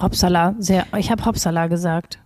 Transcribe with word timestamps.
Hopsala, 0.00 0.54
sehr. 0.58 0.86
Ich 0.96 1.10
habe 1.10 1.24
Hopsala 1.24 1.66
gesagt. 1.66 2.18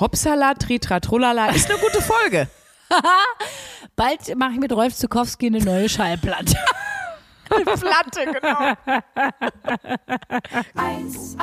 Hopsala, 0.00 0.54
Tritra, 0.54 1.00
Trullala 1.00 1.50
ist 1.50 1.70
eine 1.70 1.78
gute 1.78 2.02
Folge. 2.02 2.48
Bald 3.96 4.36
mache 4.36 4.52
ich 4.54 4.58
mit 4.58 4.72
Rolf 4.72 4.94
Zukowski 4.94 5.46
eine 5.46 5.60
neue 5.60 5.88
Schallplatte. 5.88 6.56
Platte, 7.48 8.24
genau. 8.24 8.74
1a, 10.74 11.42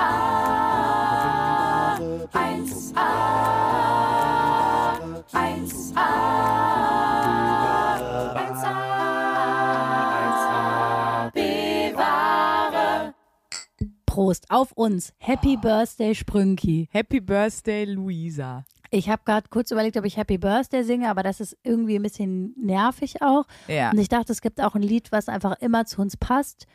1a, 2.33 3.09
1a, 5.31 5.49
1a, 5.93 7.18
Prost 14.19 14.47
auf 14.49 14.73
uns. 14.73 15.13
Happy 15.19 15.55
Birthday 15.55 16.13
Sprünki. 16.13 16.89
Happy 16.91 17.21
Birthday, 17.21 17.85
Luisa. 17.85 18.65
Ich 18.91 19.07
habe 19.07 19.21
gerade 19.23 19.47
kurz 19.47 19.71
überlegt, 19.71 19.95
ob 19.95 20.03
ich 20.03 20.17
Happy 20.17 20.37
Birthday 20.37 20.83
singe, 20.83 21.09
aber 21.09 21.23
das 21.23 21.39
ist 21.39 21.55
irgendwie 21.63 21.95
ein 21.95 22.01
bisschen 22.01 22.53
nervig 22.57 23.21
auch. 23.21 23.45
Ja. 23.69 23.91
Und 23.91 23.97
ich 23.97 24.09
dachte, 24.09 24.33
es 24.33 24.41
gibt 24.41 24.59
auch 24.59 24.75
ein 24.75 24.81
Lied, 24.81 25.13
was 25.13 25.29
einfach 25.29 25.61
immer 25.61 25.85
zu 25.85 26.01
uns 26.01 26.17
passt. 26.17 26.67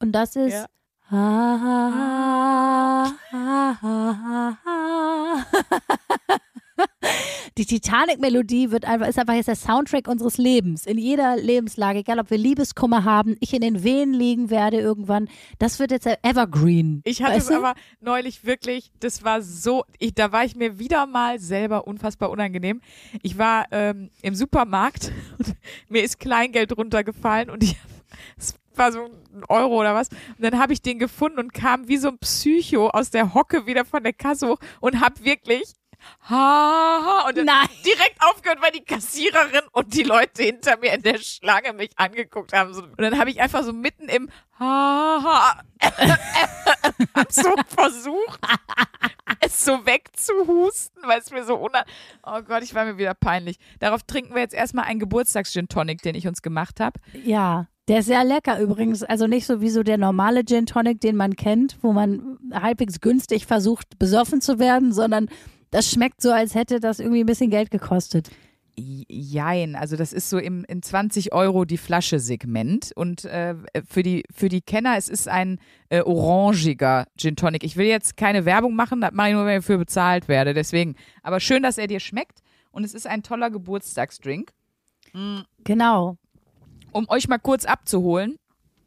Und 0.00 0.10
das 0.10 0.34
ist. 0.34 0.52
Ja. 0.52 0.66
Die 7.58 7.66
Titanic-Melodie 7.66 8.70
wird 8.70 8.84
einfach, 8.84 9.08
ist 9.08 9.18
einfach 9.18 9.34
jetzt 9.34 9.48
der 9.48 9.56
Soundtrack 9.56 10.08
unseres 10.08 10.38
Lebens. 10.38 10.86
In 10.86 10.98
jeder 10.98 11.36
Lebenslage, 11.36 12.00
egal 12.00 12.18
ob 12.18 12.30
wir 12.30 12.38
Liebeskummer 12.38 13.04
haben, 13.04 13.36
ich 13.40 13.52
in 13.52 13.60
den 13.60 13.82
Wehen 13.82 14.12
liegen 14.12 14.50
werde 14.50 14.78
irgendwann. 14.78 15.28
Das 15.58 15.78
wird 15.78 15.90
jetzt 15.90 16.06
der 16.06 16.24
Evergreen. 16.24 17.02
Ich 17.04 17.22
hatte 17.22 17.34
weißt 17.34 17.50
es 17.50 17.56
du? 17.56 17.62
aber 17.62 17.74
neulich 18.00 18.44
wirklich, 18.44 18.92
das 19.00 19.24
war 19.24 19.42
so, 19.42 19.84
ich, 19.98 20.14
da 20.14 20.32
war 20.32 20.44
ich 20.44 20.56
mir 20.56 20.78
wieder 20.78 21.06
mal 21.06 21.38
selber 21.38 21.86
unfassbar 21.86 22.30
unangenehm. 22.30 22.80
Ich 23.22 23.38
war 23.38 23.66
ähm, 23.70 24.10
im 24.22 24.34
Supermarkt 24.34 25.12
und 25.38 25.54
mir 25.88 26.02
ist 26.02 26.20
Kleingeld 26.20 26.76
runtergefallen 26.76 27.50
und 27.50 27.62
ich, 27.62 27.76
es 28.36 28.54
war 28.74 28.92
so 28.92 29.04
ein 29.04 29.44
Euro 29.48 29.80
oder 29.80 29.94
was. 29.94 30.08
Und 30.08 30.42
dann 30.42 30.58
habe 30.58 30.72
ich 30.72 30.82
den 30.82 30.98
gefunden 30.98 31.38
und 31.38 31.52
kam 31.52 31.88
wie 31.88 31.96
so 31.96 32.08
ein 32.08 32.18
Psycho 32.18 32.88
aus 32.88 33.10
der 33.10 33.34
Hocke 33.34 33.66
wieder 33.66 33.84
von 33.84 34.02
der 34.02 34.12
Kasse 34.12 34.48
hoch 34.48 34.58
und 34.80 35.00
hab 35.00 35.24
wirklich 35.24 35.74
ha, 36.28 37.00
ha 37.04 37.28
und 37.28 37.36
dann 37.36 37.46
Nein. 37.46 37.68
direkt 37.84 38.16
aufgehört, 38.20 38.60
weil 38.62 38.72
die 38.72 38.84
Kassiererin 38.84 39.62
und 39.72 39.94
die 39.94 40.02
Leute 40.02 40.42
hinter 40.42 40.76
mir 40.78 40.92
in 40.92 41.02
der 41.02 41.18
Schlange 41.18 41.72
mich 41.72 41.90
angeguckt 41.96 42.52
haben. 42.52 42.74
Und 42.74 43.00
dann 43.00 43.18
habe 43.18 43.30
ich 43.30 43.40
einfach 43.40 43.62
so 43.62 43.72
mitten 43.72 44.08
im 44.08 44.30
ha, 44.58 45.22
ha 45.22 45.60
so 47.30 47.54
versucht, 47.66 48.40
es 49.40 49.64
so 49.64 49.86
wegzuhusten, 49.86 51.02
weil 51.06 51.20
es 51.20 51.30
mir 51.30 51.44
so 51.44 51.56
unan... 51.56 51.84
Oh 52.24 52.42
Gott, 52.42 52.62
ich 52.62 52.74
war 52.74 52.84
mir 52.84 52.98
wieder 52.98 53.14
peinlich. 53.14 53.58
Darauf 53.78 54.02
trinken 54.02 54.34
wir 54.34 54.42
jetzt 54.42 54.54
erstmal 54.54 54.84
einen 54.84 55.00
Geburtstags-Gin 55.00 55.68
Tonic, 55.68 56.02
den 56.02 56.14
ich 56.14 56.28
uns 56.28 56.42
gemacht 56.42 56.80
habe. 56.80 57.00
Ja, 57.24 57.66
der 57.88 58.00
ist 58.00 58.06
sehr 58.06 58.22
lecker 58.22 58.60
übrigens. 58.60 59.02
Also 59.02 59.26
nicht 59.26 59.46
so 59.46 59.60
wie 59.60 59.70
so 59.70 59.82
der 59.82 59.98
normale 59.98 60.44
Gin 60.44 60.66
Tonic, 60.66 61.00
den 61.00 61.16
man 61.16 61.34
kennt, 61.34 61.78
wo 61.82 61.92
man 61.92 62.38
halbwegs 62.52 63.00
günstig 63.00 63.46
versucht, 63.46 63.98
besoffen 63.98 64.40
zu 64.40 64.58
werden, 64.58 64.92
sondern 64.92 65.28
das 65.70 65.90
schmeckt 65.90 66.20
so, 66.20 66.32
als 66.32 66.54
hätte 66.54 66.80
das 66.80 67.00
irgendwie 67.00 67.20
ein 67.20 67.26
bisschen 67.26 67.50
Geld 67.50 67.70
gekostet. 67.70 68.30
Jein, 68.76 69.76
also 69.76 69.96
das 69.96 70.12
ist 70.12 70.30
so 70.30 70.38
im, 70.38 70.64
im 70.64 70.80
20 70.80 71.32
Euro 71.32 71.64
die 71.64 71.76
Flasche 71.76 72.18
Segment 72.18 72.92
und 72.94 73.24
äh, 73.26 73.54
für, 73.86 74.02
die, 74.02 74.24
für 74.34 74.48
die 74.48 74.62
Kenner, 74.62 74.96
es 74.96 75.08
ist 75.08 75.28
ein 75.28 75.58
äh, 75.90 76.00
orangiger 76.00 77.06
Gin 77.18 77.36
Tonic. 77.36 77.62
Ich 77.62 77.76
will 77.76 77.86
jetzt 77.86 78.16
keine 78.16 78.44
Werbung 78.46 78.74
machen, 78.74 79.00
das 79.00 79.12
mache 79.12 79.28
ich 79.28 79.34
nur, 79.34 79.44
wenn 79.44 79.58
ich 79.58 79.64
dafür 79.64 79.78
bezahlt 79.78 80.28
werde, 80.28 80.54
deswegen. 80.54 80.94
Aber 81.22 81.40
schön, 81.40 81.62
dass 81.62 81.78
er 81.78 81.88
dir 81.88 82.00
schmeckt 82.00 82.40
und 82.70 82.84
es 82.84 82.94
ist 82.94 83.06
ein 83.06 83.22
toller 83.22 83.50
Geburtstagsdrink. 83.50 84.52
Genau. 85.64 86.16
um 86.92 87.08
euch 87.08 87.28
mal 87.28 87.38
kurz 87.38 87.64
abzuholen, 87.64 88.38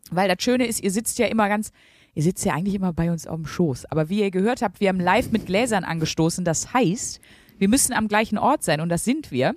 weil 0.10 0.30
das 0.30 0.42
Schöne 0.42 0.66
ist, 0.66 0.82
ihr 0.82 0.92
sitzt 0.92 1.20
ja 1.20 1.28
immer 1.28 1.50
ganz, 1.50 1.72
ihr 2.14 2.24
sitzt 2.24 2.46
ja 2.46 2.54
eigentlich 2.54 2.76
immer 2.76 2.94
bei 2.94 3.12
uns 3.12 3.28
auf 3.28 3.38
dem 3.38 3.46
Schoß. 3.46 3.86
Aber 3.86 4.10
wie 4.10 4.22
ihr 4.22 4.32
gehört 4.32 4.62
habt, 4.62 4.80
wir 4.80 4.90
haben 4.90 5.00
live 5.00 5.32
mit 5.32 5.46
Gläsern 5.46 5.84
angestoßen. 5.84 6.46
Das 6.46 6.74
heißt, 6.74 7.20
wir 7.58 7.68
müssen 7.70 7.94
am 7.94 8.08
gleichen 8.08 8.38
Ort 8.38 8.64
sein 8.64 8.82
und 8.82 8.90
das 8.90 9.04
sind 9.04 9.32
wir. 9.32 9.56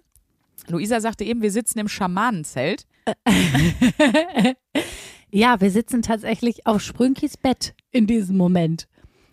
Luisa 0.69 1.01
sagte 1.01 1.25
eben, 1.25 1.43
wir 1.43 1.53
sitzen 1.53 1.79
im 1.79 1.89
Schamanenzelt. 1.89 2.87
Ja, 5.31 5.61
wir 5.61 5.71
sitzen 5.71 6.03
tatsächlich 6.03 6.67
auf 6.67 6.81
Sprünkis 6.81 7.37
Bett 7.37 7.75
in 7.91 8.07
diesem 8.07 8.37
Moment. 8.37 8.87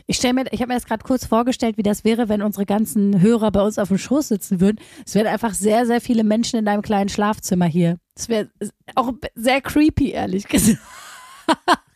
Ich 0.06 0.18
stelle 0.18 0.34
mir, 0.34 0.46
ich 0.52 0.60
habe 0.60 0.68
mir 0.68 0.74
das 0.74 0.86
gerade 0.86 1.04
kurz 1.04 1.26
vorgestellt, 1.26 1.78
wie 1.78 1.84
das 1.84 2.04
wäre, 2.04 2.28
wenn 2.28 2.42
unsere 2.42 2.66
ganzen 2.66 3.22
Hörer 3.22 3.52
bei 3.52 3.62
uns 3.62 3.80
auf 3.80 3.88
dem 3.88 3.98
Schoß 3.98 4.28
sitzen 4.28 4.60
würden. 4.60 4.80
Es 5.06 5.16
wären 5.16 5.28
einfach 5.28 5.54
sehr, 5.54 5.86
sehr 5.86 6.02
viele 6.02 6.26
Menschen 6.26 6.60
in 6.60 6.66
deinem 6.66 6.82
kleinen 6.82 7.08
Schlafzimmer 7.08 7.68
hier. 7.68 8.00
Es 8.16 8.28
wäre 8.28 8.50
auch 8.96 9.14
sehr 9.36 9.62
creepy, 9.62 10.12
ehrlich 10.12 10.48
gesagt. 10.48 10.80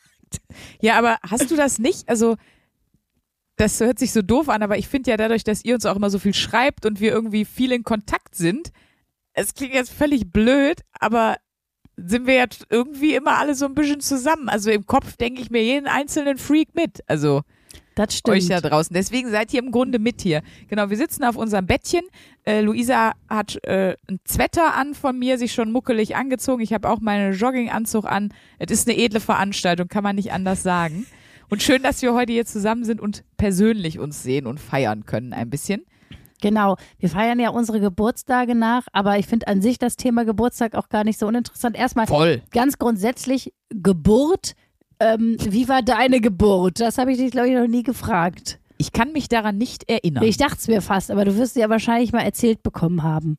Ja, 0.82 0.98
aber 0.98 1.18
hast 1.24 1.52
du 1.52 1.56
das 1.56 1.80
nicht? 1.80 2.08
Also, 2.10 2.36
das 3.58 3.80
hört 3.80 4.00
sich 4.00 4.12
so 4.12 4.22
doof 4.22 4.50
an, 4.50 4.62
aber 4.62 4.78
ich 4.78 4.88
finde 4.88 5.12
ja 5.12 5.18
dadurch, 5.18 5.44
dass 5.44 5.66
ihr 5.66 5.76
uns 5.76 5.86
auch 5.86 5.96
immer 5.96 6.10
so 6.10 6.20
viel 6.20 6.34
schreibt 6.34 6.86
und 6.86 7.00
wir 7.00 7.12
irgendwie 7.12 7.46
viel 7.46 7.72
in 7.72 7.84
Kontakt 7.84 8.36
sind, 8.36 8.72
es 9.34 9.54
klingt 9.54 9.74
jetzt 9.74 9.92
völlig 9.92 10.32
blöd, 10.32 10.82
aber 11.00 11.38
sind 11.96 12.28
wir 12.28 12.36
jetzt 12.36 12.68
irgendwie 12.70 13.16
immer 13.16 13.38
alle 13.38 13.56
so 13.56 13.66
ein 13.66 13.74
bisschen 13.74 14.00
zusammen. 14.00 14.50
Also 14.50 14.70
im 14.70 14.86
Kopf 14.86 15.18
denke 15.18 15.42
ich 15.42 15.50
mir 15.50 15.64
jeden 15.64 15.88
einzelnen 15.88 16.38
Freak 16.38 16.76
mit. 16.76 17.02
Also 17.08 17.42
Das 17.98 18.16
stimmt. 18.16 18.38
euch 18.38 18.48
da 18.48 18.62
draußen. 18.62 18.94
Deswegen 18.94 19.32
seid 19.32 19.52
ihr 19.54 19.60
im 19.60 19.72
Grunde 19.72 19.98
mit 19.98 20.22
hier. 20.22 20.44
Genau, 20.68 20.90
wir 20.90 20.98
sitzen 20.98 21.24
auf 21.24 21.36
unserem 21.36 21.66
Bettchen. 21.66 22.04
Äh, 22.46 22.62
Luisa 22.62 23.14
hat 23.28 23.58
äh, 23.64 23.96
ein 24.08 24.20
Zwetter 24.24 24.76
an 24.76 24.94
von 24.94 25.18
mir, 25.18 25.40
sich 25.40 25.52
schon 25.52 25.72
muckelig 25.72 26.16
angezogen. 26.16 26.62
Ich 26.62 26.74
habe 26.74 26.90
auch 26.90 27.00
meinen 27.00 27.34
Jogginganzug 27.34 28.06
an. 28.06 28.32
Es 28.60 28.72
ist 28.72 28.88
eine 28.88 28.98
edle 28.98 29.20
Veranstaltung, 29.20 29.88
kann 29.88 30.04
man 30.04 30.16
nicht 30.16 30.32
anders 30.32 30.62
sagen. 30.62 31.08
Und 31.50 31.64
schön, 31.64 31.82
dass 31.82 32.02
wir 32.04 32.14
heute 32.14 32.34
hier 32.34 32.46
zusammen 32.46 32.84
sind 32.84 33.02
und 33.02 33.24
persönlich 33.38 33.98
uns 33.98 34.22
sehen 34.22 34.46
und 34.46 34.60
feiern 34.60 35.06
können 35.06 35.34
ein 35.34 35.50
bisschen. 35.50 35.84
Genau. 36.42 36.78
Wir 37.00 37.10
feiern 37.10 37.40
ja 37.40 37.50
unsere 37.50 37.80
Geburtstage 37.80 38.54
nach, 38.54 38.86
aber 38.94 39.18
ich 39.18 39.26
finde 39.26 39.48
an 39.48 39.62
sich 39.62 39.80
das 39.80 39.96
Thema 39.96 40.24
Geburtstag 40.24 40.76
auch 40.76 40.90
gar 40.90 41.04
nicht 41.04 41.18
so 41.18 41.26
uninteressant. 41.26 41.76
Erstmal 41.76 42.06
Voll. 42.06 42.44
ganz 42.52 42.78
grundsätzlich 42.78 43.54
Geburt. 43.70 44.54
Ähm, 45.00 45.38
wie 45.40 45.68
war 45.70 45.82
deine 45.82 46.22
Geburt? 46.22 46.80
Das 46.80 46.98
habe 46.98 47.12
ich 47.12 47.18
dich, 47.18 47.32
glaube 47.32 47.50
ich, 47.50 47.56
noch 47.56 47.68
nie 47.68 47.84
gefragt. 47.84 48.60
Ich 48.78 48.92
kann 48.92 49.12
mich 49.12 49.28
daran 49.28 49.58
nicht 49.58 49.90
erinnern. 49.90 50.24
Ich 50.24 50.38
dachte 50.38 50.58
es 50.60 50.68
mir 50.68 50.82
fast, 50.82 51.12
aber 51.12 51.26
du 51.26 51.36
wirst 51.38 51.56
sie 51.56 51.62
ja 51.62 51.70
wahrscheinlich 51.70 52.14
mal 52.14 52.22
erzählt 52.22 52.64
bekommen 52.64 53.04
haben. 53.04 53.38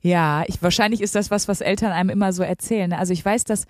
Ja, 0.00 0.44
ich, 0.46 0.62
wahrscheinlich 0.62 1.00
ist 1.00 1.14
das 1.14 1.30
was, 1.30 1.48
was 1.48 1.60
Eltern 1.60 1.92
einem 1.92 2.10
immer 2.10 2.32
so 2.32 2.42
erzählen. 2.42 2.92
Also 2.92 3.12
ich 3.12 3.24
weiß, 3.24 3.44
dass 3.44 3.64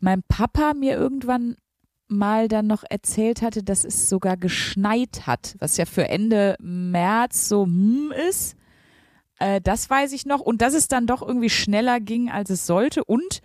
mein 0.00 0.22
Papa 0.28 0.74
mir 0.74 0.96
irgendwann 0.96 1.56
mal 2.08 2.48
dann 2.48 2.66
noch 2.66 2.84
erzählt 2.88 3.42
hatte, 3.42 3.62
dass 3.62 3.84
es 3.84 4.08
sogar 4.08 4.36
geschneit 4.36 5.26
hat, 5.26 5.56
was 5.58 5.76
ja 5.76 5.84
für 5.84 6.08
Ende 6.08 6.56
März 6.58 7.48
so 7.48 7.64
hm 7.64 8.12
ist. 8.28 8.56
Äh, 9.38 9.60
das 9.60 9.88
weiß 9.88 10.12
ich 10.12 10.26
noch. 10.26 10.40
Und 10.40 10.62
dass 10.62 10.74
es 10.74 10.88
dann 10.88 11.06
doch 11.06 11.22
irgendwie 11.22 11.50
schneller 11.50 12.00
ging, 12.00 12.30
als 12.30 12.50
es 12.50 12.66
sollte. 12.66 13.04
Und 13.04 13.40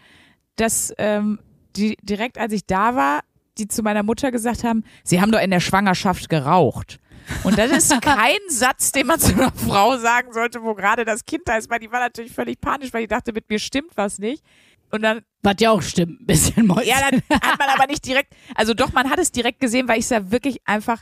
dass 0.56 0.94
ähm, 0.98 1.40
die, 1.76 1.98
direkt 2.02 2.38
als 2.38 2.54
ich 2.54 2.66
da 2.66 2.96
war, 2.96 3.22
die 3.58 3.68
zu 3.68 3.84
meiner 3.84 4.04
Mutter 4.04 4.32
gesagt 4.32 4.64
haben, 4.64 4.84
sie 5.04 5.22
haben 5.22 5.32
doch 5.32 5.42
in 5.42 5.52
der 5.52 5.60
Schwangerschaft 5.60 6.30
geraucht. 6.30 7.00
Und 7.44 7.58
das 7.58 7.72
ist 7.72 8.02
kein 8.02 8.40
Satz, 8.50 8.92
den 8.92 9.08
man 9.08 9.20
zu 9.20 9.34
einer 9.34 9.52
Frau 9.52 9.98
sagen 9.98 10.34
sollte, 10.34 10.62
wo 10.64 10.74
gerade 10.74 11.06
das 11.06 11.26
Kind 11.26 11.44
da 11.46 11.58
ist, 11.58 11.70
weil 11.70 11.80
die 11.80 11.92
war 11.92 12.00
natürlich 12.00 12.32
völlig 12.32 12.60
panisch, 12.60 12.94
weil 12.94 13.02
die 13.02 13.08
dachte, 13.08 13.34
mit 13.34 13.50
mir 13.50 13.60
stimmt 13.60 13.92
was 13.96 14.20
nicht. 14.20 14.44
Und 14.92 15.02
dann, 15.02 15.22
Was 15.42 15.56
ja 15.60 15.72
auch 15.72 15.82
stimmt, 15.82 16.22
ein 16.22 16.26
bisschen 16.28 16.68
Mäuschen. 16.68 16.88
ja, 16.88 16.98
dann 17.10 17.22
hat 17.42 17.58
man 17.58 17.70
aber 17.70 17.88
nicht 17.88 18.06
direkt, 18.06 18.34
also 18.54 18.74
doch, 18.74 18.94
man 18.94 19.10
hat 19.10 19.18
es 19.18 19.32
direkt 19.32 19.60
gesehen, 19.60 19.88
weil 19.88 20.00
ich 20.00 20.06
sah 20.06 20.30
wirklich 20.30 20.60
einfach, 20.66 21.02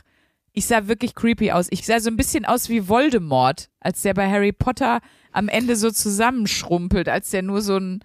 ich 0.52 0.66
sah 0.66 0.88
wirklich 0.88 1.14
creepy 1.14 1.52
aus. 1.52 1.66
Ich 1.70 1.84
sah 1.84 2.00
so 2.00 2.10
ein 2.10 2.16
bisschen 2.16 2.46
aus 2.46 2.68
wie 2.68 2.88
Voldemort, 2.88 3.68
als 3.80 4.02
der 4.02 4.14
bei 4.14 4.30
Harry 4.30 4.52
Potter 4.52 5.00
am 5.32 5.48
Ende 5.48 5.76
so 5.76 5.90
zusammenschrumpelt, 5.90 7.08
als 7.08 7.30
der 7.30 7.42
nur 7.42 7.60
so 7.60 7.76
ein, 7.76 8.02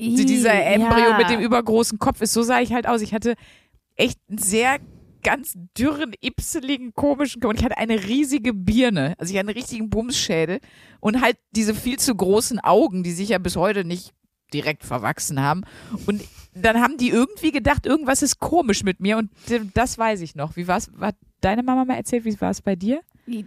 so 0.00 0.24
dieser 0.24 0.54
Embryo 0.54 1.10
ja. 1.10 1.18
mit 1.18 1.30
dem 1.30 1.40
übergroßen 1.40 1.98
Kopf 1.98 2.20
ist. 2.20 2.32
So 2.32 2.42
sah 2.42 2.60
ich 2.60 2.72
halt 2.72 2.86
aus. 2.86 3.00
Ich 3.00 3.14
hatte 3.14 3.34
echt 3.98 4.18
einen 4.28 4.38
sehr 4.38 4.78
ganz 5.22 5.54
dürren, 5.76 6.14
ipseligen, 6.20 6.94
komischen. 6.94 7.44
Und 7.44 7.58
ich 7.58 7.64
hatte 7.64 7.76
eine 7.76 8.04
riesige 8.04 8.54
Birne. 8.54 9.14
Also 9.18 9.32
ich 9.32 9.38
hatte 9.38 9.48
einen 9.48 9.58
richtigen 9.58 9.90
Bumsschädel 9.90 10.60
und 11.00 11.20
halt 11.20 11.36
diese 11.50 11.74
viel 11.74 11.98
zu 11.98 12.14
großen 12.14 12.60
Augen, 12.60 13.02
die 13.02 13.12
sich 13.12 13.30
ja 13.30 13.38
bis 13.38 13.56
heute 13.56 13.84
nicht 13.84 14.14
direkt 14.54 14.84
verwachsen 14.84 15.42
haben. 15.42 15.64
Und 16.06 16.22
dann 16.54 16.80
haben 16.80 16.96
die 16.96 17.10
irgendwie 17.10 17.52
gedacht, 17.52 17.84
irgendwas 17.84 18.22
ist 18.22 18.38
komisch 18.38 18.82
mit 18.82 19.00
mir. 19.00 19.18
Und 19.18 19.30
das 19.74 19.98
weiß 19.98 20.20
ich 20.22 20.34
noch. 20.34 20.56
Wie 20.56 20.66
war's? 20.66 20.90
Hat 21.00 21.16
deine 21.40 21.62
Mama 21.62 21.84
mal 21.84 21.96
erzählt, 21.96 22.24
wie 22.24 22.40
war 22.40 22.50
es 22.50 22.62
bei 22.62 22.76
dir? 22.76 23.00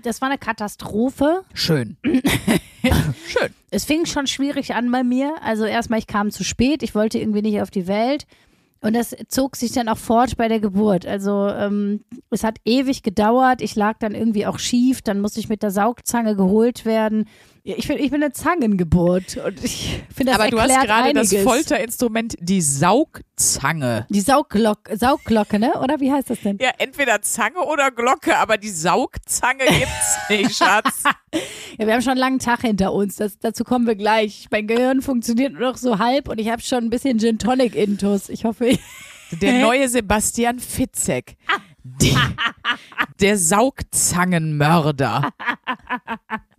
Das 0.03 0.21
war 0.21 0.29
eine 0.29 0.37
Katastrophe. 0.37 1.43
Schön. 1.53 1.97
Schön. 2.03 3.53
Es 3.71 3.85
fing 3.85 4.05
schon 4.05 4.27
schwierig 4.27 4.75
an 4.75 4.91
bei 4.91 5.03
mir. 5.03 5.35
Also 5.41 5.65
erstmal, 5.65 5.99
ich 5.99 6.07
kam 6.07 6.29
zu 6.29 6.43
spät, 6.43 6.83
ich 6.83 6.93
wollte 6.93 7.17
irgendwie 7.17 7.41
nicht 7.41 7.61
auf 7.61 7.71
die 7.71 7.87
Welt. 7.87 8.27
Und 8.81 8.95
das 8.95 9.15
zog 9.27 9.55
sich 9.55 9.71
dann 9.71 9.87
auch 9.89 9.97
fort 9.97 10.37
bei 10.37 10.47
der 10.47 10.59
Geburt. 10.59 11.05
Also 11.05 11.47
ähm, 11.49 12.03
es 12.31 12.43
hat 12.43 12.57
ewig 12.65 13.03
gedauert. 13.03 13.61
Ich 13.61 13.75
lag 13.75 13.99
dann 13.99 14.15
irgendwie 14.15 14.47
auch 14.47 14.57
schief. 14.57 15.03
Dann 15.03 15.21
musste 15.21 15.39
ich 15.39 15.49
mit 15.49 15.61
der 15.61 15.69
Saugzange 15.69 16.35
geholt 16.35 16.83
werden. 16.83 17.27
Ja, 17.63 17.75
Ich, 17.77 17.85
find, 17.85 17.99
ich 17.99 18.09
bin 18.09 18.23
eine 18.23 18.33
Zangengeburt 18.33 19.37
und 19.37 19.63
ich 19.63 20.01
finde 20.15 20.31
das 20.31 20.41
Aber 20.41 20.49
du 20.49 20.59
hast 20.59 20.69
gerade 20.69 21.09
einiges. 21.09 21.29
das 21.29 21.43
Folterinstrument, 21.43 22.35
die 22.39 22.59
Saugzange. 22.61 24.07
Die 24.09 24.21
Saugglocke, 24.21 24.97
Saugglocke, 24.97 25.59
ne? 25.59 25.73
Oder 25.79 25.99
wie 25.99 26.11
heißt 26.11 26.31
das 26.31 26.41
denn? 26.41 26.57
Ja, 26.59 26.71
entweder 26.79 27.21
Zange 27.21 27.59
oder 27.59 27.91
Glocke, 27.91 28.35
aber 28.37 28.57
die 28.57 28.69
Saugzange 28.69 29.65
gibt's 29.65 30.17
nicht, 30.29 30.55
Schatz. 30.57 31.03
Ja, 31.77 31.85
wir 31.85 31.93
haben 31.93 32.01
schon 32.01 32.11
einen 32.13 32.19
langen 32.19 32.39
Tag 32.39 32.61
hinter 32.61 32.93
uns. 32.93 33.17
Das, 33.17 33.37
dazu 33.37 33.63
kommen 33.63 33.85
wir 33.85 33.95
gleich. 33.95 34.47
Mein 34.49 34.65
Gehirn 34.65 35.01
funktioniert 35.03 35.53
nur 35.53 35.61
noch 35.61 35.77
so 35.77 35.99
halb 35.99 36.29
und 36.29 36.39
ich 36.39 36.49
habe 36.49 36.63
schon 36.63 36.85
ein 36.85 36.89
bisschen 36.89 37.19
Gin 37.19 37.37
Tonic 37.37 37.75
Intus. 37.75 38.29
Ich 38.29 38.43
hoffe, 38.43 38.65
ich 38.67 38.79
Der 39.39 39.53
neue 39.61 39.87
Sebastian 39.87 40.57
Fitzek. 40.59 41.37
Der, 41.83 42.15
der 43.19 43.37
Saugzangenmörder. 43.39 45.31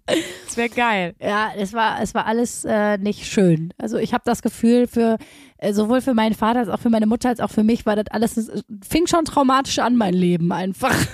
Das 0.07 0.57
wäre 0.57 0.69
geil. 0.69 1.15
Ja, 1.21 1.53
es 1.57 1.73
war, 1.73 2.01
es 2.01 2.15
war 2.15 2.27
alles 2.27 2.65
äh, 2.65 2.99
nicht 2.99 3.27
schön. 3.27 3.73
Also 3.79 3.99
ich 3.99 4.13
habe 4.13 4.23
das 4.25 4.43
Gefühl, 4.43 4.87
für 4.87 5.17
äh, 5.59 5.73
sowohl 5.73 6.01
für 6.01 6.15
meinen 6.15 6.35
Vater 6.35 6.61
als 6.61 6.69
auch 6.69 6.81
für 6.81 6.91
meine 6.91 7.07
Mutter 7.07 7.29
als 7.29 7.41
auch 7.41 7.51
für 7.51 7.63
mich 7.63 7.87
war 7.87 7.97
das 7.97 8.07
alles, 8.11 8.37
es 8.37 8.65
fing 8.87 9.07
schon 9.07 9.25
traumatisch 9.25 9.79
an, 9.79 9.97
mein 9.97 10.15
Leben 10.15 10.53
einfach. 10.53 10.95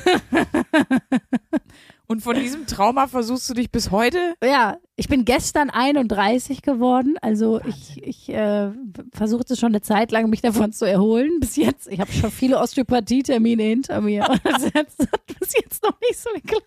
Und 2.10 2.22
von 2.22 2.36
diesem 2.36 2.66
Trauma 2.66 3.06
versuchst 3.06 3.50
du 3.50 3.54
dich 3.54 3.70
bis 3.70 3.90
heute? 3.90 4.34
Ja, 4.42 4.78
ich 4.96 5.08
bin 5.08 5.26
gestern 5.26 5.68
31 5.68 6.62
geworden. 6.62 7.16
Also 7.20 7.60
ich, 7.66 8.02
ich 8.02 8.30
äh, 8.30 8.70
versuchte 9.12 9.56
schon 9.56 9.72
eine 9.72 9.82
Zeit 9.82 10.10
lang, 10.10 10.30
mich 10.30 10.40
davon 10.40 10.72
zu 10.72 10.86
erholen. 10.86 11.38
Bis 11.38 11.56
jetzt, 11.56 11.86
ich 11.86 12.00
habe 12.00 12.10
schon 12.10 12.30
viele 12.30 12.58
Osteopathie-Termine 12.60 13.62
hinter 13.62 14.00
mir. 14.00 14.26
Und 14.26 14.40
das 14.44 14.64
hat 14.72 15.26
bis 15.38 15.52
jetzt 15.52 15.82
noch 15.82 16.00
nicht 16.00 16.18
so 16.18 16.30
geklappt. 16.32 16.64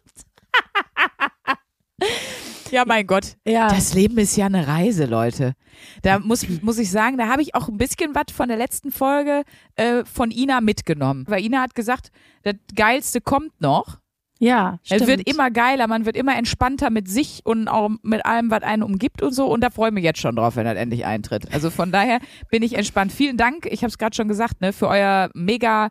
Ja, 2.72 2.86
mein 2.88 3.06
Gott. 3.06 3.36
Ja. 3.46 3.68
Das 3.68 3.94
Leben 3.94 4.18
ist 4.18 4.38
ja 4.38 4.46
eine 4.46 4.66
Reise, 4.66 5.06
Leute. 5.06 5.56
Da 6.04 6.20
muss, 6.20 6.48
muss 6.62 6.78
ich 6.78 6.90
sagen, 6.90 7.18
da 7.18 7.28
habe 7.28 7.42
ich 7.42 7.54
auch 7.54 7.68
ein 7.68 7.78
bisschen 7.78 8.16
was 8.16 8.34
von 8.34 8.48
der 8.48 8.58
letzten 8.58 8.92
Folge 8.92 9.44
äh, 9.76 10.06
von 10.06 10.32
Ina 10.32 10.62
mitgenommen. 10.62 11.26
Weil 11.28 11.44
Ina 11.44 11.62
hat 11.62 11.76
gesagt, 11.76 12.12
das 12.44 12.56
Geilste 12.74 13.20
kommt 13.20 13.60
noch. 13.60 14.00
Ja, 14.40 14.80
stimmt. 14.84 15.02
Es 15.02 15.08
wird 15.08 15.30
immer 15.30 15.52
geiler, 15.52 15.86
man 15.86 16.06
wird 16.06 16.16
immer 16.16 16.36
entspannter 16.36 16.90
mit 16.90 17.08
sich 17.08 17.42
und 17.44 17.68
auch 17.68 17.92
mit 18.02 18.26
allem, 18.26 18.50
was 18.50 18.64
einen 18.64 18.82
umgibt 18.82 19.22
und 19.22 19.34
so. 19.34 19.46
Und 19.46 19.62
da 19.62 19.70
freue 19.70 19.90
ich 19.90 19.94
mich 19.94 20.04
jetzt 20.04 20.20
schon 20.20 20.36
drauf, 20.36 20.56
wenn 20.56 20.66
das 20.66 20.78
endlich 20.78 21.06
eintritt. 21.06 21.54
Also 21.54 21.70
von 21.70 21.92
daher 21.92 22.20
bin 22.50 22.64
ich 22.64 22.74
entspannt. 22.74 23.12
Vielen 23.12 23.38
Dank, 23.38 23.68
ich 23.68 23.82
habe 23.84 23.90
es 23.90 24.00
gerade 24.00 24.16
schon 24.16 24.28
gesagt, 24.28 24.62
ne, 24.62 24.74
für 24.74 24.88
euer 24.88 25.30
mega 25.36 25.90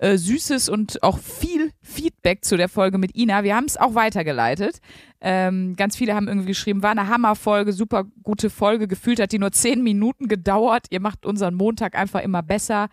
äh, 0.00 0.16
süßes 0.16 0.70
und 0.70 1.02
auch 1.02 1.18
viel 1.18 1.72
Feedback 1.82 2.44
zu 2.44 2.56
der 2.56 2.70
Folge 2.70 2.96
mit 2.96 3.14
Ina. 3.14 3.44
Wir 3.44 3.54
haben 3.54 3.66
es 3.66 3.76
auch 3.76 3.94
weitergeleitet. 3.94 4.80
Ähm, 5.20 5.76
ganz 5.76 5.94
viele 5.94 6.14
haben 6.14 6.26
irgendwie 6.26 6.48
geschrieben, 6.48 6.82
war 6.82 6.92
eine 6.92 7.08
Hammerfolge, 7.08 7.74
super 7.74 8.04
gute 8.22 8.48
Folge. 8.48 8.88
Gefühlt 8.88 9.20
hat 9.20 9.32
die 9.32 9.38
nur 9.38 9.52
zehn 9.52 9.82
Minuten 9.82 10.26
gedauert. 10.26 10.86
Ihr 10.88 11.00
macht 11.00 11.26
unseren 11.26 11.54
Montag 11.54 11.94
einfach 11.94 12.22
immer 12.22 12.42
besser. 12.42 12.88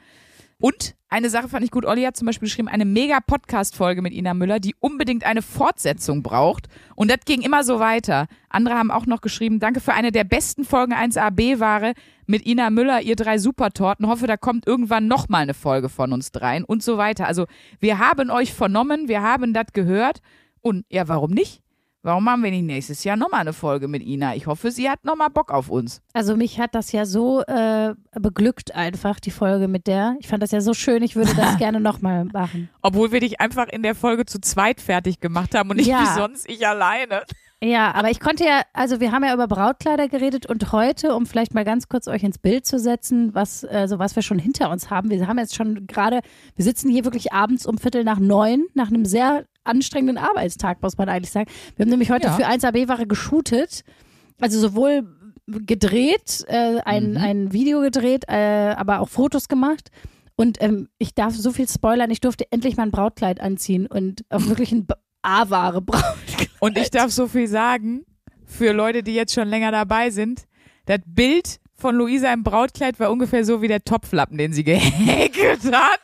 Und 0.59 0.95
eine 1.09 1.29
Sache 1.29 1.47
fand 1.47 1.63
ich 1.63 1.71
gut, 1.71 1.85
Olli 1.85 2.01
hat 2.03 2.17
zum 2.17 2.25
Beispiel 2.25 2.47
geschrieben, 2.47 2.67
eine 2.67 2.83
mega 2.83 3.19
Podcast-Folge 3.19 4.01
mit 4.01 4.11
Ina 4.11 4.33
Müller, 4.33 4.59
die 4.59 4.75
unbedingt 4.79 5.23
eine 5.23 5.41
Fortsetzung 5.41 6.23
braucht. 6.23 6.67
Und 6.95 7.11
das 7.11 7.19
ging 7.25 7.41
immer 7.41 7.63
so 7.63 7.79
weiter. 7.79 8.27
Andere 8.49 8.75
haben 8.75 8.89
auch 8.89 9.05
noch 9.05 9.21
geschrieben, 9.21 9.59
danke 9.59 9.79
für 9.79 9.93
eine 9.93 10.11
der 10.11 10.23
besten 10.23 10.65
Folgen 10.65 10.93
1AB-Ware 10.93 11.93
mit 12.25 12.45
Ina 12.45 12.71
Müller, 12.71 13.01
ihr 13.01 13.15
drei 13.15 13.37
Supertorten. 13.37 14.07
Hoffe, 14.07 14.25
da 14.25 14.35
kommt 14.35 14.67
irgendwann 14.67 15.07
nochmal 15.07 15.43
eine 15.43 15.53
Folge 15.53 15.89
von 15.89 16.11
uns 16.11 16.31
dreien 16.31 16.65
und 16.65 16.81
so 16.81 16.97
weiter. 16.97 17.27
Also 17.27 17.45
wir 17.79 17.99
haben 17.99 18.31
euch 18.31 18.53
vernommen, 18.53 19.07
wir 19.07 19.21
haben 19.21 19.53
das 19.53 19.67
gehört. 19.73 20.21
Und 20.61 20.85
ja, 20.89 21.07
warum 21.07 21.31
nicht? 21.31 21.61
Warum 22.07 22.23
machen 22.23 22.41
wir 22.41 22.51
nicht 22.51 22.63
nächstes 22.63 23.03
Jahr 23.03 23.17
nochmal 23.17 23.41
eine 23.41 23.51
Folge 23.51 23.89
mit 23.89 24.01
Ina? 24.01 24.33
Ich 24.33 24.47
hoffe, 24.47 24.71
sie 24.71 24.89
hat 24.89 25.03
nochmal 25.03 25.29
Bock 25.29 25.51
auf 25.51 25.67
uns. 25.69 26.01
Also 26.13 26.37
mich 26.37 26.57
hat 26.57 26.73
das 26.73 26.93
ja 26.93 27.05
so 27.05 27.41
äh, 27.41 27.95
beglückt 28.13 28.73
einfach, 28.73 29.19
die 29.19 29.29
Folge 29.29 29.67
mit 29.67 29.87
der. 29.87 30.15
Ich 30.21 30.29
fand 30.29 30.41
das 30.41 30.51
ja 30.51 30.61
so 30.61 30.73
schön, 30.73 31.03
ich 31.03 31.17
würde 31.17 31.35
das 31.35 31.57
gerne 31.57 31.81
nochmal 31.81 32.23
machen. 32.23 32.69
Obwohl 32.81 33.11
wir 33.11 33.19
dich 33.19 33.41
einfach 33.41 33.67
in 33.67 33.83
der 33.83 33.93
Folge 33.93 34.25
zu 34.25 34.39
zweit 34.39 34.79
fertig 34.79 35.19
gemacht 35.19 35.53
haben 35.53 35.69
und 35.69 35.75
nicht 35.75 35.87
Ja. 35.87 36.01
wie 36.01 36.17
sonst 36.17 36.49
ich 36.49 36.65
alleine. 36.65 37.23
Ja, 37.61 37.91
aber 37.93 38.09
ich 38.09 38.21
konnte 38.21 38.45
ja, 38.45 38.61
also 38.71 39.01
wir 39.01 39.11
haben 39.11 39.25
ja 39.25 39.33
über 39.33 39.47
Brautkleider 39.47 40.07
geredet 40.07 40.45
und 40.45 40.71
heute, 40.71 41.13
um 41.13 41.25
vielleicht 41.25 41.55
mal 41.55 41.65
ganz 41.65 41.89
kurz 41.89 42.07
euch 42.07 42.23
ins 42.23 42.37
Bild 42.37 42.65
zu 42.67 42.79
setzen, 42.79 43.33
was, 43.33 43.65
also 43.65 43.99
was 43.99 44.15
wir 44.15 44.21
schon 44.23 44.39
hinter 44.39 44.69
uns 44.69 44.91
haben. 44.91 45.09
Wir 45.09 45.27
haben 45.27 45.39
jetzt 45.39 45.55
schon 45.55 45.87
gerade, 45.87 46.21
wir 46.55 46.63
sitzen 46.63 46.87
hier 46.89 47.03
wirklich 47.03 47.33
abends 47.33 47.65
um 47.65 47.77
Viertel 47.79 48.03
nach 48.05 48.19
neun, 48.19 48.67
nach 48.75 48.87
einem 48.89 49.05
sehr 49.05 49.45
anstrengenden 49.67 50.17
Arbeitstag, 50.17 50.81
muss 50.81 50.97
man 50.97 51.09
eigentlich 51.09 51.31
sagen. 51.31 51.49
Wir 51.75 51.83
haben 51.83 51.89
nämlich 51.89 52.09
heute 52.11 52.27
Ja. 52.27 52.33
für 52.33 52.45
1AB-Ware 52.47 53.05
geshootet, 53.07 53.83
also 54.39 54.59
sowohl 54.59 55.07
gedreht, 55.47 56.43
äh, 56.47 56.79
ein, 56.83 57.11
Mhm. 57.11 57.17
ein 57.17 57.53
Video 57.53 57.81
gedreht, 57.81 58.25
äh, 58.27 58.73
aber 58.77 58.99
auch 58.99 59.09
Fotos 59.09 59.47
gemacht. 59.47 59.89
Und 60.35 60.61
ähm, 60.61 60.89
ich 60.99 61.15
darf 61.15 61.33
so 61.35 61.51
viel 61.51 61.67
spoilern, 61.67 62.11
ich 62.11 62.19
durfte 62.19 62.45
endlich 62.51 62.77
mal 62.77 62.83
ein 62.83 62.91
Brautkleid 62.91 63.39
anziehen 63.41 63.87
und 63.87 64.23
auch 64.29 64.45
wirklich 64.47 64.71
ein 64.71 64.85
A-Ware 65.23 65.81
Brautkleid. 65.81 66.49
Und 66.59 66.77
ich 66.77 66.89
darf 66.91 67.11
so 67.11 67.27
viel 67.27 67.47
sagen, 67.47 68.05
für 68.45 68.71
Leute, 68.73 69.03
die 69.03 69.13
jetzt 69.13 69.33
schon 69.33 69.47
länger 69.47 69.71
dabei 69.71 70.09
sind, 70.09 70.43
das 70.85 70.99
Bild 71.05 71.59
von 71.73 71.95
Luisa 71.95 72.31
im 72.33 72.43
Brautkleid 72.43 72.99
war 72.99 73.11
ungefähr 73.11 73.43
so 73.45 73.61
wie 73.61 73.67
der 73.67 73.83
Topflappen, 73.83 74.37
den 74.37 74.53
sie 74.53 74.63
gehäkelt 74.65 75.61
hat. 75.71 76.01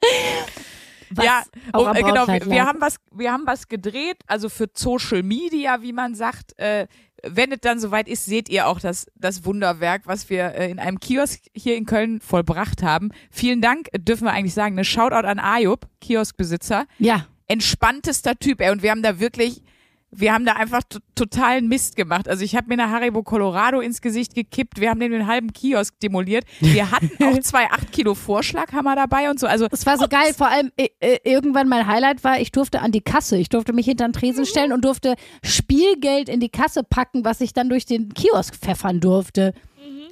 Was 1.10 1.24
ja, 1.24 1.42
auch 1.72 1.88
und, 1.88 1.96
äh, 1.96 2.02
genau, 2.02 2.26
wir, 2.26 2.46
wir, 2.46 2.66
haben 2.66 2.80
was, 2.80 2.96
wir 3.12 3.32
haben 3.32 3.46
was 3.46 3.68
gedreht, 3.68 4.18
also 4.26 4.48
für 4.48 4.68
Social 4.74 5.22
Media, 5.22 5.82
wie 5.82 5.92
man 5.92 6.14
sagt. 6.14 6.58
Äh, 6.58 6.86
wenn 7.24 7.50
es 7.50 7.58
dann 7.60 7.80
soweit 7.80 8.08
ist, 8.08 8.26
seht 8.26 8.48
ihr 8.48 8.68
auch 8.68 8.78
das, 8.78 9.06
das 9.16 9.44
Wunderwerk, 9.44 10.02
was 10.04 10.30
wir 10.30 10.54
äh, 10.54 10.70
in 10.70 10.78
einem 10.78 11.00
Kiosk 11.00 11.40
hier 11.52 11.76
in 11.76 11.84
Köln 11.84 12.20
vollbracht 12.20 12.82
haben. 12.82 13.10
Vielen 13.30 13.60
Dank, 13.60 13.88
dürfen 13.98 14.24
wir 14.24 14.32
eigentlich 14.32 14.54
sagen. 14.54 14.74
Eine 14.74 14.84
Shoutout 14.84 15.26
an 15.26 15.38
Ayub, 15.38 15.88
Kioskbesitzer. 16.00 16.86
Ja, 16.98 17.26
Entspanntester 17.48 18.38
Typ, 18.38 18.60
ey. 18.60 18.70
Und 18.70 18.82
wir 18.82 18.90
haben 18.90 19.02
da 19.02 19.18
wirklich, 19.20 19.62
wir 20.10 20.32
haben 20.32 20.46
da 20.46 20.54
einfach 20.54 20.82
totalen 21.14 21.68
Mist 21.68 21.94
gemacht. 21.96 22.28
Also 22.28 22.42
ich 22.42 22.56
habe 22.56 22.68
mir 22.68 22.82
eine 22.82 22.90
Haribo 22.90 23.22
Colorado 23.22 23.80
ins 23.80 24.00
Gesicht 24.00 24.34
gekippt. 24.34 24.80
Wir 24.80 24.88
haben 24.88 25.00
den, 25.00 25.12
den 25.12 25.26
halben 25.26 25.52
Kiosk 25.52 26.00
demoliert. 26.00 26.44
Wir 26.60 26.90
hatten 26.90 27.10
auch 27.22 27.38
zwei 27.40 27.70
8 27.70 27.92
Kilo 27.92 28.14
Vorschlaghammer 28.14 28.96
dabei 28.96 29.28
und 29.28 29.38
so. 29.38 29.46
Also 29.46 29.66
es 29.70 29.84
war 29.84 29.98
so 29.98 30.08
geil. 30.08 30.32
Vor 30.34 30.48
allem 30.48 30.72
äh, 30.76 30.88
äh, 31.00 31.18
irgendwann 31.24 31.68
mein 31.68 31.86
Highlight 31.86 32.24
war, 32.24 32.40
ich 32.40 32.52
durfte 32.52 32.80
an 32.80 32.90
die 32.90 33.02
Kasse. 33.02 33.36
Ich 33.36 33.50
durfte 33.50 33.72
mich 33.74 33.84
hinter 33.84 34.08
den 34.08 34.14
Tresen 34.14 34.46
stellen 34.46 34.72
und 34.72 34.84
durfte 34.84 35.14
Spielgeld 35.42 36.30
in 36.30 36.40
die 36.40 36.48
Kasse 36.48 36.82
packen, 36.84 37.24
was 37.24 37.42
ich 37.42 37.52
dann 37.52 37.68
durch 37.68 37.84
den 37.84 38.14
Kiosk 38.14 38.56
pfeffern 38.56 39.00
durfte. 39.00 39.52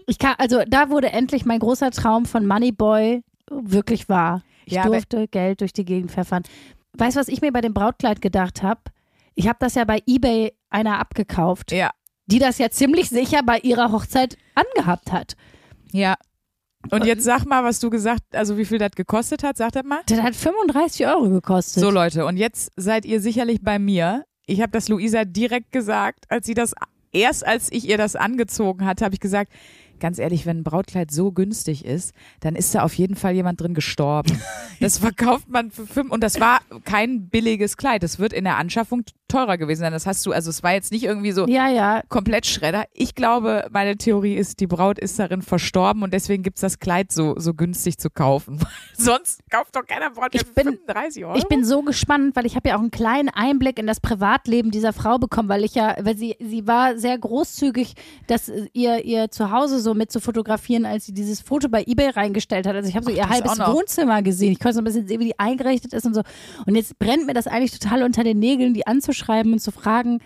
Ich 0.06 0.18
kann, 0.18 0.35
also 0.38 0.62
da 0.68 0.90
wurde 0.90 1.11
endlich 1.11 1.47
mein 1.47 1.59
großer 1.59 1.90
Traum 1.90 2.26
von 2.26 2.47
Moneyboy 2.47 3.23
wirklich 3.50 4.09
wahr. 4.09 4.42
Ich 4.66 4.75
Ja, 4.75 4.85
durfte 4.85 5.26
Geld 5.28 5.62
durch 5.62 5.73
die 5.73 5.85
Gegend 5.85 6.11
pfeffern. 6.11 6.42
Weißt 6.92 7.16
du, 7.16 7.21
was 7.21 7.28
ich 7.28 7.40
mir 7.40 7.52
bei 7.52 7.61
dem 7.61 7.75
Brautkleid 7.75 8.21
gedacht 8.21 8.62
habe? 8.62 8.80
Ich 9.37 9.47
habe 9.47 9.59
das 9.61 9.75
ja 9.75 9.85
bei 9.85 10.02
eBay 10.07 10.52
einer 10.71 10.99
abgekauft, 10.99 11.71
ja, 11.71 11.90
die 12.26 12.38
das 12.40 12.59
ja 12.59 12.71
ziemlich 12.71 13.09
sicher 13.09 13.43
bei 13.45 13.59
ihrer 13.59 13.93
Hochzeit 13.93 14.37
angehabt 14.55 15.12
hat. 15.12 15.37
ja. 15.93 16.16
Und 16.90 17.05
jetzt 17.05 17.25
sag 17.25 17.45
mal, 17.47 17.64
was 17.64 17.81
du 17.81 17.90
gesagt, 17.90 18.23
also 18.33 18.57
wie 18.59 18.64
viel 18.64 18.78
das 18.78 18.93
gekostet 18.93 19.43
hat, 19.43 19.57
sag 19.57 19.73
das 19.73 19.83
mal. 19.83 20.02
Das 20.07 20.23
hat 20.23 20.37
35 20.37 21.05
Euro 21.09 21.28
gekostet. 21.31 21.83
So 21.83 21.90
Leute, 21.90 22.25
und 22.26 22.37
jetzt 22.37 22.71
seid 22.76 23.05
ihr 23.05 23.21
sicherlich 23.21 23.61
bei 23.61 23.81
mir. 23.81 24.25
Ich 24.47 24.61
habe 24.61 24.71
das 24.71 24.88
Luisa 24.88 25.25
direkt 25.25 25.73
gesagt, 25.73 26.26
als 26.28 26.47
sie 26.47 26.55
das 26.55 26.75
erst 27.12 27.47
als 27.47 27.73
ich 27.73 27.88
ihr 27.88 27.99
das 27.99 28.14
angezogen 28.14 28.85
hatte, 28.85 29.05
habe 29.05 29.14
ich 29.14 29.21
gesagt, 29.21 29.50
ganz 29.99 30.19
ehrlich, 30.19 30.47
wenn 30.47 30.59
ein 30.59 30.64
Brautkleid 30.64 31.11
so 31.11 31.33
günstig 31.33 31.85
ist, 31.85 32.12
dann 32.40 32.55
ist 32.55 32.75
da 32.75 32.83
auf 32.83 32.95
jeden 32.95 33.16
Fall 33.16 33.35
jemand 33.35 33.61
drin 33.61 33.75
gestorben. 33.75 34.40
Das 34.78 34.99
verkauft 34.99 35.49
man 35.49 35.71
für 35.71 35.87
fünf 35.87 36.11
und 36.11 36.23
das 36.23 36.38
war 36.38 36.61
kein 36.85 37.31
billiges 37.31 37.78
Kleid. 37.78 38.02
Das 38.02 38.19
wird 38.19 38.35
in 38.35 38.45
der 38.45 38.59
Anschaffung 38.59 39.05
teurer 39.28 39.59
gewesen 39.59 39.80
sein. 39.80 39.92
Das 39.92 40.06
hast 40.06 40.25
du, 40.26 40.33
also 40.33 40.50
es 40.50 40.62
war 40.62 40.73
jetzt 40.73 40.92
nicht 40.92 41.04
irgendwie 41.04 41.33
so 41.33 41.47
Ja, 41.47 41.68
ja. 41.68 42.02
komplett 42.09 42.47
Schredder. 42.47 42.85
Ich 42.92 43.14
glaube, 43.14 43.66
meine 43.71 43.97
Theorie 43.97 44.35
ist, 44.35 44.61
die 44.61 44.66
Braut 44.66 44.99
ist 44.99 45.18
darin 45.18 45.42
verstorben 45.42 46.02
und 46.02 46.12
deswegen 46.12 46.42
gibt's 46.42 46.61
das 46.61 46.78
Kleid 46.78 47.12
so, 47.12 47.35
so 47.38 47.54
günstig 47.54 47.99
zu 47.99 48.11
kaufen. 48.11 48.59
Sonst 48.97 49.40
kauft 49.50 49.75
doch 49.76 49.87
keiner 49.87 50.11
Braut 50.11 50.35
Ich 50.35 50.45
bin- 50.54 50.64
35 50.78 51.25
Euro. 51.25 51.37
Ich 51.38 51.47
bin 51.49 51.64
so 51.64 51.83
gespannt, 51.83 52.37
weil 52.37 52.47
ich 52.47 52.56
habe 52.56 52.68
ja 52.68 52.76
auch 52.76 52.80
einen 52.80 52.90
kleinen 52.90 53.28
Einblick 53.28 53.78
in 53.78 53.87
das 53.87 54.00
Privatleben 54.00 54.71
dieser 54.71 54.92
Frau 54.92 55.18
bekommen, 55.18 55.49
weil 55.49 55.64
ich 55.64 55.75
ja, 55.75 55.97
weil 56.00 56.16
sie, 56.16 56.37
sie 56.40 56.66
war 56.66 56.97
sehr 56.99 57.18
großzügig, 57.18 57.95
dass 58.26 58.50
ihr, 58.73 59.04
ihr 59.04 59.30
Zuhause 59.30 59.80
so 59.80 59.95
mit 59.95 60.11
zu 60.12 60.21
fotografieren, 60.21 60.87
als 60.87 61.06
sie 61.06 61.12
dieses 61.12 61.40
Foto 61.40 61.68
bei 61.68 61.83
Ebay 61.87 62.11
reingestellt 62.11 62.66
hat. 62.66 62.75
Also 62.76 62.88
ich 62.88 62.97
habe 62.97 63.04
so 63.06 63.12
Ach, 63.12 63.16
ihr 63.16 63.28
halbes. 63.28 63.59
Wohnzimmer 63.59 64.23
gesehen. 64.23 64.52
Ich 64.52 64.59
konnte 64.61 64.75
so 64.75 64.80
ein 64.80 64.85
bisschen 64.85 65.06
sehen, 65.09 65.21
wie 65.21 65.26
die 65.26 65.38
eingerichtet 65.38 65.92
ist 65.92 66.06
und 66.06 66.14
so. 66.14 66.23
Und 66.66 66.75
jetzt 66.76 66.99
brennt 66.99 67.26
mir 67.26 67.35
das 67.35 67.47
eigentlich 67.47 67.76
total 67.78 68.02
unter 68.02 68.25
den 68.25 68.38
Nägeln, 68.38 68.75
die 68.75 68.87
anzuschreiben 69.16 69.52
und 69.52 69.58
zu 69.61 69.70
fragen, 69.73 70.20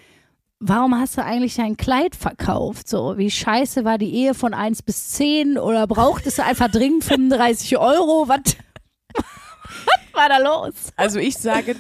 warum 0.58 0.98
hast 0.98 1.16
du 1.16 1.24
eigentlich 1.24 1.54
dein 1.54 1.76
Kleid 1.76 2.16
verkauft? 2.16 2.88
So, 2.88 3.16
wie 3.16 3.30
scheiße 3.30 3.84
war 3.84 3.98
die 3.98 4.12
Ehe 4.12 4.34
von 4.34 4.54
1 4.54 4.82
bis 4.82 5.10
10 5.10 5.58
oder 5.58 5.86
brauchtest 5.86 6.38
du 6.38 6.44
einfach 6.44 6.70
dringend 6.70 7.04
35 7.04 7.78
Euro? 7.78 8.28
Was, 8.28 8.40
was 9.14 10.14
war 10.14 10.28
da 10.28 10.38
los? 10.38 10.74
Also 10.96 11.18
ich 11.18 11.36
sage, 11.36 11.76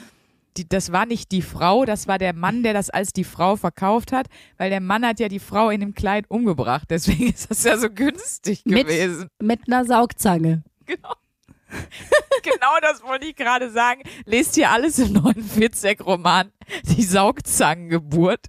die, 0.56 0.68
das 0.68 0.92
war 0.92 1.06
nicht 1.06 1.30
die 1.32 1.42
Frau, 1.42 1.84
das 1.84 2.08
war 2.08 2.18
der 2.18 2.32
Mann, 2.34 2.62
der 2.62 2.72
das 2.74 2.90
als 2.90 3.12
die 3.12 3.24
Frau 3.24 3.56
verkauft 3.56 4.12
hat, 4.12 4.26
weil 4.56 4.70
der 4.70 4.80
Mann 4.80 5.04
hat 5.06 5.20
ja 5.20 5.28
die 5.28 5.38
Frau 5.38 5.70
in 5.70 5.80
dem 5.80 5.94
Kleid 5.94 6.26
umgebracht. 6.28 6.86
Deswegen 6.90 7.28
ist 7.32 7.50
das 7.50 7.64
ja 7.64 7.76
so 7.76 7.90
günstig 7.90 8.62
Mit- 8.64 8.86
gewesen. 8.86 9.28
Mit 9.42 9.60
einer 9.66 9.84
Saugzange. 9.84 10.62
Genau. 10.86 11.12
genau 12.42 12.78
das 12.80 13.02
wollte 13.02 13.26
ich 13.26 13.36
gerade 13.36 13.70
sagen. 13.70 14.02
Lest 14.24 14.54
hier 14.54 14.70
alles 14.70 14.98
im 14.98 15.14
49-Roman. 15.14 16.52
Die 16.84 17.02
Saugzangengeburt. 17.02 18.46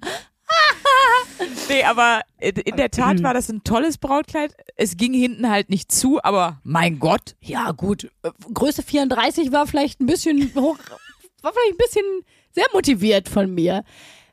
nee, 1.68 1.82
aber 1.84 2.20
in 2.38 2.76
der 2.76 2.90
Tat 2.90 3.22
war 3.22 3.34
das 3.34 3.48
ein 3.48 3.64
tolles 3.64 3.98
Brautkleid. 3.98 4.54
Es 4.76 4.96
ging 4.96 5.12
hinten 5.12 5.50
halt 5.50 5.70
nicht 5.70 5.90
zu, 5.90 6.22
aber 6.22 6.60
mein 6.62 6.98
Gott. 6.98 7.36
Ja, 7.40 7.72
gut. 7.72 8.10
Größe 8.52 8.82
34 8.82 9.52
war 9.52 9.66
vielleicht 9.66 10.00
ein 10.00 10.06
bisschen 10.06 10.54
hoch, 10.54 10.78
war 11.42 11.52
vielleicht 11.52 11.74
ein 11.74 11.78
bisschen 11.78 12.04
sehr 12.52 12.66
motiviert 12.72 13.28
von 13.28 13.52
mir. 13.52 13.84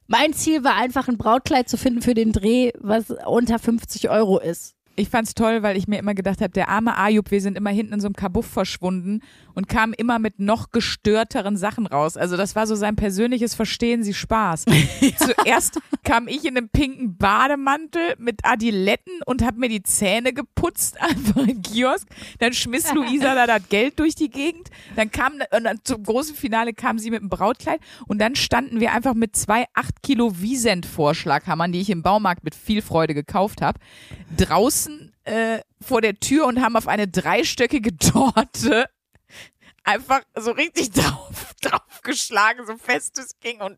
Mein 0.07 0.33
Ziel 0.33 0.63
war 0.63 0.75
einfach 0.75 1.07
ein 1.07 1.17
Brautkleid 1.17 1.69
zu 1.69 1.77
finden 1.77 2.01
für 2.01 2.13
den 2.13 2.33
Dreh, 2.33 2.71
was 2.79 3.09
unter 3.25 3.57
50 3.57 4.09
Euro 4.09 4.39
ist. 4.39 4.75
Ich 4.95 5.09
fand's 5.09 5.33
toll, 5.33 5.63
weil 5.63 5.75
ich 5.75 5.87
mir 5.87 5.97
immer 5.97 6.13
gedacht 6.13 6.39
habe, 6.41 6.51
der 6.51 6.69
arme 6.69 6.97
Ayub, 6.97 7.31
wir 7.31 7.41
sind 7.41 7.57
immer 7.57 7.71
hinten 7.71 7.93
in 7.93 7.99
so 7.99 8.07
einem 8.07 8.15
Kabuff 8.15 8.45
verschwunden 8.45 9.21
und 9.55 9.67
kamen 9.67 9.93
immer 9.93 10.19
mit 10.19 10.39
noch 10.39 10.71
gestörteren 10.71 11.57
Sachen 11.57 11.85
raus. 11.85 12.17
Also 12.17 12.37
das 12.37 12.55
war 12.55 12.67
so 12.67 12.75
sein 12.75 12.95
persönliches 12.95 13.55
Verstehen 13.55 14.03
Sie 14.03 14.13
Spaß. 14.13 14.65
Zuerst 15.17 15.79
kam 16.03 16.27
ich 16.27 16.45
in 16.45 16.57
einem 16.57 16.69
pinken 16.69 17.17
Bademantel 17.17 18.15
mit 18.17 18.41
Adiletten 18.43 19.21
und 19.25 19.43
habe 19.43 19.59
mir 19.59 19.69
die 19.69 19.83
Zähne 19.83 20.33
geputzt, 20.33 20.99
einfach 21.01 21.47
im 21.47 21.61
Kiosk. 21.63 22.07
Dann 22.39 22.53
schmiss 22.53 22.93
Luisa 22.93 23.35
da 23.35 23.47
das 23.47 23.69
Geld 23.69 23.99
durch 23.99 24.15
die 24.15 24.29
Gegend. 24.29 24.69
Dann 24.95 25.11
kam, 25.11 25.33
und 25.55 25.63
dann 25.63 25.79
zum 25.83 26.03
großen 26.03 26.35
Finale 26.35 26.73
kam 26.73 26.99
sie 26.99 27.11
mit 27.11 27.21
dem 27.21 27.29
Brautkleid 27.29 27.79
und 28.07 28.19
dann 28.19 28.35
standen 28.35 28.79
wir 28.79 28.93
einfach 28.93 29.13
mit 29.13 29.35
zwei 29.35 29.65
8 29.73 30.01
Kilo 30.03 30.39
Wiesent-Vorschlaghammern, 30.39 31.71
die 31.71 31.81
ich 31.81 31.89
im 31.89 32.03
Baumarkt 32.03 32.43
mit 32.43 32.55
viel 32.55 32.81
Freude 32.81 33.13
gekauft 33.13 33.61
habe, 33.61 33.79
draußen 34.35 35.13
äh, 35.25 35.59
vor 35.81 36.01
der 36.01 36.19
Tür 36.19 36.47
und 36.47 36.61
haben 36.61 36.75
auf 36.75 36.87
eine 36.87 37.07
dreistöckige 37.07 37.97
Torte 37.97 38.87
einfach 39.83 40.21
so 40.37 40.51
richtig 40.51 40.91
drauf, 40.93 41.53
draufgeschlagen, 41.61 42.65
so 42.65 42.77
fest 42.77 43.17
es 43.19 43.39
ging 43.39 43.59
und 43.61 43.77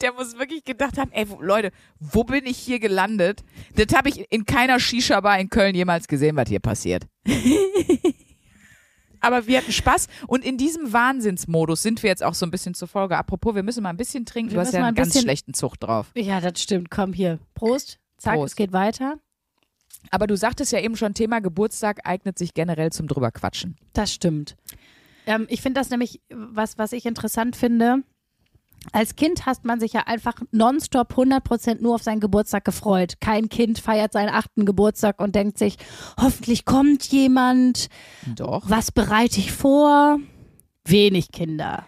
der 0.00 0.14
muss 0.14 0.38
wirklich 0.38 0.64
gedacht 0.64 0.96
haben, 0.96 1.12
ey, 1.12 1.26
Leute, 1.40 1.72
wo 2.00 2.24
bin 2.24 2.46
ich 2.46 2.56
hier 2.56 2.78
gelandet? 2.80 3.44
Das 3.74 3.94
habe 3.94 4.08
ich 4.08 4.24
in 4.32 4.46
keiner 4.46 4.80
Shisha-Bar 4.80 5.38
in 5.40 5.50
Köln 5.50 5.74
jemals 5.74 6.08
gesehen, 6.08 6.36
was 6.36 6.48
hier 6.48 6.60
passiert. 6.60 7.06
Aber 9.20 9.46
wir 9.48 9.58
hatten 9.58 9.72
Spaß 9.72 10.06
und 10.28 10.44
in 10.44 10.56
diesem 10.58 10.92
Wahnsinnsmodus 10.92 11.82
sind 11.82 12.02
wir 12.04 12.08
jetzt 12.08 12.22
auch 12.22 12.34
so 12.34 12.46
ein 12.46 12.52
bisschen 12.52 12.74
zur 12.74 12.86
Folge. 12.86 13.16
Apropos, 13.18 13.54
wir 13.54 13.64
müssen 13.64 13.82
mal 13.82 13.90
ein 13.90 13.96
bisschen 13.96 14.24
trinken. 14.24 14.52
Wir 14.52 14.60
Du 14.60 14.60
hast 14.60 14.72
ja 14.72 14.78
mal 14.80 14.86
einen 14.86 14.92
ein 14.94 14.96
ganz 14.96 15.08
bisschen- 15.08 15.22
schlechten 15.22 15.54
Zug 15.54 15.76
drauf. 15.78 16.06
Ja, 16.14 16.40
das 16.40 16.62
stimmt. 16.62 16.90
Komm 16.90 17.12
hier. 17.12 17.40
Prost. 17.54 17.98
Zack, 18.16 18.34
Prost. 18.36 18.52
es 18.52 18.56
geht 18.56 18.72
weiter. 18.72 19.18
Aber 20.10 20.28
du 20.28 20.36
sagtest 20.36 20.70
ja 20.72 20.78
eben 20.80 20.96
schon, 20.96 21.14
Thema 21.14 21.40
Geburtstag 21.40 22.06
eignet 22.06 22.38
sich 22.38 22.54
generell 22.54 22.92
zum 22.92 23.08
drüberquatschen. 23.08 23.76
Das 23.92 24.14
stimmt. 24.14 24.56
Ähm, 25.28 25.46
ich 25.50 25.60
finde 25.60 25.80
das 25.80 25.90
nämlich, 25.90 26.22
was, 26.30 26.78
was 26.78 26.92
ich 26.92 27.04
interessant 27.04 27.54
finde. 27.54 28.02
Als 28.92 29.16
Kind 29.16 29.44
hat 29.44 29.64
man 29.64 29.78
sich 29.78 29.92
ja 29.92 30.04
einfach 30.06 30.40
nonstop 30.52 31.12
100% 31.12 31.82
nur 31.82 31.96
auf 31.96 32.02
seinen 32.02 32.20
Geburtstag 32.20 32.64
gefreut. 32.64 33.20
Kein 33.20 33.50
Kind 33.50 33.78
feiert 33.78 34.12
seinen 34.12 34.30
achten 34.30 34.64
Geburtstag 34.64 35.20
und 35.20 35.34
denkt 35.34 35.58
sich, 35.58 35.76
hoffentlich 36.18 36.64
kommt 36.64 37.04
jemand. 37.06 37.88
Doch. 38.36 38.62
Was 38.70 38.90
bereite 38.90 39.40
ich 39.40 39.52
vor? 39.52 40.18
Wenig 40.84 41.30
Kinder. 41.32 41.86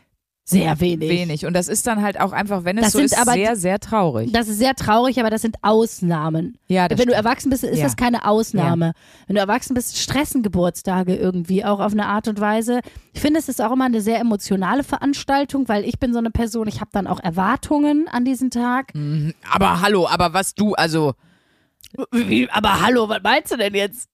Sehr 0.50 0.80
wenig. 0.80 1.08
Wenig. 1.08 1.46
Und 1.46 1.54
das 1.54 1.68
ist 1.68 1.86
dann 1.86 2.02
halt 2.02 2.20
auch 2.20 2.32
einfach, 2.32 2.64
wenn 2.64 2.76
es 2.78 2.84
Das 2.84 2.92
so 2.92 2.98
ist, 2.98 3.18
aber 3.18 3.32
sehr, 3.32 3.56
sehr 3.56 3.78
traurig. 3.80 4.32
Das 4.32 4.48
ist 4.48 4.58
sehr 4.58 4.74
traurig, 4.74 5.18
aber 5.20 5.30
das 5.30 5.42
sind 5.42 5.56
Ausnahmen. 5.62 6.58
Ja, 6.68 6.88
das 6.88 6.98
Wenn 6.98 7.06
du 7.06 7.12
stimmt. 7.14 7.24
erwachsen 7.26 7.50
bist, 7.50 7.64
ist 7.64 7.78
Ja. 7.78 7.84
das 7.84 7.96
keine 7.96 8.26
Ausnahme. 8.26 8.92
Wenn 9.26 9.36
du 9.36 9.40
erwachsen 9.40 9.74
bist, 9.74 9.98
stressen 9.98 10.42
Geburtstage 10.42 11.16
irgendwie 11.16 11.64
auch 11.64 11.80
auf 11.80 11.92
eine 11.92 12.06
Art 12.06 12.28
und 12.28 12.40
Weise. 12.40 12.80
Ich 13.12 13.20
finde, 13.20 13.38
es 13.40 13.48
ist 13.48 13.62
auch 13.62 13.72
immer 13.72 13.86
eine 13.86 14.00
sehr 14.00 14.20
emotionale 14.20 14.84
Veranstaltung, 14.84 15.68
weil 15.68 15.84
ich 15.84 15.98
bin 15.98 16.12
so 16.12 16.18
eine 16.18 16.30
Person, 16.30 16.68
ich 16.68 16.80
habe 16.80 16.90
dann 16.92 17.06
auch 17.06 17.20
Erwartungen 17.20 18.06
an 18.08 18.24
diesen 18.24 18.50
Tag. 18.50 18.92
Aber 19.50 19.80
hallo, 19.80 20.06
aber 20.08 20.32
was 20.34 20.54
du, 20.54 20.74
also, 20.74 21.14
Wie, 22.12 22.48
aber 22.50 22.82
hallo, 22.82 23.08
was 23.08 23.20
meinst 23.22 23.50
du 23.52 23.56
denn 23.56 23.74
jetzt? 23.74 24.09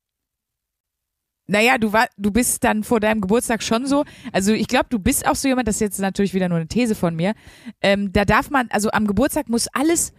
Naja, 1.47 1.79
du 1.79 1.93
war, 1.93 2.07
du 2.17 2.31
bist 2.31 2.65
dann 2.65 2.85
vor 2.85 3.01
deinem 3.01 3.21
Geburtstag 3.21 3.63
schon 3.63 3.87
so, 3.87 4.05
also 4.33 4.53
ich 4.53 4.69
glaube, 4.69 4.87
du 4.91 4.99
bist 4.99 5.27
auch 5.27 5.37
so 5.37 5.49
jemand, 5.49 5.69
das 5.69 5.77
ist 5.77 5.81
jetzt 5.81 6.01
natürlich 6.01 6.35
wieder 6.35 6.49
nur 6.49 6.59
eine 6.59 6.69
These 6.69 6.95
von 6.95 7.15
mir, 7.15 7.35
ähm, 7.83 8.13
da 8.13 8.25
darf 8.25 8.51
man, 8.51 8.69
also 8.71 8.91
am 8.91 9.07
Geburtstag 9.07 9.49
muss 9.49 9.69
alles 9.69 10.13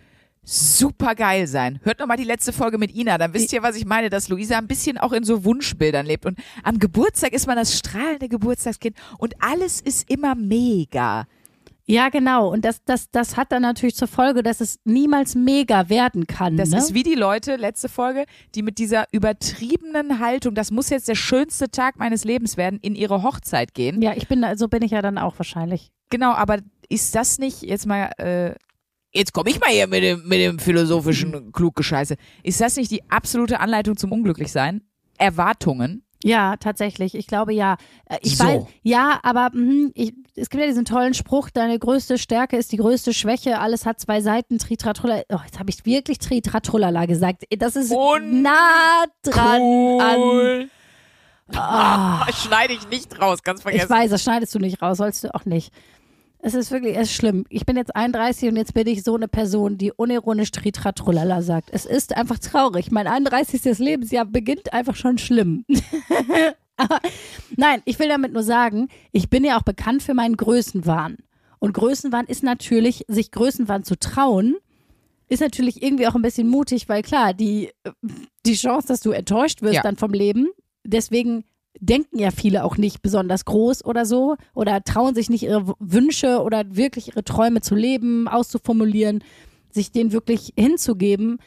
super 0.43 1.13
geil 1.13 1.45
sein. 1.45 1.81
Hört 1.83 1.99
noch 1.99 2.07
mal 2.07 2.15
die 2.15 2.23
letzte 2.23 2.53
Folge 2.53 2.77
mit 2.77 2.95
Ina, 2.95 3.17
dann 3.17 3.33
wisst 3.33 3.51
ihr, 3.51 3.63
was 3.63 3.75
ich 3.75 3.85
meine, 3.85 4.09
dass 4.09 4.29
Luisa 4.29 4.57
ein 4.57 4.67
bisschen 4.67 4.97
auch 4.97 5.11
in 5.11 5.25
so 5.25 5.43
Wunschbildern 5.43 6.05
lebt 6.05 6.25
und 6.25 6.39
am 6.63 6.79
Geburtstag 6.79 7.33
ist 7.33 7.47
man 7.47 7.57
das 7.57 7.77
strahlende 7.77 8.29
Geburtstagskind 8.29 8.95
und 9.17 9.35
alles 9.41 9.81
ist 9.81 10.09
immer 10.09 10.35
mega. 10.35 11.27
Ja, 11.89 12.09
genau. 12.09 12.51
Und 12.51 12.65
das, 12.65 12.83
das, 12.83 13.09
das 13.11 13.37
hat 13.37 13.53
dann 13.53 13.61
natürlich 13.61 13.95
zur 13.95 14.09
Folge, 14.09 14.43
dass 14.43 14.59
es 14.59 14.79
niemals 14.83 15.35
mega 15.35 15.87
werden 15.87 16.27
kann. 16.27 16.57
Das 16.57 16.71
ne? 16.71 16.79
ist 16.79 16.93
wie 16.93 17.03
die 17.03 17.15
Leute, 17.15 17.55
letzte 17.55 17.87
Folge, 17.87 18.25
die 18.55 18.61
mit 18.61 18.77
dieser 18.77 19.05
übertriebenen 19.13 20.19
Haltung, 20.19 20.53
das 20.53 20.69
muss 20.69 20.89
jetzt 20.89 21.07
der 21.07 21.15
schönste 21.15 21.71
Tag 21.71 21.97
meines 21.97 22.25
Lebens 22.25 22.57
werden, 22.57 22.77
in 22.81 22.93
ihre 22.93 23.23
Hochzeit 23.23 23.73
gehen. 23.73 24.01
ja, 24.01 24.13
ich 24.15 24.27
bin, 24.27 24.45
so 24.55 24.67
bin 24.67 24.81
ich 24.81 24.91
ja 24.91 25.01
dann 25.01 25.17
auch 25.17 25.39
wahrscheinlich. 25.39 25.91
Genau, 26.09 26.33
aber 26.33 26.59
ist 26.89 27.15
das 27.15 27.39
nicht, 27.39 27.61
jetzt 27.61 27.85
mal, 27.85 28.11
äh, 28.17 28.53
jetzt 29.13 29.31
komme 29.31 29.49
ich 29.49 29.59
mal 29.61 29.69
hier 29.69 29.87
mit 29.87 30.03
dem, 30.03 30.27
mit 30.27 30.39
dem 30.39 30.59
philosophischen 30.59 31.53
Kluggescheiße, 31.53 32.17
ist 32.43 32.59
das 32.59 32.75
nicht 32.75 32.91
die 32.91 33.09
absolute 33.09 33.61
Anleitung 33.61 33.95
zum 33.95 34.11
Unglücklichsein? 34.11 34.81
Erwartungen? 35.17 36.03
Ja, 36.23 36.57
tatsächlich. 36.57 37.13
Ich 37.15 37.27
glaube 37.27 37.53
ja. 37.53 37.77
Äh, 38.05 38.17
Ich 38.21 38.37
So. 38.37 38.43
weiß, 38.43 38.63
ja, 38.83 39.19
aber 39.23 39.49
mhm, 39.53 39.91
ich, 39.93 40.13
es 40.35 40.49
gibt 40.49 40.61
ja 40.61 40.67
diesen 40.67 40.85
tollen 40.85 41.13
Spruch, 41.13 41.49
deine 41.51 41.77
größte 41.77 42.17
Stärke 42.17 42.57
ist 42.57 42.71
die 42.71 42.77
größte 42.77 43.13
Schwäche, 43.13 43.59
alles 43.59 43.85
hat 43.85 43.99
zwei 43.99 44.21
Seiten, 44.21 44.57
Tritratrulla. 44.57 45.21
Oh, 45.29 45.37
jetzt 45.45 45.59
habe 45.59 45.69
ich 45.69 45.85
wirklich 45.85 46.17
Tritratrullala 46.19 47.05
gesagt. 47.05 47.43
Das 47.57 47.75
ist 47.75 47.91
Und 47.91 48.41
nah 48.41 49.03
dran 49.23 49.61
an. 50.01 50.19
Cool. 50.19 50.69
Ah, 51.55 52.25
Schneide 52.33 52.73
ich 52.73 52.87
nicht 52.89 53.21
raus, 53.21 53.41
ganz 53.43 53.59
ich 53.59 53.63
vergessen. 53.63 53.89
weiß, 53.89 54.09
das 54.11 54.23
schneidest 54.23 54.53
du 54.55 54.59
nicht 54.59 54.81
raus, 54.81 54.97
sollst 54.97 55.23
du 55.23 55.33
auch 55.33 55.45
nicht. 55.45 55.71
Es 56.39 56.53
ist 56.53 56.71
wirklich, 56.71 56.95
es 56.95 57.09
ist 57.09 57.15
schlimm. 57.15 57.45
Ich 57.49 57.65
bin 57.65 57.77
jetzt 57.77 57.95
31 57.95 58.49
und 58.49 58.57
jetzt 58.57 58.73
bin 58.73 58.87
ich 58.87 59.03
so 59.03 59.15
eine 59.15 59.27
Person, 59.27 59.77
die 59.77 59.91
unironisch 59.91 60.51
Tritratrullala 60.51 61.41
sagt. 61.41 61.69
Es 61.71 61.85
ist 61.85 62.15
einfach 62.15 62.37
traurig. 62.39 62.91
Mein 62.91 63.07
31. 63.07 63.79
Lebensjahr 63.79 64.25
beginnt 64.25 64.71
einfach 64.71 64.95
schon 64.95 65.17
schlimm. 65.17 65.65
Aber 66.77 66.99
nein, 67.55 67.81
ich 67.85 67.97
will 67.97 68.07
damit 68.07 68.33
nur 68.33 68.43
sagen, 68.43 68.87
ich 69.11 69.29
bin 69.29 69.43
ja 69.43 69.57
auch 69.57 69.63
bekannt 69.63 70.03
für 70.03 70.13
meinen 70.13 70.37
Größenwahn. 70.37 71.17
Und 71.59 71.73
Größenwahn 71.73 72.27
ist 72.27 72.43
natürlich, 72.43 73.03
sich 73.07 73.31
Größenwahn 73.31 73.83
zu 73.83 73.97
trauen, 73.97 74.55
ist 75.27 75.41
natürlich 75.41 75.81
irgendwie 75.81 76.07
auch 76.07 76.13
ein 76.15 76.21
bisschen 76.21 76.47
mutig, 76.47 76.87
weil 76.87 77.01
klar, 77.01 77.33
die, 77.33 77.71
die 78.45 78.53
Chance, 78.53 78.87
dass 78.87 79.01
du 79.01 79.09
enttäuscht 79.11 79.63
wirst 79.63 79.73
Ja. 79.75 79.81
dann 79.81 79.97
vom 79.97 80.13
Leben, 80.13 80.49
deswegen 80.83 81.43
denken 81.79 82.19
ja 82.19 82.31
viele 82.31 82.63
auch 82.63 82.77
nicht 82.77 83.01
besonders 83.01 83.45
groß 83.45 83.85
oder 83.85 84.05
so 84.05 84.37
oder 84.53 84.83
trauen 84.83 85.15
sich 85.15 85.29
nicht 85.29 85.43
ihre 85.43 85.73
Wünsche 85.79 86.41
oder 86.41 86.75
wirklich 86.75 87.09
ihre 87.09 87.23
Träume 87.23 87.61
zu 87.61 87.75
leben, 87.75 88.27
auszuformulieren, 88.27 89.23
sich 89.69 89.91
denen 89.91 90.11
wirklich 90.11 90.53
hinzugeben. 90.57 91.39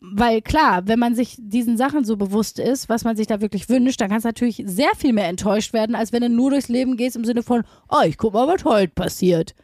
Weil 0.00 0.42
klar, 0.42 0.86
wenn 0.86 0.98
man 0.98 1.14
sich 1.14 1.36
diesen 1.38 1.76
Sachen 1.76 2.04
so 2.04 2.16
bewusst 2.16 2.58
ist, 2.58 2.88
was 2.88 3.04
man 3.04 3.16
sich 3.16 3.26
da 3.26 3.40
wirklich 3.40 3.68
wünscht, 3.68 4.00
dann 4.00 4.08
kann 4.08 4.18
es 4.18 4.24
natürlich 4.24 4.62
sehr 4.64 4.94
viel 4.96 5.12
mehr 5.12 5.28
enttäuscht 5.28 5.72
werden, 5.72 5.96
als 5.96 6.12
wenn 6.12 6.22
du 6.22 6.28
nur 6.28 6.50
durchs 6.50 6.68
Leben 6.68 6.96
gehst 6.96 7.16
im 7.16 7.24
Sinne 7.24 7.42
von, 7.42 7.64
oh, 7.88 8.02
ich 8.06 8.16
guck 8.16 8.34
mal, 8.34 8.46
was 8.46 8.64
heute 8.64 8.92
passiert. 8.92 9.54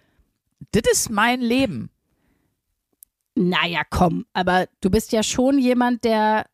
Das 0.73 0.83
ist 0.91 1.11
mein 1.11 1.41
Leben. 1.41 1.91
Naja, 3.37 3.83
komm, 3.89 4.27
aber 4.33 4.67
du 4.81 4.91
bist 4.91 5.13
ja 5.13 5.23
schon 5.23 5.59
jemand, 5.59 6.03
der 6.03 6.47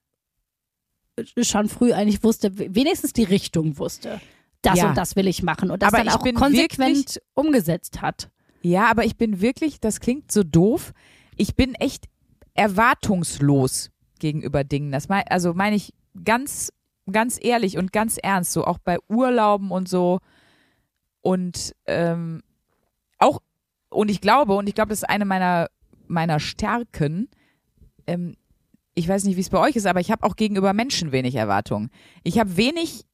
schon 1.42 1.68
früh 1.68 1.92
eigentlich 1.92 2.22
wusste, 2.24 2.56
wenigstens 2.74 3.12
die 3.12 3.24
Richtung 3.24 3.78
wusste. 3.78 4.20
Das 4.62 4.78
Ja. 4.78 4.88
und 4.88 4.96
das 4.96 5.14
will 5.16 5.28
ich 5.28 5.42
machen 5.42 5.70
und 5.70 5.82
das 5.82 5.92
Aber 5.92 6.02
dann 6.02 6.08
auch 6.14 6.24
konsequent 6.34 6.96
wirklich- 6.96 7.18
umgesetzt 7.34 8.00
hat. 8.02 8.30
Ja, 8.62 8.90
aber 8.90 9.04
ich 9.04 9.16
bin 9.16 9.40
wirklich, 9.40 9.78
das 9.80 10.00
klingt 10.00 10.32
so 10.32 10.42
doof, 10.42 10.92
ich 11.36 11.54
bin 11.54 11.74
echt 11.74 12.06
erwartungslos 12.54 13.90
gegenüber 14.18 14.64
Dingen. 14.64 14.90
Das 14.92 15.08
mein, 15.08 15.24
also 15.28 15.54
meine 15.54 15.76
ich 15.76 15.92
ganz, 16.24 16.72
ganz 17.10 17.38
ehrlich 17.40 17.76
und 17.78 17.92
ganz 17.92 18.16
ernst, 18.16 18.52
so 18.52 18.64
auch 18.64 18.78
bei 18.78 18.98
Urlauben 19.08 19.70
und 19.70 19.88
so. 19.88 20.20
Und 21.20 21.74
ähm, 21.86 22.42
auch, 23.18 23.40
und 23.90 24.10
ich 24.10 24.20
glaube, 24.20 24.54
und 24.54 24.66
ich 24.68 24.74
glaube, 24.74 24.90
das 24.90 25.00
ist 25.02 25.08
eine 25.08 25.24
meiner 25.24 25.68
meiner 26.06 26.38
Stärken, 26.38 27.28
ähm, 28.06 28.36
ich 28.94 29.08
weiß 29.08 29.24
nicht, 29.24 29.36
wie 29.36 29.40
es 29.40 29.50
bei 29.50 29.58
euch 29.58 29.76
ist, 29.76 29.86
aber 29.86 30.00
ich 30.00 30.10
habe 30.10 30.24
auch 30.24 30.36
gegenüber 30.36 30.72
Menschen 30.72 31.12
wenig 31.12 31.34
Erwartungen. 31.34 31.90
Ich 32.22 32.38
habe 32.38 32.56
wenig 32.56 33.04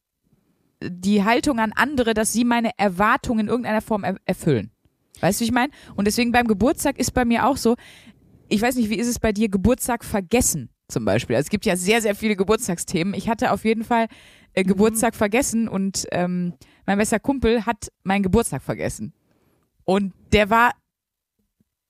die 0.83 1.23
Haltung 1.23 1.59
an 1.59 1.73
andere, 1.75 2.13
dass 2.13 2.33
sie 2.33 2.43
meine 2.43 2.71
Erwartungen 2.77 3.41
in 3.41 3.47
irgendeiner 3.47 3.81
Form 3.81 4.03
er 4.03 4.17
erfüllen. 4.25 4.71
Weißt 5.19 5.39
du, 5.39 5.43
wie 5.43 5.47
ich 5.47 5.51
meine? 5.51 5.71
Und 5.95 6.05
deswegen 6.05 6.31
beim 6.31 6.47
Geburtstag 6.47 6.97
ist 6.97 7.11
bei 7.11 7.25
mir 7.25 7.45
auch 7.47 7.57
so, 7.57 7.75
ich 8.49 8.61
weiß 8.61 8.75
nicht, 8.75 8.89
wie 8.89 8.95
ist 8.95 9.07
es 9.07 9.19
bei 9.19 9.31
dir, 9.31 9.49
Geburtstag 9.49 10.03
vergessen 10.03 10.69
zum 10.87 11.05
Beispiel. 11.05 11.35
Also 11.35 11.45
es 11.47 11.49
gibt 11.49 11.65
ja 11.65 11.75
sehr, 11.75 12.01
sehr 12.01 12.15
viele 12.15 12.35
Geburtstagsthemen. 12.35 13.13
Ich 13.13 13.29
hatte 13.29 13.51
auf 13.51 13.63
jeden 13.63 13.83
Fall 13.83 14.07
äh, 14.53 14.63
Geburtstag 14.63 15.15
vergessen 15.15 15.67
und 15.67 16.05
ähm, 16.11 16.53
mein 16.85 16.97
bester 16.97 17.19
Kumpel 17.19 17.65
hat 17.65 17.91
meinen 18.03 18.23
Geburtstag 18.23 18.61
vergessen. 18.61 19.13
Und 19.85 20.13
der 20.33 20.49
war, 20.49 20.71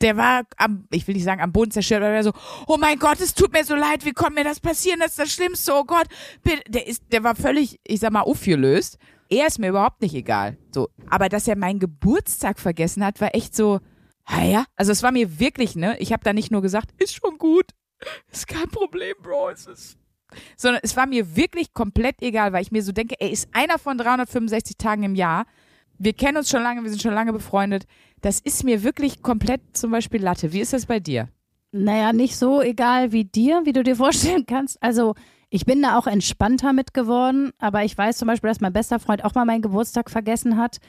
der 0.01 0.17
war 0.17 0.43
am, 0.58 0.88
ich 0.91 1.08
will 1.08 1.15
nicht 1.15 1.24
sagen 1.24 1.41
am 1.41 1.51
Boden 1.51 1.72
zerstört, 1.72 2.03
aber 2.03 2.13
der 2.13 2.24
so, 2.24 2.34
oh 2.67 2.77
mein 2.77 3.00
Gott, 3.00 3.20
es 3.22 3.34
tut 3.34 3.53
mir 3.53 3.63
so 3.63 3.75
leid, 3.75 4.05
wie 4.05 4.12
konnte 4.12 4.34
mir 4.34 4.43
das 4.43 4.60
passieren, 4.60 5.00
das 5.00 5.12
ist 5.12 5.20
das 5.20 5.31
Schlimmste, 5.31 5.74
oh 5.74 5.84
Gott. 5.84 6.08
Der 6.67 6.88
ist, 6.88 7.03
der 7.12 7.24
war 7.24 7.36
völlig, 7.36 7.79
ich 7.86 8.00
sag 8.00 8.12
mal, 8.12 8.22
aufgelöst. 8.22 8.98
Er 9.29 9.48
ist 9.48 9.60
mir 9.60 9.70
überhaupt 9.70 10.01
nicht 10.01 10.13
egal. 10.13 10.58
So. 10.72 10.89
Aber 11.10 11.29
dass 11.29 11.48
er 11.48 11.55
meinen 11.55 11.79
Geburtstag 11.79 12.60
vergessen 12.60 13.03
hat, 13.05 13.22
war 13.22 13.34
echt 13.34 13.55
so, 13.55 13.79
ja. 14.29 14.65
Also 14.75 14.91
es 14.91 15.03
war 15.03 15.12
mir 15.12 15.39
wirklich, 15.39 15.75
ne, 15.75 15.98
ich 16.00 16.12
habe 16.12 16.24
da 16.24 16.34
nicht 16.34 16.51
nur 16.51 16.62
gesagt, 16.62 16.89
ist 16.98 17.15
schon 17.15 17.38
gut, 17.38 17.72
ist 18.31 18.48
kein 18.48 18.70
Problem, 18.70 19.15
Bro, 19.22 19.50
es 19.51 19.67
ist 19.67 19.98
sondern 20.55 20.81
es 20.84 20.96
war 20.96 21.08
mir 21.08 21.36
wirklich 21.36 21.74
komplett 21.74 22.22
egal, 22.22 22.53
weil 22.53 22.62
ich 22.62 22.72
mir 22.72 22.84
so 22.84 22.91
denke, 22.91 23.15
er 23.20 23.31
ist 23.31 23.50
einer 23.53 23.77
von 23.77 23.98
365 23.98 24.77
Tagen 24.77 25.03
im 25.03 25.15
Jahr. 25.15 25.46
Wir 25.98 26.13
kennen 26.13 26.38
uns 26.38 26.50
schon 26.50 26.63
lange, 26.63 26.81
wir 26.84 26.89
sind 26.89 27.01
schon 27.01 27.13
lange 27.13 27.34
befreundet. 27.34 27.86
Das 28.22 28.40
ist 28.40 28.63
mir 28.63 28.84
wirklich 28.84 29.22
komplett 29.22 29.62
zum 29.74 29.92
Beispiel 29.92 30.22
Latte. 30.22 30.54
Wie 30.54 30.62
ist 30.62 30.74
das 30.74 30.86
bei 30.86 31.00
dir? 31.00 31.30
Naja, 31.72 32.13
nicht 32.13 32.36
so 32.36 32.62
egal 32.62 33.12
wie 33.12 33.25
dir, 33.25 33.62
wie 33.66 33.74
du 33.74 33.84
dir 33.84 33.96
vorstellen 33.98 34.46
kannst. 34.46 34.82
Also 34.82 35.16
ich 35.50 35.66
bin 35.66 35.82
da 35.82 35.98
auch 35.98 36.08
entspannter 36.08 36.74
mit 36.74 36.94
geworden, 36.94 37.51
aber 37.60 37.84
ich 37.84 37.98
weiß 37.98 38.18
zum 38.18 38.28
Beispiel, 38.28 38.50
dass 38.50 38.62
mein 38.62 38.74
bester 38.74 39.00
Freund 39.00 39.25
auch 39.25 39.36
mal 39.36 39.46
meinen 39.46 39.62
Geburtstag 39.62 40.10
vergessen 40.10 40.58
hat 40.58 40.80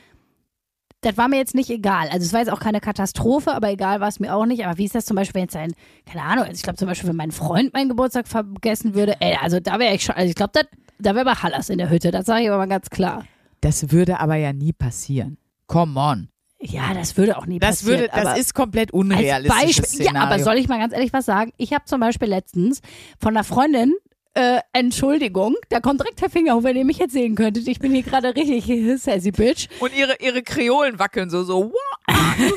das 1.03 1.17
war 1.17 1.29
mir 1.29 1.37
jetzt 1.37 1.55
nicht 1.55 1.69
egal. 1.69 2.09
Also 2.11 2.25
es 2.25 2.33
war 2.33 2.41
jetzt 2.41 2.51
auch 2.51 2.61
keine 2.61 2.81
Katastrophe, 2.81 3.53
aber 3.53 3.71
egal 3.71 4.01
war 4.01 4.09
es 4.09 4.21
mir 4.21 4.35
auch 4.35 4.47
nicht. 4.47 4.65
Aber 4.65 4.79
wie 4.79 4.85
ist 4.85 4.95
das 4.95 5.05
zum 5.05 5.17
Beispiel, 5.17 5.35
wenn 5.35 5.43
jetzt 5.43 5.57
ein, 5.57 5.75
keine 6.07 6.25
Ahnung, 6.25 6.45
also 6.45 6.55
ich 6.55 6.62
glaube 6.62 6.77
zum 6.77 6.89
Beispiel, 6.89 7.09
wenn 7.09 7.17
mein 7.17 7.33
Freund 7.33 7.75
meinen 7.75 7.89
Geburtstag 7.89 8.29
vergessen 8.29 8.95
würde, 8.95 9.21
ey, 9.21 9.37
also 9.41 9.59
da 9.59 9.79
wäre 9.81 9.95
ich 9.95 10.05
schon, 10.05 10.15
also 10.15 10.29
ich 10.29 10.37
glaube, 10.37 10.53
da 10.99 11.15
wäre 11.15 11.29
aber 11.29 11.43
Hallas 11.43 11.71
in 11.71 11.79
der 11.79 11.91
Hütte, 11.91 12.12
das 12.12 12.27
sage 12.27 12.45
ich 12.45 12.49
aber 12.49 12.59
mal 12.59 12.69
ganz 12.69 12.89
klar. 12.89 13.25
Das 13.61 13.91
würde 13.91 14.21
aber 14.21 14.37
ja 14.37 14.53
nie 14.53 14.73
passieren. 14.73 15.39
Come 15.67 15.99
on. 15.99 16.29
Ja, 16.62 16.95
das 16.95 17.16
würde 17.16 17.37
auch 17.37 17.47
nie 17.47 17.59
das 17.59 17.81
passieren. 17.81 18.00
Würde, 18.02 18.11
das 18.14 18.38
ist 18.38 18.54
komplett 18.54 18.92
unrealistisch. 18.92 19.99
Ja, 19.99 20.14
aber 20.14 20.38
soll 20.38 20.59
ich 20.59 20.69
mal 20.69 20.78
ganz 20.78 20.92
ehrlich 20.92 21.12
was 21.12 21.26
sagen? 21.26 21.52
Ich 21.57 21.73
habe 21.73 21.85
zum 21.87 22.00
Beispiel 22.00 22.28
letztens 22.28 22.81
von 23.19 23.37
einer 23.37 23.45
Freundin 23.45 23.95
äh, 24.35 24.61
Entschuldigung, 24.73 25.57
da 25.69 25.81
kommt 25.81 26.00
direkt 26.00 26.23
der 26.23 26.31
Finger 26.31 26.54
hoch, 26.54 26.62
wenn 26.62 26.76
ihr 26.76 26.87
mich 26.87 26.97
jetzt 26.99 27.12
sehen 27.12 27.35
könntet. 27.35 27.69
Ich 27.69 27.81
bin 27.81 27.92
hier 27.92 28.02
gerade 28.02 28.35
richtig 28.35 28.64
sassy 28.99 29.31
bitch. 29.31 29.69
Und 29.81 29.95
ihre, 29.95 30.16
ihre 30.21 30.42
Kreolen 30.42 30.99
wackeln 30.99 31.28
so, 31.28 31.45
so, 31.45 31.73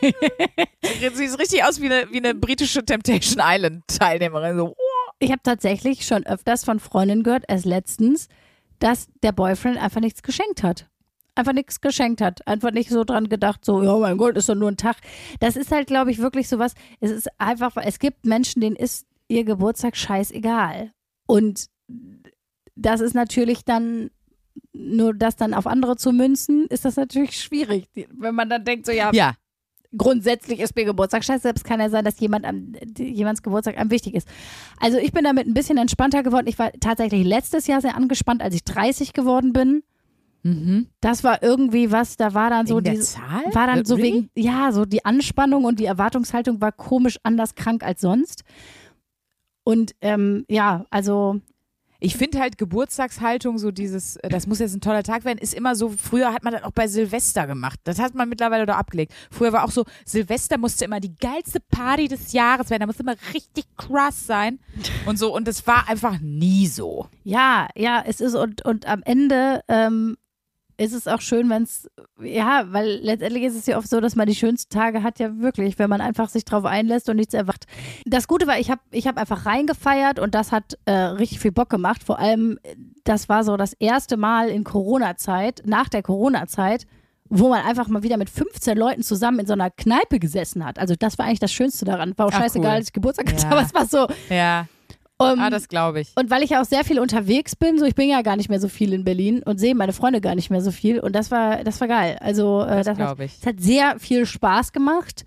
Sie 0.00 1.08
sieht 1.14 1.38
richtig 1.38 1.62
aus 1.62 1.80
wie 1.80 1.86
eine, 1.86 2.10
wie 2.10 2.18
eine 2.18 2.34
britische 2.34 2.84
Temptation 2.84 3.40
Island 3.40 3.84
Teilnehmerin. 3.86 4.56
So, 4.56 4.74
ich 5.18 5.30
habe 5.30 5.42
tatsächlich 5.42 6.06
schon 6.06 6.26
öfters 6.26 6.64
von 6.64 6.80
Freundinnen 6.80 7.22
gehört, 7.22 7.44
erst 7.46 7.66
letztens, 7.66 8.28
dass 8.78 9.08
der 9.22 9.32
Boyfriend 9.32 9.80
einfach 9.80 10.00
nichts 10.00 10.22
geschenkt 10.22 10.62
hat. 10.62 10.86
Einfach 11.34 11.52
nichts 11.52 11.80
geschenkt 11.80 12.20
hat. 12.20 12.46
Einfach 12.46 12.72
nicht 12.72 12.90
so 12.90 13.04
dran 13.04 13.28
gedacht, 13.28 13.64
so, 13.64 13.82
ja, 13.82 13.96
mein 13.96 14.18
Gott, 14.18 14.36
ist 14.36 14.48
doch 14.48 14.54
nur 14.54 14.70
ein 14.70 14.76
Tag. 14.76 14.96
Das 15.38 15.56
ist 15.56 15.70
halt, 15.70 15.86
glaube 15.86 16.10
ich, 16.10 16.18
wirklich 16.18 16.48
sowas. 16.48 16.74
Es 17.00 17.10
ist 17.10 17.28
einfach, 17.38 17.76
es 17.76 17.98
gibt 17.98 18.26
Menschen, 18.26 18.60
denen 18.60 18.76
ist 18.76 19.06
ihr 19.28 19.44
Geburtstag 19.44 19.96
scheißegal. 19.96 20.92
Und 21.26 21.66
das 22.74 23.00
ist 23.00 23.14
natürlich 23.14 23.64
dann, 23.64 24.10
nur 24.72 25.14
das 25.14 25.36
dann 25.36 25.54
auf 25.54 25.66
andere 25.66 25.96
zu 25.96 26.12
münzen, 26.12 26.66
ist 26.66 26.84
das 26.84 26.96
natürlich 26.96 27.40
schwierig. 27.40 27.88
Wenn 27.94 28.34
man 28.34 28.48
dann 28.48 28.64
denkt, 28.64 28.86
so 28.86 28.92
ja, 28.92 29.10
ja. 29.12 29.34
grundsätzlich 29.96 30.60
ist 30.60 30.74
mir 30.74 30.84
Geburtstag 30.84 31.24
scheiße, 31.24 31.42
selbst 31.42 31.64
kann 31.64 31.80
ja 31.80 31.90
sein, 31.90 32.04
dass 32.04 32.18
jemand 32.20 32.44
am, 32.44 32.72
jemands 32.98 33.42
Geburtstag 33.42 33.78
am 33.78 33.90
wichtig 33.90 34.14
ist. 34.14 34.28
Also 34.80 34.98
ich 34.98 35.12
bin 35.12 35.24
damit 35.24 35.46
ein 35.46 35.54
bisschen 35.54 35.78
entspannter 35.78 36.22
geworden. 36.22 36.46
Ich 36.46 36.58
war 36.58 36.72
tatsächlich 36.80 37.24
letztes 37.24 37.66
Jahr 37.66 37.80
sehr 37.80 37.96
angespannt, 37.96 38.42
als 38.42 38.54
ich 38.54 38.64
30 38.64 39.12
geworden 39.12 39.52
bin. 39.52 39.82
Mhm. 40.42 40.86
Das 41.00 41.22
war 41.24 41.42
irgendwie 41.42 41.92
was, 41.92 42.16
da 42.16 42.32
war 42.34 42.50
dann 42.50 42.66
so 42.66 42.76
wegen 42.76 42.84
die 42.84 42.90
der 42.96 43.00
Zahl? 43.02 43.42
war 43.52 43.66
dann 43.66 43.84
so 43.84 43.94
Really? 43.96 44.12
wegen 44.12 44.30
ja, 44.34 44.72
so 44.72 44.84
die 44.84 45.04
Anspannung 45.04 45.64
und 45.64 45.80
die 45.80 45.84
Erwartungshaltung 45.86 46.60
war 46.60 46.72
komisch 46.72 47.18
anders 47.22 47.54
krank 47.54 47.82
als 47.84 48.00
sonst. 48.00 48.42
Und 49.64 49.94
ähm, 50.00 50.44
ja, 50.48 50.84
also 50.90 51.40
Ich 52.02 52.16
finde 52.16 52.40
halt 52.40 52.56
Geburtstagshaltung, 52.56 53.58
so 53.58 53.70
dieses, 53.70 54.16
äh, 54.16 54.30
das 54.30 54.46
muss 54.46 54.58
jetzt 54.58 54.74
ein 54.74 54.80
toller 54.80 55.02
Tag 55.02 55.26
werden, 55.26 55.38
ist 55.38 55.52
immer 55.52 55.74
so, 55.76 55.90
früher 55.90 56.32
hat 56.32 56.42
man 56.44 56.54
das 56.54 56.62
auch 56.62 56.70
bei 56.70 56.88
Silvester 56.88 57.46
gemacht. 57.46 57.78
Das 57.84 57.98
hat 57.98 58.14
man 58.14 58.26
mittlerweile 58.30 58.64
doch 58.64 58.76
abgelegt. 58.76 59.12
Früher 59.30 59.52
war 59.52 59.64
auch 59.64 59.70
so, 59.70 59.84
Silvester 60.06 60.56
musste 60.56 60.86
immer 60.86 60.98
die 61.00 61.14
geilste 61.14 61.60
Party 61.60 62.08
des 62.08 62.32
Jahres 62.32 62.70
werden, 62.70 62.80
da 62.80 62.86
musste 62.86 63.02
immer 63.02 63.16
richtig 63.34 63.66
krass 63.76 64.26
sein 64.26 64.58
und 65.04 65.18
so. 65.18 65.34
Und 65.36 65.46
das 65.46 65.66
war 65.66 65.90
einfach 65.90 66.18
nie 66.20 66.66
so. 66.68 67.06
ja, 67.22 67.68
ja, 67.76 68.02
es 68.06 68.22
ist 68.22 68.34
und, 68.34 68.64
und 68.64 68.86
am 68.86 69.02
Ende 69.04 69.60
ähm, 69.68 70.16
ist 70.80 70.94
es 70.94 71.06
auch 71.06 71.20
schön, 71.20 71.50
wenn 71.50 71.64
es, 71.64 71.88
ja, 72.22 72.64
weil 72.68 73.00
letztendlich 73.02 73.42
ist 73.44 73.54
es 73.54 73.66
ja 73.66 73.76
oft 73.76 73.88
so, 73.88 74.00
dass 74.00 74.16
man 74.16 74.26
die 74.26 74.34
schönsten 74.34 74.72
Tage 74.72 75.02
hat, 75.02 75.18
ja 75.18 75.38
wirklich, 75.38 75.78
wenn 75.78 75.90
man 75.90 76.00
einfach 76.00 76.28
sich 76.30 76.44
drauf 76.46 76.64
einlässt 76.64 77.08
und 77.10 77.16
nichts 77.16 77.34
erwacht. 77.34 77.66
Das 78.06 78.26
Gute 78.26 78.46
war, 78.46 78.58
ich 78.58 78.70
habe 78.70 78.80
ich 78.90 79.06
hab 79.06 79.18
einfach 79.18 79.44
reingefeiert 79.44 80.18
und 80.18 80.34
das 80.34 80.52
hat 80.52 80.78
äh, 80.86 80.92
richtig 80.92 81.40
viel 81.40 81.52
Bock 81.52 81.68
gemacht. 81.68 82.02
Vor 82.02 82.18
allem, 82.18 82.58
das 83.04 83.28
war 83.28 83.44
so 83.44 83.56
das 83.58 83.74
erste 83.74 84.16
Mal 84.16 84.48
in 84.48 84.64
Corona-Zeit, 84.64 85.62
nach 85.66 85.88
der 85.90 86.02
Corona-Zeit, 86.02 86.86
wo 87.28 87.48
man 87.50 87.64
einfach 87.64 87.86
mal 87.88 88.02
wieder 88.02 88.16
mit 88.16 88.30
15 88.30 88.76
Leuten 88.76 89.02
zusammen 89.02 89.40
in 89.40 89.46
so 89.46 89.52
einer 89.52 89.70
Kneipe 89.70 90.18
gesessen 90.18 90.64
hat. 90.64 90.78
Also 90.78 90.94
das 90.98 91.18
war 91.18 91.26
eigentlich 91.26 91.40
das 91.40 91.52
Schönste 91.52 91.84
daran. 91.84 92.14
War 92.16 92.26
auch 92.26 92.32
Ach, 92.32 92.40
scheißegal, 92.40 92.72
cool. 92.72 92.78
dass 92.78 92.88
ich 92.88 92.92
Geburtstag 92.94 93.30
hatte, 93.32 93.42
Ja. 93.42 93.50
aber 93.52 93.62
es 93.62 93.74
war 93.74 93.86
so. 93.86 94.06
Ja, 94.30 94.66
ähm, 95.20 95.38
ah, 95.40 95.50
das 95.50 95.68
glaube 95.68 96.00
ich. 96.00 96.12
und 96.16 96.30
weil 96.30 96.42
ich 96.42 96.50
ja 96.50 96.60
auch 96.60 96.64
sehr 96.64 96.84
viel 96.84 96.98
unterwegs 97.00 97.54
bin, 97.56 97.78
so 97.78 97.84
ich 97.84 97.94
bin 97.94 98.08
ja 98.08 98.22
gar 98.22 98.36
nicht 98.36 98.48
mehr 98.48 98.60
so 98.60 98.68
viel 98.68 98.92
in 98.92 99.04
Berlin 99.04 99.42
und 99.42 99.58
sehe 99.58 99.74
meine 99.74 99.92
Freunde 99.92 100.20
gar 100.20 100.34
nicht 100.34 100.50
mehr 100.50 100.60
so 100.62 100.70
viel 100.70 100.98
und 101.00 101.14
das 101.14 101.30
war 101.30 101.62
das 101.64 101.80
war 101.80 101.88
geil. 101.88 102.16
Also 102.20 102.62
äh, 102.62 102.66
Das 102.66 102.86
das, 102.86 102.88
hat, 102.88 102.96
glaube 102.96 103.24
ich. 103.24 103.38
es 103.40 103.46
hat 103.46 103.60
sehr 103.60 103.98
viel 103.98 104.26
Spaß 104.26 104.72
gemacht. 104.72 105.24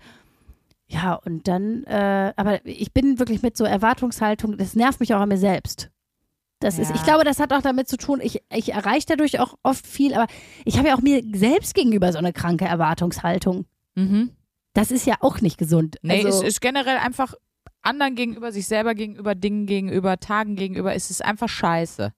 Ja, 0.86 1.14
und 1.14 1.48
dann 1.48 1.84
äh, 1.84 2.32
aber 2.36 2.64
ich 2.66 2.92
bin 2.92 3.18
wirklich 3.18 3.42
mit 3.42 3.56
so 3.56 3.64
Erwartungshaltung, 3.64 4.58
das 4.58 4.74
nervt 4.76 5.00
mich 5.00 5.14
auch 5.14 5.20
an 5.20 5.28
mir 5.28 5.38
selbst. 5.38 5.90
Das 6.60 6.78
ist, 6.78 6.90
Ja. 6.90 6.94
ich 6.96 7.02
glaube, 7.02 7.24
das 7.24 7.40
hat 7.40 7.52
auch 7.52 7.62
damit 7.62 7.88
zu 7.88 7.96
tun, 7.96 8.20
ich, 8.22 8.42
ich 8.50 8.72
erreiche 8.72 9.06
dadurch 9.08 9.38
auch 9.40 9.54
oft 9.62 9.86
viel, 9.86 10.14
aber 10.14 10.26
ich 10.64 10.78
habe 10.78 10.88
ja 10.88 10.94
auch 10.96 11.00
mir 11.02 11.22
selbst 11.34 11.74
gegenüber 11.74 12.10
so 12.12 12.18
eine 12.18 12.32
kranke 12.32 12.64
Erwartungshaltung. 12.64 13.66
Mhm. 13.96 14.30
Das 14.72 14.90
ist 14.90 15.04
ja 15.06 15.16
auch 15.20 15.40
nicht 15.40 15.58
gesund. 15.58 15.96
Nee, 16.02 16.24
also, 16.24 16.42
es 16.42 16.48
ist 16.48 16.60
generell 16.60 16.96
einfach 16.98 17.34
anderen 17.84 18.14
gegenüber, 18.14 18.52
sich 18.52 18.66
selber 18.66 18.94
gegenüber, 18.94 19.34
Dingen 19.34 19.66
gegenüber, 19.66 20.18
Tagen 20.18 20.56
gegenüber, 20.56 20.94
ist 20.94 21.10
es 21.10 21.20
einfach 21.20 21.48
scheiße. 21.48 22.12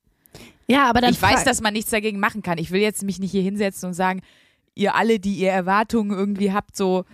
ja, 0.67 0.89
aber 0.89 1.01
dann 1.01 1.13
ich 1.13 1.21
weiß, 1.23 1.45
dass 1.45 1.61
man 1.61 1.73
nichts 1.75 1.91
dagegen 1.91 2.19
machen 2.21 2.43
kann. 2.43 2.59
Ich 2.59 2.71
will 2.71 2.81
jetzt 2.81 3.03
mich 3.03 3.19
nicht 3.19 3.31
hier 3.31 3.43
hinsetzen 3.43 3.89
und 3.89 3.95
sagen, 3.95 4.23
ihr 4.75 4.95
alle, 4.95 5.19
die 5.19 5.35
ihr 5.35 5.51
Erwartungen 5.51 6.11
irgendwie 6.17 6.53
habt, 6.53 6.77
so, 6.77 7.05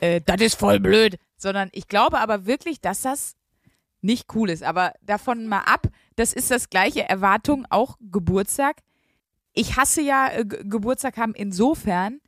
äh, 0.00 0.20
das 0.24 0.40
ist 0.40 0.54
voll 0.58 0.80
blöd. 0.80 1.18
Sondern 1.36 1.68
ich 1.72 1.88
glaube 1.88 2.18
aber 2.20 2.46
wirklich, 2.46 2.80
dass 2.80 3.00
das 3.02 3.34
nicht 4.02 4.34
cool 4.34 4.50
ist. 4.50 4.62
Aber 4.62 4.92
davon 5.02 5.46
mal 5.46 5.60
ab, 5.60 5.86
das 6.16 6.32
ist 6.32 6.50
das 6.50 6.70
gleiche 6.70 7.08
Erwartung, 7.08 7.66
auch 7.70 7.96
Geburtstag. 8.00 8.76
Ich 9.54 9.76
hasse 9.76 10.00
ja 10.02 10.28
äh, 10.32 10.44
Ge- 10.44 10.64
Geburtstag 10.64 11.16
haben 11.16 11.34
insofern, 11.34 12.20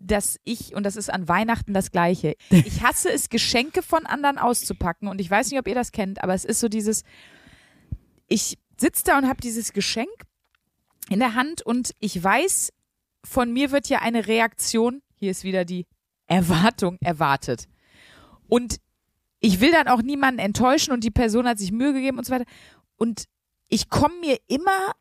dass 0.00 0.38
ich, 0.44 0.74
und 0.74 0.84
das 0.84 0.96
ist 0.96 1.12
an 1.12 1.28
Weihnachten 1.28 1.74
das 1.74 1.90
Gleiche, 1.90 2.34
ich 2.50 2.82
hasse 2.82 3.10
es, 3.10 3.28
Geschenke 3.28 3.82
von 3.82 4.06
anderen 4.06 4.38
auszupacken. 4.38 5.08
Und 5.08 5.20
ich 5.20 5.30
weiß 5.30 5.50
nicht, 5.50 5.60
ob 5.60 5.68
ihr 5.68 5.74
das 5.74 5.92
kennt, 5.92 6.22
aber 6.22 6.34
es 6.34 6.44
ist 6.44 6.60
so 6.60 6.68
dieses, 6.68 7.04
ich 8.26 8.58
sitze 8.78 9.04
da 9.04 9.18
und 9.18 9.28
habe 9.28 9.40
dieses 9.40 9.72
Geschenk 9.72 10.10
in 11.08 11.18
der 11.18 11.34
Hand 11.34 11.62
und 11.62 11.92
ich 11.98 12.22
weiß, 12.22 12.72
von 13.24 13.52
mir 13.52 13.70
wird 13.70 13.88
ja 13.88 14.00
eine 14.00 14.26
Reaktion, 14.26 15.02
hier 15.14 15.30
ist 15.30 15.44
wieder 15.44 15.64
die 15.64 15.86
Erwartung 16.26 16.96
erwartet. 17.00 17.66
Und 18.48 18.80
ich 19.40 19.60
will 19.60 19.72
dann 19.72 19.88
auch 19.88 20.02
niemanden 20.02 20.38
enttäuschen 20.38 20.92
und 20.92 21.04
die 21.04 21.10
Person 21.10 21.46
hat 21.46 21.58
sich 21.58 21.72
Mühe 21.72 21.92
gegeben 21.92 22.18
und 22.18 22.24
so 22.24 22.32
weiter. 22.32 22.44
Und 22.96 23.24
ich 23.68 23.88
komme 23.88 24.14
mir 24.20 24.38
immer 24.48 24.92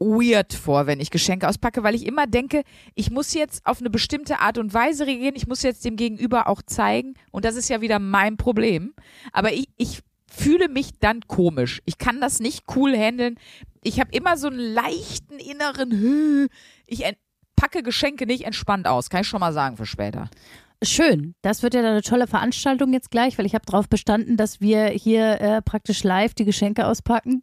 weird 0.00 0.54
vor, 0.54 0.86
wenn 0.86 0.98
ich 0.98 1.10
Geschenke 1.10 1.46
auspacke, 1.46 1.82
weil 1.82 1.94
ich 1.94 2.06
immer 2.06 2.26
denke, 2.26 2.62
ich 2.94 3.10
muss 3.10 3.34
jetzt 3.34 3.64
auf 3.66 3.80
eine 3.80 3.90
bestimmte 3.90 4.40
Art 4.40 4.56
und 4.58 4.72
Weise 4.74 5.06
reagieren, 5.06 5.36
ich 5.36 5.46
muss 5.46 5.62
jetzt 5.62 5.84
dem 5.84 5.96
Gegenüber 5.96 6.48
auch 6.48 6.62
zeigen 6.62 7.14
und 7.30 7.44
das 7.44 7.54
ist 7.54 7.68
ja 7.68 7.80
wieder 7.82 7.98
mein 7.98 8.36
Problem. 8.38 8.94
Aber 9.32 9.52
ich, 9.52 9.68
ich 9.76 10.00
fühle 10.26 10.68
mich 10.68 10.98
dann 11.00 11.20
komisch. 11.28 11.82
Ich 11.84 11.98
kann 11.98 12.20
das 12.20 12.40
nicht 12.40 12.64
cool 12.74 12.96
handeln. 12.96 13.36
Ich 13.82 14.00
habe 14.00 14.10
immer 14.12 14.36
so 14.36 14.46
einen 14.48 14.58
leichten 14.58 15.38
inneren, 15.38 15.90
Hü. 15.92 16.48
ich 16.86 17.04
en- 17.04 17.16
packe 17.56 17.82
Geschenke 17.82 18.24
nicht 18.26 18.44
entspannt 18.44 18.86
aus, 18.86 19.10
kann 19.10 19.20
ich 19.20 19.28
schon 19.28 19.40
mal 19.40 19.52
sagen 19.52 19.76
für 19.76 19.84
später. 19.86 20.30
Schön. 20.82 21.34
Das 21.42 21.62
wird 21.62 21.74
ja 21.74 21.82
dann 21.82 21.92
eine 21.92 22.02
tolle 22.02 22.26
Veranstaltung 22.26 22.92
jetzt 22.92 23.10
gleich, 23.10 23.36
weil 23.38 23.46
ich 23.46 23.54
habe 23.54 23.64
darauf 23.66 23.88
bestanden, 23.88 24.36
dass 24.36 24.60
wir 24.60 24.86
hier 24.86 25.40
äh, 25.40 25.62
praktisch 25.62 26.02
live 26.04 26.34
die 26.34 26.44
Geschenke 26.44 26.86
auspacken. 26.86 27.42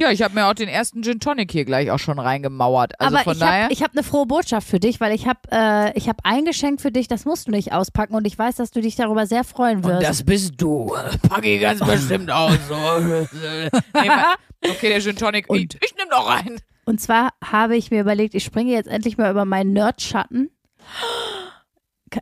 Ja, 0.00 0.10
ich 0.10 0.22
habe 0.22 0.34
mir 0.34 0.46
auch 0.46 0.54
den 0.54 0.68
ersten 0.68 1.02
Gin 1.02 1.18
Tonic 1.20 1.50
hier 1.50 1.64
gleich 1.64 1.90
auch 1.90 1.98
schon 1.98 2.18
reingemauert. 2.18 3.00
Also 3.00 3.14
Aber 3.16 3.24
von 3.24 3.32
ich 3.34 3.38
daher. 3.40 3.64
habe 3.64 3.74
hab 3.74 3.92
eine 3.92 4.02
frohe 4.02 4.26
Botschaft 4.26 4.68
für 4.68 4.78
dich, 4.80 5.00
weil 5.00 5.12
ich 5.14 5.26
habe 5.26 5.40
äh, 5.50 5.96
ich 5.98 6.08
hab 6.08 6.18
ein 6.24 6.44
Geschenk 6.44 6.80
für 6.80 6.92
dich, 6.92 7.08
das 7.08 7.24
musst 7.24 7.48
du 7.48 7.50
nicht 7.50 7.72
auspacken 7.72 8.14
und 8.14 8.26
ich 8.26 8.38
weiß, 8.38 8.56
dass 8.56 8.70
du 8.70 8.80
dich 8.80 8.94
darüber 8.96 9.26
sehr 9.26 9.44
freuen 9.44 9.82
wirst. 9.84 10.26
bist 10.26 10.54
du. 10.58 10.94
Pack 11.28 11.44
ich 11.44 11.60
ganz 11.60 11.80
bestimmt 11.84 12.30
aus. 12.30 12.56
okay, 14.64 14.88
der 14.88 15.00
Gin 15.00 15.16
Tonic. 15.16 15.44
Ich, 15.46 15.50
Und- 15.50 15.74
ich 15.84 15.94
nehme 15.96 16.10
noch 16.10 16.28
rein. 16.28 16.60
Und 16.84 17.00
zwar 17.00 17.30
habe 17.44 17.76
ich 17.76 17.90
mir 17.90 18.00
überlegt, 18.00 18.34
ich 18.34 18.44
springe 18.44 18.72
jetzt 18.72 18.88
endlich 18.88 19.18
mal 19.18 19.30
über 19.30 19.44
meinen 19.44 19.72
Nerdschatten. 19.74 20.50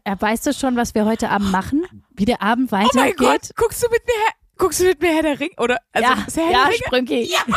Äh, 0.05 0.17
Weißt 0.19 0.47
du 0.47 0.53
schon, 0.53 0.77
was 0.77 0.95
wir 0.95 1.05
heute 1.05 1.29
Abend 1.31 1.51
machen? 1.51 1.87
Wie 2.11 2.25
der 2.25 2.43
Abend 2.43 2.73
Oh 2.73 2.77
mein 2.77 2.87
weitergeht? 2.87 3.17
Gott, 3.17 3.51
guckst 3.57 3.83
du 3.83 3.89
mit 3.91 4.05
mir, 4.07 4.13
Herr- 4.25 4.35
guckst 4.59 4.81
du 4.81 4.85
mit 4.85 5.01
mir 5.01 5.13
Herr 5.15 5.23
der 5.23 5.41
Ring? 5.41 5.51
Oder, 5.59 5.79
also, 5.93 6.09
ja, 6.09 6.25
ist 6.27 6.37
Herr 6.37 6.51
ja, 6.51 6.67
der? 6.69 6.73
Sprünki. 6.77 7.23
Ja. 7.31 7.39
oh 7.47 7.53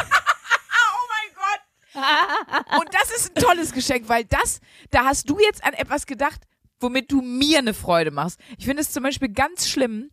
mein 1.10 1.36
Gott. 1.36 2.80
Und 2.82 2.90
das 2.94 3.12
ist 3.16 3.36
ein 3.36 3.42
tolles 3.42 3.72
Geschenk, 3.74 4.08
weil 4.10 4.26
das, 4.26 4.60
da 4.92 5.06
hast 5.06 5.30
du 5.30 5.40
jetzt 5.40 5.64
an 5.64 5.74
etwas 5.74 6.06
gedacht, 6.06 6.42
womit 6.80 7.12
du 7.12 7.22
mir 7.22 7.60
eine 7.60 7.74
Freude 7.74 8.12
machst. 8.12 8.40
Ich 8.58 8.66
finde 8.66 8.82
es 8.82 8.92
zum 8.92 9.04
Beispiel 9.04 9.30
ganz 9.30 9.68
schlimm, 9.68 10.12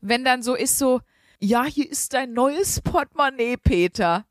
wenn 0.00 0.24
dann 0.24 0.42
so 0.42 0.54
ist 0.54 0.78
so, 0.78 1.00
ja, 1.40 1.64
hier 1.64 1.90
ist 1.90 2.12
dein 2.14 2.32
neues 2.32 2.80
Portemonnaie, 2.80 3.56
Peter. 3.56 4.24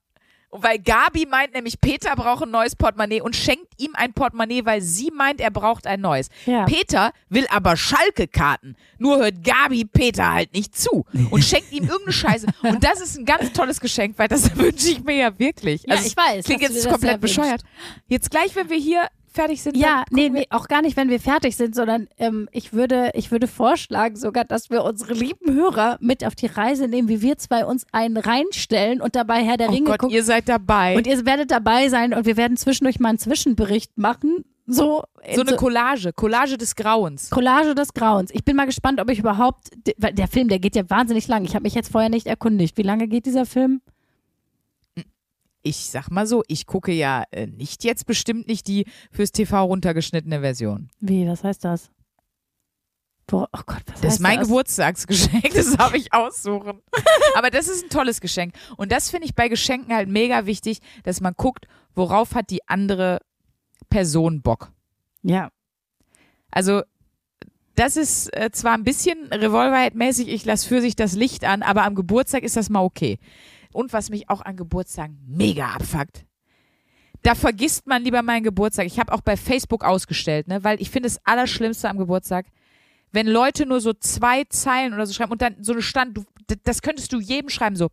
Weil 0.51 0.79
Gabi 0.79 1.27
meint 1.27 1.53
nämlich, 1.53 1.79
Peter 1.79 2.15
braucht 2.15 2.43
ein 2.43 2.49
neues 2.49 2.75
Portemonnaie 2.75 3.21
und 3.21 3.35
schenkt 3.35 3.67
ihm 3.77 3.91
ein 3.93 4.13
Portemonnaie, 4.13 4.65
weil 4.65 4.81
sie 4.81 5.12
meint, 5.12 5.39
er 5.41 5.51
braucht 5.51 5.85
ein 5.85 6.01
neues. 6.01 6.29
Ja. 6.47 6.65
Peter 6.65 7.13
will 7.29 7.45
aber 7.49 7.77
Schalke-Karten. 7.77 8.75
Nur 8.97 9.17
hört 9.19 9.43
Gabi 9.43 9.85
Peter 9.85 10.33
halt 10.33 10.53
nicht 10.53 10.75
zu 10.75 11.05
und 11.29 11.43
schenkt 11.43 11.71
ihm 11.71 11.83
irgendeine 11.83 12.13
Scheiße. 12.13 12.47
Und 12.63 12.83
das 12.83 12.99
ist 12.99 13.17
ein 13.17 13.25
ganz 13.25 13.53
tolles 13.53 13.79
Geschenk, 13.79 14.17
weil 14.17 14.27
das 14.27 14.55
wünsche 14.57 14.89
ich 14.89 15.03
mir 15.03 15.15
ja 15.15 15.39
wirklich. 15.39 15.83
Ja, 15.85 15.95
Also 15.95 16.07
ich 16.07 16.17
weiß, 16.17 16.45
Klingt 16.45 16.62
jetzt 16.62 16.89
komplett 16.89 17.21
bescheuert. 17.21 17.62
Jetzt 18.07 18.31
gleich, 18.31 18.55
wenn 18.55 18.69
wir 18.69 18.77
hier 18.77 19.07
fertig 19.32 19.62
sind. 19.62 19.78
Ja, 19.78 20.04
nee, 20.12 20.30
nee, 20.30 20.48
auch 20.50 20.68
gar 20.68 20.82
nicht, 20.82 20.98
wenn 20.98 21.10
wir 21.10 21.20
fertig 21.20 21.56
sind, 21.56 21.76
sondern 21.76 22.08
ähm, 22.18 22.50
ich, 22.52 22.74
würde, 22.74 23.12
ich 23.13 23.32
würde 23.32 23.48
vorschlagen 23.48 24.15
sogar, 24.15 24.46
dass 24.46 24.70
wir 24.70 24.84
unsere 24.84 25.13
lieben 25.13 25.54
Hörer 25.54 25.98
mit 26.02 26.26
auf 26.26 26.36
die 26.36 26.48
Reise 26.48 26.88
nehmen, 26.88 27.08
wie 27.08 27.22
wir 27.22 27.38
zwei 27.38 27.65
uns 27.65 27.86
einen 27.92 28.18
reinstellen 28.18 29.02
und 29.02 29.15
dabei 29.15 29.44
Herr 29.44 29.58
der 29.58 29.70
Oh 29.70 29.74
Ringe 29.74 29.86
Gott, 29.86 30.00
gucken. 30.00 30.15
ihr 30.15 30.24
seid 30.24 30.50
dabei. 30.50 30.96
Und 30.98 31.08
ihr 31.08 31.26
werdet 31.26 31.52
dabei 31.52 31.89
sein 31.89 32.13
und 32.13 32.26
wir 32.26 32.38
werden 32.38 32.58
zwischendurch 32.58 33.00
mal 33.00 33.10
einen 33.10 33.20
Zwischenbericht 33.20 33.98
machen. 33.98 34.46
So, 34.72 35.04
so 35.34 35.42
eine 35.42 35.56
Collage, 35.56 36.13
Collage 36.13 36.56
des 36.56 36.76
Grauens. 36.76 37.32
Collage 37.32 37.74
des 37.74 37.92
Grauens. 37.94 38.30
Ich 38.32 38.44
bin 38.46 38.56
mal 38.56 38.65
gespannt, 38.68 39.02
ob 39.02 39.10
ich 39.10 39.18
überhaupt. 39.18 39.70
weil 39.98 40.13
Der 40.13 40.28
Film, 40.28 40.48
der 40.48 40.60
geht 40.60 40.76
ja 40.76 40.88
wahnsinnig 40.92 41.28
lang. 41.28 41.44
Ich 41.44 41.56
habe 41.56 41.63
mich 41.63 41.74
jetzt 41.74 41.92
vorher 41.92 42.10
nicht 42.12 42.28
erkundigt. 42.28 42.78
Wie 42.78 42.84
lange 42.84 43.08
geht 43.08 43.26
dieser 43.26 43.48
Film? 43.48 43.82
Ich 45.62 45.89
sag 45.89 46.10
mal 46.10 46.26
so, 46.26 46.43
ich 46.48 46.65
gucke 46.65 46.91
ja 46.91 47.24
äh, 47.32 47.48
nicht 47.48 47.84
jetzt 47.84 48.06
bestimmt 48.06 48.48
nicht 48.48 48.67
die 48.67 48.86
fürs 49.12 49.32
TV 49.32 49.63
runtergeschnittene 49.65 50.39
Version. 50.41 50.89
Wie, 51.00 51.28
was 51.28 51.43
heißt 51.43 51.65
das? 51.65 51.91
Boah, 53.28 53.48
oh 53.54 53.62
Gott, 53.65 53.84
was 53.88 54.02
Das 54.02 54.13
ist 54.15 54.19
mein 54.22 54.39
das? 54.39 54.48
Geburtstagsgeschenk, 54.48 55.54
das 55.54 55.76
darf 55.76 55.93
ich 55.93 56.13
aussuchen. 56.13 56.82
Aber 57.36 57.52
das 57.52 57.67
ist 57.67 57.84
ein 57.84 57.89
tolles 57.89 58.22
Geschenk. 58.22 58.56
Und 58.78 58.91
das 58.91 59.12
finde 59.12 59.26
ich 59.26 59.36
bei 59.36 59.50
Geschenken 59.50 59.93
halt 59.93 60.10
mega 60.10 60.45
wichtig, 60.48 60.80
dass 61.04 61.22
man 61.22 61.34
guckt, 61.36 61.67
worauf 61.93 62.34
hat 62.34 62.50
die 62.50 62.67
andere 62.67 63.19
Person 63.89 64.41
Bock. 64.41 64.72
Ja. 65.22 65.50
Also 66.50 66.82
das 67.76 67.98
ist 67.98 68.36
äh, 68.36 68.50
zwar 68.52 68.74
ein 68.74 68.84
bisschen 68.84 69.28
Revolverhead-mäßig, 69.32 70.28
ich 70.28 70.43
lasse 70.45 70.67
für 70.67 70.82
sich 70.82 70.95
das 70.95 71.13
Licht 71.13 71.45
an, 71.45 71.62
aber 71.62 71.84
am 71.84 71.95
Geburtstag 71.95 72.43
ist 72.43 72.58
das 72.58 72.69
mal 72.69 72.84
okay. 72.84 73.19
Und 73.71 73.93
was 73.93 74.10
mich 74.10 74.29
auch 74.29 74.41
an 74.41 74.55
Geburtstagen 74.55 75.19
mega 75.27 75.67
abfuckt. 75.67 76.25
Da 77.21 77.36
vergisst 77.36 77.86
man 77.86 78.03
lieber 78.03 78.21
meinen 78.21 78.43
Geburtstag. 78.43 78.86
Ich 78.86 78.99
habe 78.99 79.12
auch 79.12 79.21
bei 79.21 79.36
Facebook 79.36 79.84
ausgestellt, 79.84 80.47
ne, 80.47 80.63
weil 80.63 80.82
ich 80.82 80.89
finde 80.89 81.10
das 81.10 81.19
Allerschlimmste 81.25 81.89
am 81.89 81.97
Geburtstag, 81.97 82.45
wenn 83.12 83.27
Leute 83.27 83.65
nur 83.65 83.82
so 83.82 83.93
zwei 83.93 84.45
Zeilen 84.45 84.93
oder 84.93 85.05
so 85.05 85.13
schreiben 85.13 85.32
und 85.32 85.41
dann 85.41 85.63
so 85.63 85.73
eine 85.73 85.82
Stand, 85.82 86.17
du, 86.17 86.23
das 86.63 86.82
könntest 86.82 87.12
du 87.12 87.19
jedem 87.19 87.49
schreiben, 87.49 87.75
so 87.75 87.89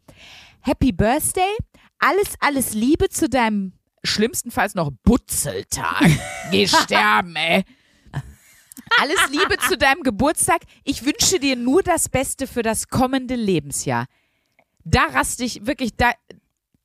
Happy 0.60 0.92
Birthday, 0.92 1.56
alles, 1.98 2.34
alles 2.40 2.74
Liebe 2.74 3.08
zu 3.08 3.28
deinem 3.28 3.72
schlimmstenfalls 4.04 4.74
noch 4.74 4.90
Butzeltag. 5.02 6.08
Geh 6.50 6.66
sterben, 6.68 7.34
ey. 7.36 7.64
Alles 9.00 9.18
Liebe 9.30 9.58
zu 9.58 9.76
deinem 9.76 10.02
Geburtstag. 10.02 10.62
Ich 10.84 11.04
wünsche 11.04 11.40
dir 11.40 11.56
nur 11.56 11.82
das 11.82 12.08
Beste 12.08 12.46
für 12.46 12.62
das 12.62 12.88
kommende 12.88 13.34
Lebensjahr. 13.34 14.06
Da 14.88 15.06
raste 15.06 15.44
ich 15.44 15.66
wirklich, 15.66 15.96
da, 15.96 16.12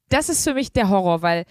das 0.10 0.30
ist 0.30 0.44
für 0.44 0.56
mich 0.56 0.72
der 0.74 0.90
Horror, 0.90 1.22
weil, 1.22 1.46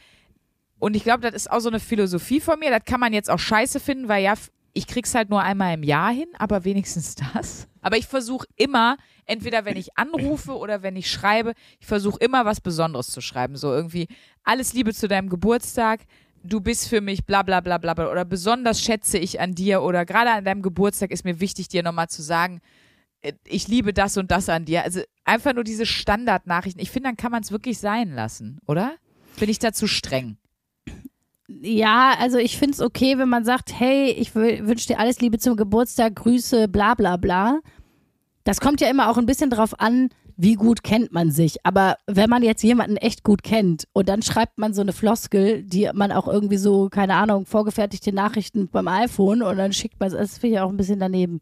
und 0.81 0.97
ich 0.97 1.05
glaube, 1.05 1.23
das 1.23 1.35
ist 1.35 1.51
auch 1.51 1.61
so 1.61 1.69
eine 1.69 1.79
Philosophie 1.79 2.41
von 2.41 2.59
mir, 2.59 2.71
das 2.71 2.85
kann 2.85 2.99
man 2.99 3.13
jetzt 3.13 3.31
auch 3.31 3.39
scheiße 3.39 3.79
finden, 3.79 4.09
weil 4.09 4.25
ja, 4.25 4.35
ich 4.73 4.87
krieg's 4.87 5.15
halt 5.15 5.31
nur 5.31 5.43
einmal 5.43 5.75
im 5.75 5.83
Jahr 5.83 6.13
hin, 6.13 6.29
aber 6.39 6.65
wenigstens 6.65 7.15
das. 7.35 7.69
Aber 7.81 7.97
ich 7.97 8.07
versuche 8.07 8.47
immer, 8.57 8.97
entweder 9.27 9.65
wenn 9.65 9.77
ich 9.77 9.97
anrufe 9.97 10.57
oder 10.57 10.83
wenn 10.83 10.97
ich 10.97 11.11
schreibe, 11.11 11.55
ich 11.79 11.87
versuche 11.87 12.19
immer 12.19 12.45
was 12.45 12.61
Besonderes 12.61 13.07
zu 13.09 13.21
schreiben. 13.21 13.57
So 13.57 13.73
irgendwie, 13.73 14.09
alles 14.43 14.73
Liebe 14.73 14.93
zu 14.93 15.09
deinem 15.09 15.29
Geburtstag, 15.29 16.01
du 16.43 16.61
bist 16.61 16.89
für 16.89 17.01
mich 17.01 17.25
bla 17.25 17.43
bla 17.43 17.61
bla 17.61 17.79
bla 17.79 17.95
bla 17.95 18.11
oder 18.11 18.25
besonders 18.25 18.81
schätze 18.81 19.19
ich 19.19 19.41
an 19.41 19.55
dir 19.55 19.83
oder 19.83 20.05
gerade 20.05 20.31
an 20.31 20.45
deinem 20.45 20.63
Geburtstag 20.63 21.11
ist 21.11 21.25
mir 21.25 21.41
wichtig, 21.41 21.69
dir 21.69 21.83
nochmal 21.83 22.09
zu 22.09 22.23
sagen, 22.23 22.61
ich 23.45 23.69
liebe 23.69 23.93
das 23.93 24.17
und 24.17 24.31
das 24.31 24.49
an 24.49 24.65
dir. 24.65 24.85
Also 24.85 25.01
einfach 25.25 25.55
nur 25.55 25.65
diese 25.65 25.87
Standardnachrichten. 25.87 26.83
Ich 26.83 26.91
finde, 26.91 27.09
dann 27.09 27.17
kann 27.17 27.33
man 27.33 27.43
es 27.43 27.53
wirklich 27.53 27.79
sein 27.79 28.15
lassen, 28.15 28.61
oder? 28.67 28.95
Bin 29.39 29.49
ich 29.49 29.59
da 29.59 29.73
zu 29.73 29.87
streng? 29.87 30.37
Ja, 31.49 32.15
also 32.19 32.39
ich 32.39 32.57
finde 32.57 32.75
es 32.75 32.81
okay, 32.81 33.19
wenn 33.19 33.29
man 33.29 33.45
sagt, 33.45 33.79
hey, 33.79 34.11
ich 34.11 34.35
wünsche 34.35 34.87
dir 34.87 34.99
alles 34.99 35.21
Liebe 35.21 35.39
zum 35.39 35.57
Geburtstag, 35.57 36.17
Grüße, 36.17 36.69
bla 36.69 36.95
bla 36.95 37.17
bla. 37.17 37.61
Das 38.45 38.61
kommt 38.61 38.81
ja 38.81 38.89
immer 38.89 39.11
auch 39.11 39.19
ein 39.19 39.27
bisschen 39.27 39.51
drauf 39.51 39.79
an, 39.79 40.11
wie 40.37 40.55
gut 40.55 40.83
kennt 40.83 41.13
man 41.13 41.31
sich. 41.31 41.57
Aber 41.67 41.97
wenn 42.07 42.31
man 42.31 42.43
jetzt 42.43 42.63
jemanden 42.63 42.97
echt 42.97 43.25
gut 43.25 43.43
kennt 43.43 43.85
und 43.93 44.09
dann 44.09 44.23
schreibt 44.23 44.59
man 44.59 44.73
so 44.73 44.81
eine 44.81 44.95
Floskel, 44.95 45.63
die 45.63 45.91
man 45.93 46.13
auch 46.13 46.29
irgendwie 46.29 46.57
so, 46.57 46.89
keine 46.89 47.17
Ahnung, 47.17 47.45
vorgefertigte 47.45 48.13
Nachrichten 48.13 48.69
beim 48.69 48.89
iPhone 48.89 49.43
und 49.43 49.59
dann 49.59 49.75
schickt 49.75 50.01
man 50.01 50.09
es, 50.09 50.15
das 50.15 50.39
finde 50.39 50.57
ich 50.57 50.61
auch 50.61 50.71
ein 50.71 50.79
bisschen 50.79 51.01
daneben. 51.01 51.41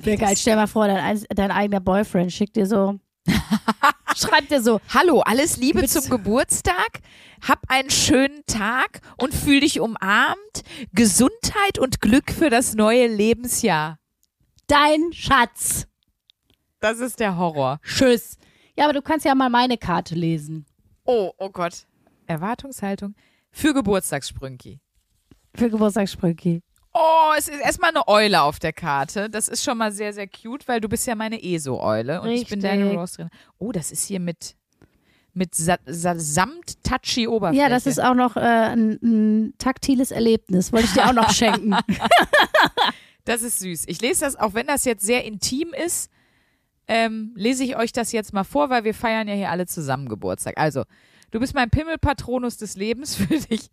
Wäre 0.00 0.16
geil, 0.18 0.36
stell 0.36 0.56
mal 0.56 0.66
vor, 0.66 0.86
dein, 0.86 1.22
dein 1.28 1.50
eigener 1.50 1.80
Boyfriend 1.80 2.32
schickt 2.32 2.56
dir 2.56 2.66
so, 2.66 2.98
schreibt 4.16 4.50
dir 4.50 4.62
so, 4.62 4.80
Hallo, 4.92 5.20
alles 5.20 5.56
Liebe 5.56 5.80
Liebe 5.80 5.90
zum 5.90 6.02
zu- 6.02 6.10
Geburtstag. 6.10 7.00
Hab 7.46 7.60
einen 7.68 7.90
schönen 7.90 8.42
Tag 8.46 9.00
und 9.18 9.34
fühl 9.34 9.60
dich 9.60 9.78
umarmt. 9.80 10.62
Gesundheit 10.92 11.78
und 11.78 12.00
Glück 12.00 12.30
für 12.32 12.48
das 12.48 12.74
neue 12.74 13.06
Lebensjahr. 13.06 13.98
dein 14.66 15.12
Schatz. 15.12 15.86
Das 16.80 17.00
ist 17.00 17.20
der 17.20 17.36
Horror. 17.36 17.80
Tschüss. 17.82 18.38
Ja, 18.76 18.84
aber 18.84 18.94
du 18.94 19.02
kannst 19.02 19.24
ja 19.26 19.34
mal 19.34 19.50
meine 19.50 19.76
Karte 19.78 20.14
lesen. 20.14 20.64
Oh, 21.04 21.32
oh 21.38 21.50
Gott. 21.50 21.86
Erwartungshaltung 22.26 23.14
für 23.50 23.74
Geburtstagssprünki. 23.74 24.80
Für 25.54 25.68
Geburtstagssprünki. 25.70 26.62
Oh, 26.94 27.32
es 27.36 27.48
ist 27.48 27.60
erstmal 27.60 27.90
eine 27.90 28.06
Eule 28.06 28.42
auf 28.42 28.60
der 28.60 28.72
Karte. 28.72 29.28
Das 29.28 29.48
ist 29.48 29.64
schon 29.64 29.76
mal 29.76 29.90
sehr, 29.90 30.12
sehr 30.12 30.28
cute, 30.28 30.68
weil 30.68 30.80
du 30.80 30.88
bist 30.88 31.06
ja 31.08 31.16
meine 31.16 31.42
ESO-Eule 31.42 32.20
und 32.20 32.30
ich 32.30 32.48
bin 32.48 32.60
Richtig. 32.60 32.80
deine 32.80 32.94
Rose 32.94 33.16
drin. 33.16 33.30
Oh, 33.58 33.72
das 33.72 33.90
ist 33.90 34.06
hier 34.06 34.20
mit, 34.20 34.54
mit 35.32 35.56
Sa 35.56 35.76
Sa 35.86 36.14
samt-touchy 36.16 37.26
Oberfläche. 37.26 37.62
Ja, 37.62 37.68
das 37.68 37.86
ist 37.86 38.00
auch 38.00 38.14
noch 38.14 38.36
äh, 38.36 38.40
ein, 38.40 38.98
ein 39.02 39.54
taktiles 39.58 40.12
Erlebnis. 40.12 40.72
Wollte 40.72 40.86
ich 40.86 40.92
dir 40.92 41.08
auch 41.08 41.12
noch 41.12 41.30
schenken. 41.34 41.76
Das 43.24 43.42
ist 43.42 43.58
süß. 43.58 43.84
Ich 43.88 44.00
lese 44.00 44.20
das, 44.20 44.36
auch 44.36 44.54
wenn 44.54 44.66
das 44.68 44.84
jetzt 44.84 45.04
sehr 45.04 45.24
intim 45.24 45.72
ist, 45.72 46.10
ähm, 46.86 47.32
lese 47.34 47.64
ich 47.64 47.76
euch 47.76 47.92
das 47.92 48.12
jetzt 48.12 48.32
mal 48.32 48.44
vor, 48.44 48.70
weil 48.70 48.84
wir 48.84 48.94
feiern 48.94 49.26
ja 49.26 49.34
hier 49.34 49.50
alle 49.50 49.66
zusammen 49.66 50.08
Geburtstag. 50.08 50.58
Also, 50.58 50.84
du 51.30 51.40
bist 51.40 51.54
mein 51.54 51.70
Pimmelpatronus 51.70 52.58
des 52.58 52.76
Lebens. 52.76 53.14
Für 53.16 53.38
dich, 53.38 53.70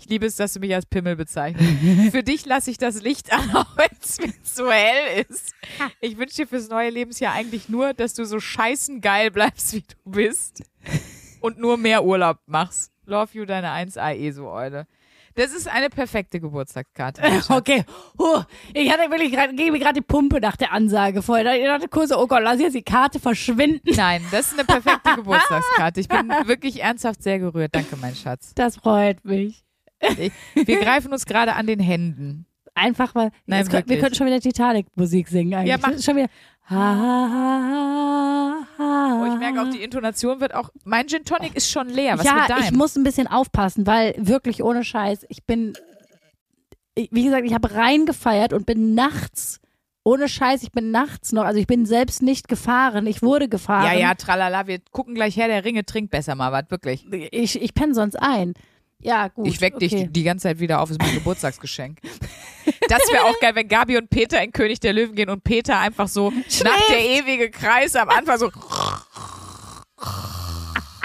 ich 0.00 0.08
liebe 0.08 0.24
es, 0.24 0.36
dass 0.36 0.54
du 0.54 0.60
mich 0.60 0.74
als 0.74 0.86
Pimmel 0.86 1.14
bezeichnest. 1.14 1.68
Für 2.10 2.22
dich 2.22 2.46
lasse 2.46 2.70
ich 2.70 2.78
das 2.78 3.02
Licht 3.02 3.32
an, 3.32 3.50
auch 3.54 3.76
wenn 3.76 3.90
es 4.02 4.18
mir 4.18 4.42
zu 4.42 4.70
hell 4.70 5.26
ist. 5.28 5.54
Ich 6.00 6.16
wünsche 6.16 6.36
dir 6.36 6.46
fürs 6.46 6.68
neue 6.68 6.90
Lebensjahr 6.90 7.34
eigentlich 7.34 7.68
nur, 7.68 7.92
dass 7.92 8.14
du 8.14 8.24
so 8.24 8.40
scheißen 8.40 9.02
geil 9.02 9.30
bleibst, 9.30 9.74
wie 9.74 9.82
du 9.82 10.10
bist. 10.10 10.62
Und 11.40 11.58
nur 11.58 11.76
mehr 11.76 12.04
Urlaub 12.04 12.38
machst. 12.46 12.92
Love 13.04 13.28
you, 13.32 13.44
deine 13.44 13.68
1A 13.68 14.14
ESO-Eule. 14.14 14.86
Das 15.34 15.52
ist 15.52 15.68
eine 15.68 15.90
perfekte 15.90 16.40
Geburtstagskarte. 16.40 17.22
okay. 17.50 17.84
Huh. 18.18 18.42
Ich 18.74 18.90
hatte 18.90 19.10
wirklich 19.10 19.32
gerade, 19.32 19.54
gebe 19.54 19.72
mir 19.72 19.78
gerade 19.78 20.00
die 20.00 20.06
Pumpe 20.06 20.40
nach 20.40 20.56
der 20.56 20.72
Ansage 20.72 21.22
vorher. 21.22 21.58
Ich 21.58 21.64
dachte 21.64 21.88
kurz, 21.88 22.08
so, 22.08 22.18
oh 22.18 22.26
Gott, 22.26 22.42
lass 22.42 22.58
jetzt 22.58 22.74
die 22.74 22.82
Karte 22.82 23.20
verschwinden. 23.20 23.90
Nein, 23.94 24.24
das 24.30 24.52
ist 24.52 24.54
eine 24.54 24.64
perfekte 24.64 25.14
Geburtstagskarte. 25.16 26.00
Ich 26.00 26.08
bin 26.08 26.28
wirklich 26.46 26.82
ernsthaft 26.82 27.22
sehr 27.22 27.38
gerührt. 27.38 27.74
Danke, 27.74 27.96
mein 27.96 28.14
Schatz. 28.14 28.52
Das 28.54 28.76
freut 28.76 29.24
mich. 29.24 29.64
Wir 30.54 30.80
greifen 30.80 31.12
uns 31.12 31.26
gerade 31.26 31.54
an 31.54 31.66
den 31.66 31.80
Händen. 31.80 32.46
einfach 32.74 33.14
mal. 33.14 33.30
Nein, 33.46 33.68
könnt, 33.68 33.88
wir 33.88 33.98
könnten 33.98 34.14
schon 34.16 34.26
wieder 34.26 34.40
Titanic-Musik 34.40 35.28
singen 35.28 35.54
eigentlich. 35.54 35.70
Ja, 35.70 35.78
mach. 35.80 36.00
Schon 36.02 36.16
wieder. 36.16 36.28
Ha, 36.68 36.76
ha, 36.76 37.30
ha, 37.30 39.20
Oh, 39.20 39.26
ich 39.32 39.38
merke 39.38 39.60
auch, 39.60 39.70
die 39.70 39.82
Intonation 39.82 40.40
wird 40.40 40.54
auch. 40.54 40.70
Mein 40.84 41.08
Gin 41.08 41.24
Tonic 41.24 41.54
ist 41.54 41.70
schon 41.70 41.88
leer. 41.88 42.18
Was 42.18 42.24
ja, 42.24 42.46
ich 42.60 42.72
muss 42.72 42.96
ein 42.96 43.02
bisschen 43.02 43.26
aufpassen, 43.26 43.86
weil 43.86 44.14
wirklich 44.16 44.62
ohne 44.62 44.84
Scheiß, 44.84 45.26
ich 45.28 45.44
bin, 45.44 45.74
wie 46.96 47.24
gesagt, 47.24 47.44
ich 47.44 47.52
habe 47.54 47.74
reingefeiert 47.74 48.52
und 48.52 48.66
bin 48.66 48.94
nachts, 48.94 49.60
ohne 50.04 50.28
Scheiß, 50.28 50.62
ich 50.62 50.72
bin 50.72 50.90
nachts 50.90 51.32
noch, 51.32 51.44
also 51.44 51.60
ich 51.60 51.66
bin 51.66 51.84
selbst 51.84 52.22
nicht 52.22 52.48
gefahren, 52.48 53.06
ich 53.06 53.20
wurde 53.20 53.48
gefahren. 53.48 53.84
ja, 53.84 53.92
ja, 53.92 54.14
tralala. 54.14 54.66
Wir 54.66 54.78
gucken 54.92 55.14
gleich 55.14 55.36
her. 55.36 55.48
Der 55.48 55.64
Ringe 55.64 55.84
trinkt 55.84 56.10
besser 56.10 56.34
mal 56.34 56.52
was, 56.52 56.70
wirklich. 56.70 57.06
Ich, 57.32 57.60
ich 57.60 57.74
penne 57.74 57.94
sonst 57.94 58.16
ein. 58.16 58.54
Ja, 59.02 59.28
gut. 59.28 59.46
Ich 59.46 59.60
weck 59.60 59.76
okay. 59.76 59.88
dich 59.88 60.06
die 60.10 60.22
ganze 60.22 60.44
Zeit 60.44 60.60
wieder 60.60 60.80
auf, 60.80 60.90
ist 60.90 61.00
mein 61.00 61.14
Geburtstagsgeschenk. 61.14 62.00
Das 62.88 63.00
wäre 63.10 63.24
auch 63.24 63.38
geil, 63.40 63.54
wenn 63.54 63.68
Gabi 63.68 63.96
und 63.96 64.10
Peter 64.10 64.42
in 64.42 64.52
König 64.52 64.80
der 64.80 64.92
Löwen 64.92 65.14
gehen 65.14 65.30
und 65.30 65.42
Peter 65.42 65.78
einfach 65.78 66.08
so 66.08 66.30
nach 66.62 66.88
der 66.88 67.00
ewige 67.00 67.50
Kreis 67.50 67.96
am 67.96 68.08
Anfang 68.08 68.38
so 68.38 68.50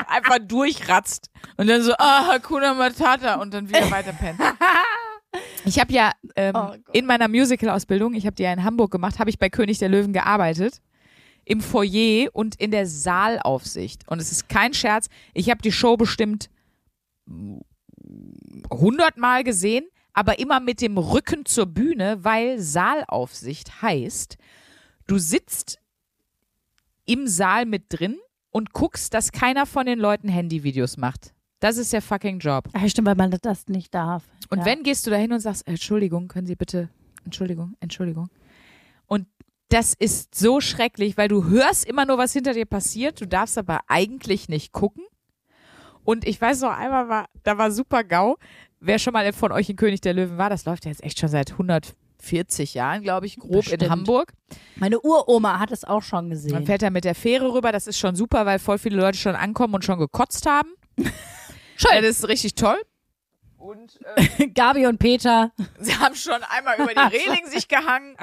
einfach 0.08 0.40
durchratzt 0.40 1.30
und 1.58 1.68
dann 1.68 1.82
so, 1.82 1.94
ah, 1.98 2.28
Hakuna 2.28 2.74
Matata 2.74 3.36
und 3.36 3.54
dann 3.54 3.70
wieder 3.70 3.90
weiter 3.92 4.14
pennt. 4.14 4.40
Ich 5.66 5.80
habe 5.80 5.92
ja 5.92 6.12
ähm, 6.36 6.56
Oh 6.56 6.74
in 6.94 7.06
meiner 7.06 7.28
Musical-Ausbildung, 7.28 8.14
ich 8.14 8.26
habe 8.26 8.36
die 8.36 8.44
ja 8.44 8.54
in 8.54 8.64
Hamburg 8.64 8.92
gemacht, 8.92 9.20
habe 9.20 9.30
ich 9.30 9.38
bei 9.38 9.50
König 9.50 9.80
der 9.80 9.90
Löwen 9.90 10.14
gearbeitet. 10.14 10.82
Im 11.44 11.62
Foyer 11.62 12.30
und 12.34 12.56
in 12.56 12.72
der 12.72 12.88
Saalaufsicht. 12.88 14.08
Und 14.08 14.20
es 14.20 14.32
ist 14.32 14.50
kein 14.50 14.74
Scherz, 14.74 15.10
ich 15.34 15.50
habe 15.50 15.62
die 15.62 15.72
Show 15.72 15.98
bestimmt 15.98 16.50
hundertmal 18.72 19.44
gesehen, 19.44 19.86
aber 20.14 20.40
immer 20.40 20.60
mit 20.60 20.82
dem 20.82 20.98
Rücken 20.98 21.46
zur 21.46 21.66
Bühne, 21.66 22.24
weil 22.24 22.60
Saalaufsicht 22.60 23.82
heißt, 23.82 24.38
du 25.08 25.18
sitzt 25.18 25.80
im 27.06 27.28
Saal 27.28 27.66
mit 27.66 27.86
drin 27.90 28.18
und 28.52 28.74
guckst, 28.74 29.14
dass 29.14 29.32
keiner 29.32 29.66
von 29.66 29.86
den 29.86 30.00
Leuten 30.00 30.30
Handyvideos 30.30 30.98
macht. 30.98 31.34
Das 31.60 31.78
ist 31.78 31.94
der 31.94 32.02
fucking 32.02 32.40
Job. 32.40 32.70
Ja, 32.76 32.88
stimmt, 32.88 33.08
weil 33.08 33.16
man 33.16 33.32
das 33.42 33.68
nicht 33.68 33.94
darf. 33.94 34.24
Und 34.50 34.60
ja. 34.60 34.66
wenn 34.66 34.84
gehst 34.84 35.06
du 35.06 35.12
da 35.12 35.18
hin 35.18 35.34
und 35.34 35.40
sagst, 35.40 35.68
Entschuldigung, 35.68 36.28
können 36.28 36.48
Sie 36.48 36.56
bitte, 36.56 36.90
Entschuldigung, 37.24 37.76
Entschuldigung. 37.80 38.30
Und 39.08 39.28
das 39.70 39.94
ist 39.94 40.36
so 40.36 40.62
schrecklich, 40.62 41.18
weil 41.18 41.28
du 41.28 41.46
hörst 41.46 41.86
immer 41.86 42.06
nur, 42.06 42.18
was 42.18 42.34
hinter 42.34 42.54
dir 42.54 42.66
passiert, 42.66 43.20
du 43.20 43.28
darfst 43.28 43.58
aber 43.58 43.80
eigentlich 43.88 44.48
nicht 44.48 44.72
gucken. 44.72 45.04
Und 46.06 46.26
ich 46.26 46.40
weiß 46.40 46.62
noch 46.62 46.72
einmal, 46.78 47.10
war, 47.10 47.26
da 47.44 47.58
war 47.58 47.72
super 47.72 48.04
GAU. 48.04 48.38
Wer 48.80 49.00
schon 49.00 49.14
mal 49.14 49.34
von 49.34 49.52
euch 49.52 49.70
in 49.70 49.76
König 49.76 50.02
der 50.02 50.14
Löwen 50.14 50.38
war, 50.38 50.50
das 50.50 50.66
läuft 50.66 50.86
ja 50.86 50.92
jetzt 50.92 51.04
echt 51.04 51.20
schon 51.20 51.30
seit 51.30 51.52
140 51.54 52.76
Jahren, 52.76 53.02
glaube 53.02 53.26
ich, 53.26 53.38
grob 53.38 53.62
Bestimmt. 53.64 53.82
in 53.84 53.90
Hamburg. 53.90 54.34
Meine 54.76 55.00
Uroma 55.02 55.60
hat 55.60 55.72
es 55.72 55.84
auch 55.84 56.04
schon 56.04 56.26
Man 56.26 56.30
gesehen. 56.30 56.66
fährt 56.66 56.84
da 56.84 56.92
mit 56.92 57.04
der 57.04 57.16
Fähre 57.16 57.52
rüber, 57.52 57.72
das 57.72 57.88
ist 57.88 57.98
schon 57.98 58.16
super, 58.16 58.46
weil 58.46 58.60
voll 58.60 58.78
viele 58.78 58.98
Leute 58.98 59.18
schon 59.18 59.36
ankommen 59.36 59.74
und 59.74 59.84
schon 59.84 59.98
gekotzt 59.98 60.46
haben. 60.46 60.70
Schön. 61.78 61.92
Das 62.02 62.20
ist 62.20 62.28
richtig 62.28 62.56
toll. 62.56 62.78
Und 63.58 64.00
äh, 64.16 64.48
Gabi 64.54 64.86
und 64.86 65.00
Peter. 65.00 65.52
Sie 65.80 65.96
haben 65.96 66.14
schon 66.14 66.40
einmal 66.50 66.76
über 66.80 66.94
die 66.94 67.00
Reling 67.18 67.48
sich 67.48 67.68
gehangen 67.68 68.16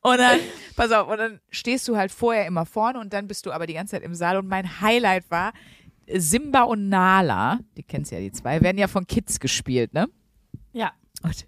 und 0.00 0.16
dann, 0.18 0.40
pass 0.74 0.90
auf, 0.90 1.08
und 1.08 1.18
dann 1.18 1.40
stehst 1.50 1.86
du 1.86 1.98
halt 1.98 2.10
vorher 2.10 2.46
immer 2.46 2.64
vorne 2.64 2.98
und 2.98 3.12
dann 3.12 3.28
bist 3.28 3.44
du 3.44 3.52
aber 3.52 3.66
die 3.66 3.74
ganze 3.74 3.90
Zeit 3.92 4.02
im 4.02 4.14
Saal 4.14 4.38
und 4.38 4.48
mein 4.48 4.80
Highlight 4.80 5.30
war 5.30 5.52
Simba 6.14 6.62
und 6.62 6.88
Nala, 6.88 7.58
die 7.76 7.82
kennst 7.82 8.12
ja 8.12 8.18
die 8.20 8.32
zwei, 8.32 8.60
werden 8.62 8.78
ja 8.78 8.88
von 8.88 9.06
Kids 9.06 9.40
gespielt, 9.40 9.92
ne? 9.92 10.08
Ja. 10.72 10.92
Und, 11.22 11.46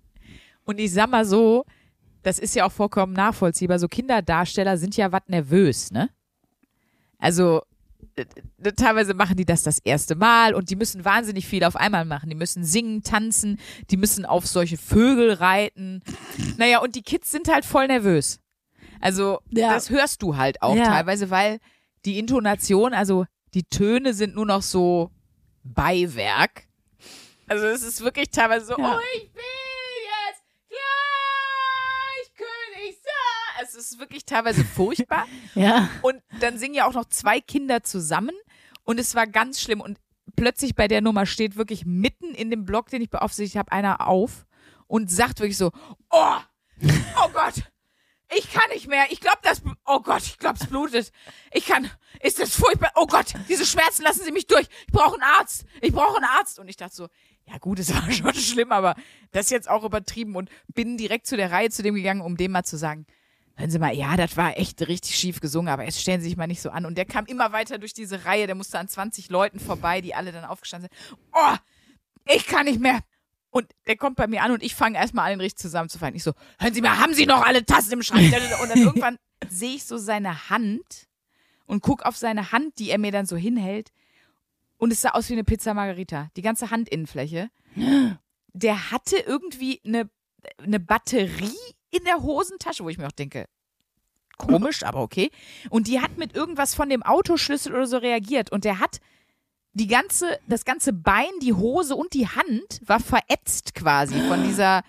und 0.64 0.79
ich 0.81 0.92
sag 0.92 1.09
mal 1.11 1.25
so, 1.25 1.64
das 2.23 2.38
ist 2.38 2.55
ja 2.55 2.64
auch 2.66 2.73
vollkommen 2.73 3.12
nachvollziehbar, 3.12 3.79
so 3.79 3.88
Kinderdarsteller 3.88 4.77
sind 4.77 4.97
ja 4.97 5.12
was 5.12 5.23
nervös, 5.29 5.90
ne? 5.92 6.11
Also 7.18 7.62
äh, 8.16 8.25
äh, 8.62 8.73
teilweise 8.73 9.14
machen 9.14 9.37
die 9.37 9.44
das 9.44 9.62
das 9.62 9.79
erste 9.79 10.14
Mal 10.14 10.55
und 10.55 10.71
die 10.71 10.77
müssen 10.77 11.05
wahnsinnig 11.05 11.47
viel 11.47 11.64
auf 11.64 11.77
einmal 11.77 12.05
machen. 12.05 12.29
Die 12.31 12.37
müssen 12.37 12.64
singen, 12.64 13.03
tanzen, 13.03 13.59
die 13.90 13.97
müssen 13.97 14.25
auf 14.25 14.47
solche 14.47 14.77
Vögel 14.77 15.33
reiten. 15.33 16.03
Naja, 16.57 16.81
und 16.81 16.94
die 16.97 17.03
Kids 17.03 17.31
sind 17.31 17.49
halt 17.49 17.64
voll 17.64 17.87
nervös. 17.87 18.40
Also 19.01 19.38
Ja. 19.51 19.73
das 19.75 19.90
hörst 19.90 20.23
du 20.23 20.37
halt 20.37 20.62
auch 20.62 20.75
Ja. 20.77 20.85
teilweise, 20.85 21.31
weil 21.31 21.59
die 22.05 22.18
Intonation, 22.18 22.92
also 22.94 23.27
die 23.54 23.64
Töne 23.64 24.14
sind 24.14 24.34
nur 24.34 24.46
noch 24.46 24.62
so 24.62 25.11
Beiwerk. 25.64 26.66
Also 27.46 27.66
es 27.66 27.82
ist 27.82 28.02
wirklich 28.02 28.30
teilweise 28.30 28.66
so, 28.66 28.76
Ja. 28.78 28.96
oh, 28.96 29.00
ich 29.16 29.22
will 29.34 29.42
jetzt 30.26 30.42
gleich 30.68 32.34
König 32.37 32.96
sein. 33.02 33.64
Es 33.64 33.74
ist 33.74 33.98
wirklich 33.98 34.24
teilweise 34.24 34.64
furchtbar. 34.76 35.26
Ja. 35.54 35.88
Und 36.02 36.22
dann 36.40 36.58
singen 36.58 36.74
ja 36.74 36.87
auch 36.87 36.94
noch 36.94 37.06
zwei 37.06 37.40
Kinder 37.40 37.82
zusammen. 37.82 38.34
Und 38.84 38.98
es 39.00 39.14
war 39.14 39.26
ganz 39.26 39.61
schlimm. 39.61 39.80
Und 39.80 39.98
plötzlich 40.37 40.74
bei 40.74 40.88
der 40.88 41.00
Nummer 41.00 41.26
steht 41.26 41.56
wirklich 41.56 41.84
mitten 41.84 42.34
in 42.34 42.50
dem 42.50 42.64
Block, 42.64 42.88
den 42.90 43.02
ich 43.02 43.11
beaufsichtigt 43.11 43.56
habe, 43.56 43.72
einer 43.72 44.06
auf 44.06 44.46
und 44.87 45.11
sagt 45.11 45.40
wirklich 45.40 45.56
so, 45.58 45.70
oh, 46.11 46.37
oh 47.22 47.28
Gott, 47.32 47.62
ich 48.36 48.52
kann 48.52 48.68
nicht 48.70 48.88
mehr. 48.88 49.06
Ich 49.10 49.20
glaube, 49.20 49.38
das, 49.42 49.62
oh 49.86 50.00
Gott, 50.00 50.22
ich 50.22 50.38
glaube, 50.38 50.58
es 50.60 50.66
blutet. 50.66 51.12
Ich 51.52 51.66
kann, 51.66 51.90
ist 52.20 52.38
das 52.38 52.54
furchtbar. 52.54 52.92
Oh 52.94 53.06
Gott, 53.06 53.32
diese 53.48 53.64
Schmerzen 53.64 54.02
lassen 54.02 54.22
Sie 54.24 54.32
mich 54.32 54.46
durch. 54.46 54.66
Ich 54.86 54.92
brauche 54.92 55.14
einen 55.14 55.22
Arzt. 55.22 55.64
Ich 55.80 55.92
brauche 55.92 56.16
einen 56.16 56.26
Arzt. 56.26 56.58
Und 56.58 56.68
ich 56.68 56.76
dachte 56.76 56.94
so, 56.94 57.08
ja 57.46 57.58
gut, 57.58 57.78
es 57.78 57.94
war 57.94 58.10
schon 58.12 58.34
schlimm, 58.34 58.72
aber 58.72 58.94
das 59.32 59.46
ist 59.46 59.50
jetzt 59.50 59.70
auch 59.70 59.84
übertrieben 59.84 60.36
und 60.36 60.50
bin 60.68 60.96
direkt 60.96 61.26
zu 61.26 61.36
der 61.36 61.50
Reihe 61.50 61.70
zu 61.70 61.82
dem 61.82 61.94
gegangen, 61.94 62.20
um 62.20 62.36
dem 62.36 62.52
mal 62.52 62.64
zu 62.64 62.76
sagen, 62.76 63.06
Hören 63.58 63.72
Sie 63.72 63.80
mal, 63.80 63.92
ja, 63.92 64.16
das 64.16 64.36
war 64.36 64.56
echt 64.56 64.86
richtig 64.86 65.16
schief 65.16 65.40
gesungen, 65.40 65.68
aber 65.68 65.82
jetzt 65.82 66.00
stellen 66.00 66.20
Sie 66.20 66.28
sich 66.28 66.36
mal 66.36 66.46
nicht 66.46 66.62
so 66.62 66.70
an. 66.70 66.86
Und 66.86 66.96
der 66.96 67.06
kam 67.06 67.26
immer 67.26 67.50
weiter 67.50 67.78
durch 67.78 67.92
diese 67.92 68.24
Reihe, 68.24 68.46
der 68.46 68.54
musste 68.54 68.78
an 68.78 68.86
20 68.86 69.30
Leuten 69.30 69.58
vorbei, 69.58 70.00
die 70.00 70.14
alle 70.14 70.30
dann 70.30 70.44
aufgestanden 70.44 70.88
sind. 70.88 71.18
Oh, 71.32 71.56
ich 72.26 72.46
kann 72.46 72.66
nicht 72.66 72.78
mehr. 72.78 73.00
Und 73.59 73.66
der 73.88 73.97
kommt 73.97 74.14
bei 74.14 74.29
mir 74.29 74.44
an 74.44 74.53
und 74.53 74.62
ich 74.62 74.77
fange 74.77 74.97
erstmal 74.99 75.33
an, 75.33 75.40
richtig 75.40 75.59
zusammenzufallen. 75.59 76.14
Ich 76.14 76.23
so, 76.23 76.33
hören 76.61 76.75
Sie 76.75 76.81
mal, 76.81 76.97
haben 76.97 77.12
Sie 77.12 77.27
noch 77.27 77.44
alle 77.44 77.66
Tassen 77.66 77.94
im 77.94 78.05
Schrank? 78.05 78.33
Und 78.62 78.71
dann 78.71 78.79
irgendwann 78.79 79.18
sehe 79.49 79.75
ich 79.75 79.85
so 79.85 79.99
seine 79.99 80.49
Hand 80.49 81.09
und 81.66 81.83
guck 81.83 82.05
auf 82.05 82.16
seine 82.16 82.53
Hand, 82.53 82.79
die 82.79 82.90
er 82.90 82.99
mir 82.99 83.11
dann 83.11 83.27
so 83.27 83.35
hinhält. 83.35 83.90
Und 84.77 84.92
es 84.92 85.01
sah 85.01 85.11
aus 85.11 85.29
wie 85.29 85.33
eine 85.33 85.42
Pizza 85.42 85.75
Margarita. 85.75 86.29
Die 86.37 86.42
ganze 86.42 86.71
Handinnenfläche. 86.71 87.51
Der 88.53 88.92
hatte 88.92 89.16
irgendwie 89.16 89.81
eine, 89.85 90.09
eine 90.62 90.79
Batterie 90.79 91.59
in 91.90 92.05
der 92.05 92.23
Hosentasche, 92.23 92.85
wo 92.85 92.88
ich 92.90 92.99
mir 92.99 93.09
auch 93.09 93.12
denke, 93.12 93.47
komisch, 94.37 94.85
aber 94.85 95.01
okay. 95.01 95.33
Und 95.68 95.88
die 95.88 96.01
hat 96.01 96.16
mit 96.16 96.37
irgendwas 96.37 96.77
von 96.77 96.88
dem 96.88 97.03
Autoschlüssel 97.03 97.75
oder 97.75 97.88
so 97.88 97.97
reagiert. 97.97 98.53
Und 98.53 98.64
der 98.64 98.79
hat 98.79 99.01
die 99.78 99.86
ganze, 99.86 100.38
das 100.46 100.64
ganze 100.64 100.92
Bein, 100.92 101.30
die 101.42 101.54
Hose 101.54 101.94
und 101.96 102.12
die 102.14 102.26
Hand 102.28 102.80
war 102.84 103.00
verätzt 103.00 103.74
quasi 103.74 104.20
von 104.28 104.42
dieser. 104.44 104.82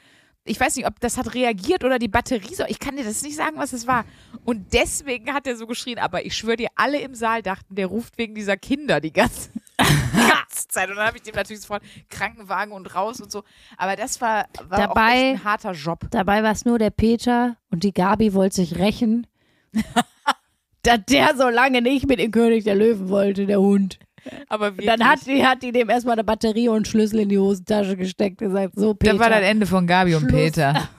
Ich 0.45 0.59
weiß 0.59 0.77
nicht, 0.77 0.87
ob 0.87 0.99
das 0.99 1.17
hat 1.17 1.35
reagiert 1.35 1.83
oder 1.83 1.99
die 1.99 2.07
Batterie 2.07 2.55
so. 2.55 2.63
Ich 2.67 2.79
kann 2.79 2.95
dir 2.95 3.03
das 3.03 3.21
nicht 3.21 3.35
sagen, 3.35 3.57
was 3.57 3.71
es 3.71 3.85
war. 3.85 4.03
Und 4.45 4.73
deswegen 4.73 5.31
hat 5.33 5.45
er 5.45 5.55
so 5.55 5.67
geschrien. 5.67 5.99
Aber 5.99 6.25
ich 6.25 6.35
schwöre 6.35 6.55
dir, 6.57 6.69
alle 6.75 6.99
im 7.01 7.13
Saal 7.13 7.43
dachten, 7.43 7.75
der 7.75 7.85
ruft 7.85 8.17
wegen 8.17 8.33
dieser 8.33 8.57
Kinder 8.57 8.99
die 8.99 9.13
ganze, 9.13 9.49
ganze 9.77 10.67
Zeit. 10.69 10.89
Und 10.89 10.95
dann 10.95 11.05
habe 11.05 11.17
ich 11.17 11.23
dem 11.23 11.35
natürlich 11.35 11.61
sofort 11.61 11.83
Krankenwagen 12.09 12.73
und 12.73 12.95
raus 12.95 13.21
und 13.21 13.31
so. 13.31 13.43
Aber 13.77 13.95
das 13.95 14.21
war, 14.21 14.47
war 14.69 14.79
Dabei- 14.79 15.31
ein 15.33 15.43
harter 15.43 15.73
Job. 15.73 16.07
Dabei 16.09 16.41
war 16.41 16.51
es 16.51 16.65
nur 16.65 16.79
der 16.79 16.89
Peter 16.89 17.57
und 17.69 17.83
die 17.83 17.93
Gabi 17.93 18.33
wollte 18.33 18.55
sich 18.55 18.77
rächen, 18.79 19.27
dass 20.83 20.99
der 21.09 21.35
so 21.35 21.49
lange 21.49 21.81
nicht 21.83 22.07
mit 22.07 22.17
dem 22.19 22.31
König 22.31 22.63
der 22.63 22.75
Löwen 22.75 23.09
wollte, 23.09 23.45
der 23.45 23.59
Hund. 23.59 23.99
Aber 24.49 24.67
Und 24.67 24.77
wirklich, 24.77 24.87
dann 24.87 25.07
hat 25.07 25.25
die, 25.25 25.45
hat 25.45 25.63
die 25.63 25.71
dem 25.71 25.89
erstmal 25.89 26.13
eine 26.13 26.23
Batterie 26.23 26.69
und 26.69 26.75
einen 26.75 26.85
Schlüssel 26.85 27.19
in 27.21 27.29
die 27.29 27.37
Hosentasche 27.39 27.95
gesteckt 27.97 28.41
und 28.41 28.47
gesagt, 28.49 28.73
so 28.75 28.93
Peter, 28.93 29.13
das 29.13 29.21
war 29.21 29.29
das 29.29 29.41
Ende 29.41 29.65
von 29.65 29.85
Gabi 29.87 30.15
und 30.15 30.21
Schluss. 30.29 30.33
Peter. 30.33 30.89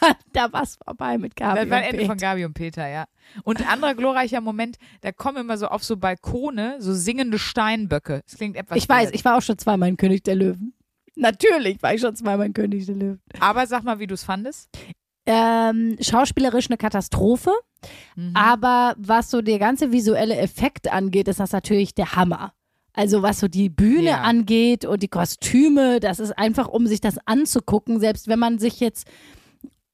da 0.32 0.52
war's 0.52 0.76
vorbei 0.84 1.18
mit 1.18 1.34
Gabi 1.34 1.60
Das 1.60 1.70
war 1.70 1.78
und 1.78 1.82
das 1.82 1.86
Ende 1.86 1.96
Peter. 1.98 2.06
von 2.10 2.18
Gabi 2.18 2.44
und 2.44 2.54
Peter, 2.54 2.88
ja. 2.88 3.06
Und 3.44 3.60
ein 3.60 3.66
anderer 3.68 3.94
glorreicher 3.94 4.40
Moment, 4.40 4.78
da 5.00 5.10
kommen 5.12 5.38
immer 5.38 5.58
so 5.58 5.66
auf 5.68 5.82
so 5.84 5.96
Balkone 5.96 6.76
so 6.78 6.94
singende 6.94 7.38
Steinböcke. 7.38 8.22
Das 8.24 8.36
klingt 8.36 8.56
etwas 8.56 8.78
Ich 8.78 8.88
weiß, 8.88 9.10
ich 9.12 9.24
war 9.24 9.36
auch 9.36 9.42
schon 9.42 9.58
zweimal 9.58 9.88
in 9.88 9.96
König 9.96 10.22
der 10.22 10.36
Löwen. 10.36 10.72
Natürlich 11.16 11.82
war 11.82 11.92
ich 11.94 12.00
schon 12.00 12.14
zweimal 12.14 12.46
in 12.46 12.52
König 12.54 12.86
der 12.86 12.94
Löwen. 12.94 13.20
Aber 13.40 13.66
sag 13.66 13.82
mal, 13.82 13.98
wie 13.98 14.06
du 14.06 14.14
es 14.14 14.22
fandest. 14.22 14.68
Ähm, 15.26 15.96
schauspielerisch 16.00 16.68
eine 16.70 16.78
Katastrophe, 16.78 17.50
Mhm. 18.16 18.32
aber 18.34 18.94
was 18.98 19.30
so 19.30 19.42
der 19.42 19.58
ganze 19.58 19.92
visuelle 19.92 20.36
Effekt 20.36 20.90
angeht, 20.90 21.28
ist 21.28 21.38
das 21.38 21.52
natürlich 21.52 21.94
der 21.94 22.14
Hammer. 22.16 22.52
Also 22.92 23.22
was 23.22 23.38
so 23.40 23.48
die 23.48 23.68
Bühne 23.68 24.10
Ja. 24.10 24.20
angeht 24.22 24.84
und 24.84 25.02
die 25.02 25.08
Kostüme, 25.08 26.00
das 26.00 26.18
ist 26.18 26.36
einfach, 26.36 26.68
um 26.68 26.86
sich 26.86 27.00
das 27.00 27.16
anzugucken, 27.26 28.00
selbst 28.00 28.26
wenn 28.28 28.38
man 28.38 28.58
sich 28.58 28.80
jetzt 28.80 29.06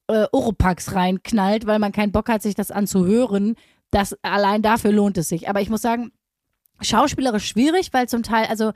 äh, 0.09 0.26
Oropax 0.33 0.94
reinknallt, 0.94 1.66
weil 1.66 1.78
man 1.78 1.92
keinen 1.92 2.12
Bock 2.12 2.28
hat, 2.28 2.42
sich 2.42 2.54
das 2.54 2.70
anzuhören, 2.70 3.57
das 3.90 4.16
allein 4.22 4.62
dafür 4.62 4.92
lohnt 4.92 5.18
es 5.18 5.28
sich. 5.28 5.48
Aber 5.48 5.61
ich 5.61 5.70
muss 5.70 5.83
sagen, 5.83 6.12
schauspielerisch 6.80 7.46
schwierig, 7.46 7.92
weil 7.92 8.09
zum 8.09 8.22
Teil, 8.22 8.46
also 8.46 8.72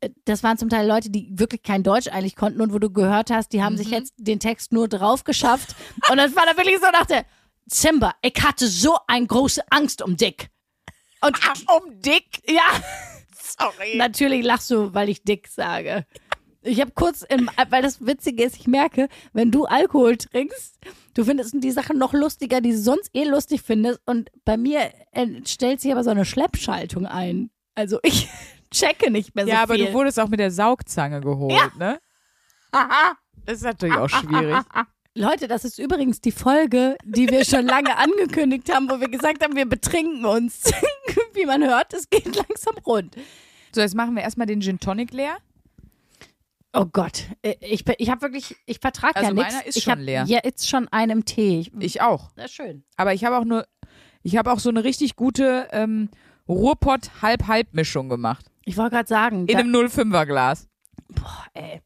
äh, 0.00 0.10
das 0.24 0.42
waren 0.42 0.58
zum 0.58 0.68
Teil 0.68 0.86
Leute, 0.86 1.10
die 1.10 1.28
wirklich 1.38 1.62
kein 1.62 1.82
Deutsch 1.82 2.08
eigentlich 2.08 2.36
konnten 2.36 2.60
und 2.60 2.72
wo 2.72 2.78
du 2.78 2.90
gehört 2.90 3.30
hast, 3.30 3.52
die 3.52 3.62
haben 3.62 3.76
sich 3.76 3.90
jetzt 3.90 4.14
den 4.18 4.40
Text 4.40 4.72
nur 4.72 4.88
drauf 4.88 5.24
geschafft. 5.24 5.74
und 6.10 6.16
das 6.16 6.34
war 6.36 6.44
dann 6.46 6.56
wirklich 6.56 6.78
so 6.78 6.90
nach 6.92 7.06
der 7.06 7.24
Simba, 7.66 8.14
ich 8.22 8.34
hatte 8.42 8.66
so 8.66 8.96
eine 9.06 9.26
große 9.26 9.62
Angst 9.70 10.02
um 10.02 10.16
Dick. 10.16 10.48
Und 11.22 11.36
um 11.76 12.00
Dick. 12.00 12.42
ja, 12.48 12.62
Sorry. 13.60 13.96
natürlich 13.96 14.44
lachst 14.44 14.70
du, 14.70 14.94
weil 14.94 15.08
ich 15.08 15.22
Dick 15.22 15.48
sage. 15.48 16.06
Ich 16.62 16.80
habe 16.80 16.90
kurz, 16.94 17.22
im, 17.22 17.48
weil 17.70 17.82
das 17.82 18.04
Witzige 18.04 18.44
ist, 18.44 18.56
ich 18.56 18.66
merke, 18.66 19.08
wenn 19.32 19.50
du 19.50 19.64
Alkohol 19.64 20.16
trinkst, 20.18 20.78
du 21.14 21.24
findest 21.24 21.54
die 21.54 21.70
Sachen 21.70 21.96
noch 21.98 22.12
lustiger, 22.12 22.60
die 22.60 22.72
du 22.72 22.78
sonst 22.78 23.10
eh 23.14 23.24
lustig 23.24 23.62
findest. 23.62 24.00
Und 24.04 24.30
bei 24.44 24.58
mir 24.58 24.90
äh, 25.12 25.26
stellt 25.46 25.80
sich 25.80 25.90
aber 25.90 26.04
so 26.04 26.10
eine 26.10 26.26
Schleppschaltung 26.26 27.06
ein. 27.06 27.50
Also 27.74 27.98
ich 28.02 28.28
checke 28.70 29.10
nicht 29.10 29.34
mehr 29.34 29.46
so 29.46 29.50
Ja, 29.52 29.62
aber 29.62 29.74
viel. 29.74 29.86
du 29.86 29.92
wurdest 29.94 30.20
auch 30.20 30.28
mit 30.28 30.38
der 30.40 30.50
Saugzange 30.50 31.20
geholt, 31.20 31.76
ne? 31.78 31.98
Das 33.46 33.56
ist 33.56 33.64
natürlich 33.64 33.96
auch 33.96 34.08
schwierig. 34.10 34.56
Leute, 35.14 35.48
das 35.48 35.64
ist 35.64 35.78
übrigens 35.78 36.20
die 36.20 36.30
Folge, 36.30 36.96
die 37.04 37.28
wir 37.28 37.44
schon 37.44 37.64
lange 37.66 37.96
angekündigt 37.96 38.72
haben, 38.72 38.88
wo 38.88 39.00
wir 39.00 39.08
gesagt 39.08 39.42
haben, 39.42 39.56
wir 39.56 39.66
betrinken 39.68 40.24
uns. 40.24 40.70
Wie 41.34 41.46
man 41.46 41.64
hört, 41.64 41.92
es 41.94 42.08
geht 42.10 42.36
langsam 42.36 42.74
rund. 42.86 43.16
So, 43.74 43.80
jetzt 43.80 43.94
machen 43.94 44.14
wir 44.16 44.22
erstmal 44.22 44.46
den 44.46 44.60
Gin 44.60 44.80
Tonic 44.80 45.12
leer. 45.12 45.36
Oh 46.72 46.86
Gott, 46.86 47.24
äh, 47.42 47.54
ich, 47.60 47.84
ich 47.98 48.10
habe 48.10 48.22
wirklich, 48.22 48.54
ich 48.66 48.78
vertrage 48.78 49.16
Also 49.16 49.28
ja 49.30 49.34
nichts. 49.34 49.54
meiner 49.54 49.66
ist 49.66 49.76
ich 49.76 49.84
schon 49.84 49.92
hab 49.92 49.98
leer. 50.00 50.24
jetzt 50.26 50.68
schon 50.68 50.86
einen 50.88 51.10
im 51.18 51.24
Tee. 51.24 51.60
Ich, 51.60 51.72
Ich 51.80 52.00
auch. 52.02 52.30
na 52.36 52.46
schön. 52.46 52.84
Aber 52.96 53.12
ich 53.12 53.24
habe 53.24 53.36
auch 53.38 53.44
nur, 53.44 53.66
ich 54.22 54.36
habe 54.36 54.52
auch 54.52 54.60
so 54.60 54.68
eine 54.68 54.84
richtig 54.84 55.16
gute 55.16 55.66
ähm, 55.72 56.10
Ruhrpott-Halb-Halb-Mischung 56.48 58.08
gemacht. 58.08 58.46
Ich 58.64 58.76
wollte 58.76 58.94
gerade 58.96 59.08
sagen, 59.08 59.46
In 59.46 59.56
einem 59.58 59.74
05er 59.74 60.26
Glas. 60.26 60.68
ey. 61.54 61.80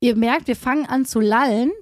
ihr 0.00 0.16
merkt, 0.16 0.46
wir 0.46 0.56
fangen 0.56 0.86
an 0.86 1.04
zu 1.04 1.18
lallen. 1.20 1.72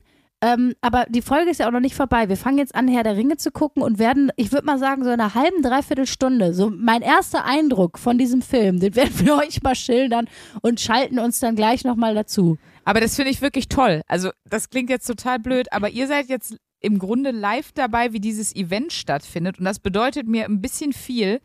Ähm, 0.42 0.74
aber 0.80 1.04
die 1.08 1.20
Folge 1.20 1.50
ist 1.50 1.60
ja 1.60 1.68
auch 1.68 1.72
noch 1.72 1.80
nicht 1.80 1.94
vorbei. 1.94 2.28
Wir 2.30 2.36
fangen 2.38 2.56
jetzt 2.56 2.74
an, 2.74 2.88
Herr 2.88 3.02
der 3.02 3.16
Ringe 3.16 3.36
zu 3.36 3.50
gucken 3.50 3.82
und 3.82 3.98
werden, 3.98 4.32
ich 4.36 4.52
würde 4.52 4.64
mal 4.64 4.78
sagen, 4.78 5.04
so 5.04 5.10
in 5.10 5.20
einer 5.20 5.34
halben, 5.34 5.62
dreiviertel 5.62 6.06
Stunde, 6.06 6.54
so 6.54 6.70
mein 6.70 7.02
erster 7.02 7.44
Eindruck 7.44 7.98
von 7.98 8.16
diesem 8.16 8.40
Film, 8.40 8.80
den 8.80 8.96
werden 8.96 9.18
wir 9.20 9.36
euch 9.38 9.62
mal 9.62 9.74
schildern 9.74 10.28
und 10.62 10.80
schalten 10.80 11.18
uns 11.18 11.40
dann 11.40 11.56
gleich 11.56 11.84
nochmal 11.84 12.14
dazu. 12.14 12.56
Aber 12.84 13.00
das 13.00 13.16
finde 13.16 13.30
ich 13.30 13.42
wirklich 13.42 13.68
toll. 13.68 14.00
Also, 14.06 14.30
das 14.48 14.70
klingt 14.70 14.88
jetzt 14.88 15.06
total 15.06 15.38
blöd, 15.38 15.70
aber 15.72 15.90
ihr 15.90 16.06
seid 16.06 16.28
jetzt 16.28 16.56
im 16.80 16.98
Grunde 16.98 17.30
live 17.30 17.72
dabei, 17.72 18.14
wie 18.14 18.20
dieses 18.20 18.54
Event 18.56 18.92
stattfindet. 18.92 19.58
Und 19.58 19.66
das 19.66 19.78
bedeutet 19.78 20.26
mir 20.26 20.46
ein 20.46 20.62
bisschen 20.62 20.94
viel, 20.94 21.40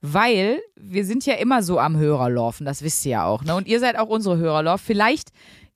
weil 0.00 0.60
wir 0.74 1.04
sind 1.04 1.26
ja 1.26 1.34
immer 1.34 1.62
so 1.62 1.78
am 1.78 1.96
Hörerlaufen, 1.96 2.64
das 2.64 2.82
wisst 2.82 3.04
ihr 3.04 3.12
ja 3.12 3.26
auch. 3.26 3.44
Ne? 3.44 3.54
Und 3.54 3.68
ihr 3.68 3.78
seid 3.78 3.98
auch 3.98 4.08
unsere 4.08 4.38
Hörerlauf. 4.38 4.80
Vielleicht 4.80 5.28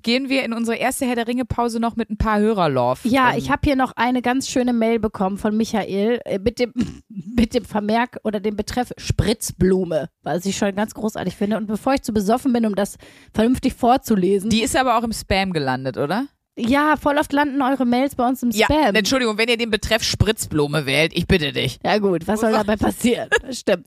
gehen 0.07 0.29
wir 0.29 0.45
in 0.45 0.53
unsere 0.53 0.77
erste 0.79 1.05
Herr 1.05 1.17
der 1.17 1.27
Ringe-Pause 1.27 1.81
noch 1.81 1.97
mit 1.97 2.09
ein 2.11 2.17
paar 2.17 2.39
Hörerlauf. 2.39 3.01
Ja, 3.05 3.33
ähm, 3.33 3.39
ich 3.39 3.51
habe 3.51 3.63
hier 3.65 3.75
noch 3.75 3.93
eine 3.97 4.23
ganz 4.23 4.49
schöne 4.49 4.73
Mail 4.73 5.01
bekommen 5.01 5.37
von 5.37 5.57
Michael 5.57 6.21
äh, 6.25 6.39
mit 6.39 6.61
dem, 6.61 6.73
mit 7.09 7.53
dem 7.55 7.65
Vermerk 7.65 8.19
oder 8.23 8.39
dem 8.39 8.55
Betreff 8.57 8.93
Spritzblume, 8.97 10.09
was 10.23 10.47
ich 10.47 10.57
schon 10.57 10.75
ganz 10.77 10.95
großartig 10.95 11.35
finde. 11.35 11.57
Und 11.57 11.67
bevor 11.67 11.95
ich 11.95 12.03
zu 12.03 12.13
besoffen 12.15 12.53
bin, 12.53 12.65
um 12.67 12.77
das 12.77 12.97
vernünftig 13.35 13.75
vorzulesen, 13.75 14.49
Die 14.49 14.63
ist 14.63 14.77
aber 14.77 14.97
auch 14.97 15.03
im 15.03 15.13
Spam 15.13 15.53
gelandet, 15.53 15.99
oder? 15.99 16.27
ja, 16.59 16.97
voll 16.97 17.19
oft 17.19 17.35
landen 17.35 17.61
eure 17.61 17.85
Mails 17.85 18.15
bei 18.15 18.27
uns 18.27 18.43
im 18.43 18.51
Ja, 18.51 18.65
Spam. 18.67 18.95
Entschuldigung, 18.95 19.37
wenn 19.37 19.49
ihr 19.49 19.59
den 19.59 19.71
Betreff 19.71 20.03
Spritzblume 20.03 20.87
wählt, 20.87 21.13
ich 21.15 21.27
bitte 21.27 21.53
dich. 21.53 21.79
Ja 21.85 21.99
gut, 21.99 22.27
was 22.27 22.41
soll 22.41 22.53
dabei 22.53 22.77
passieren? 22.77 23.29
Stimmt. 23.51 23.87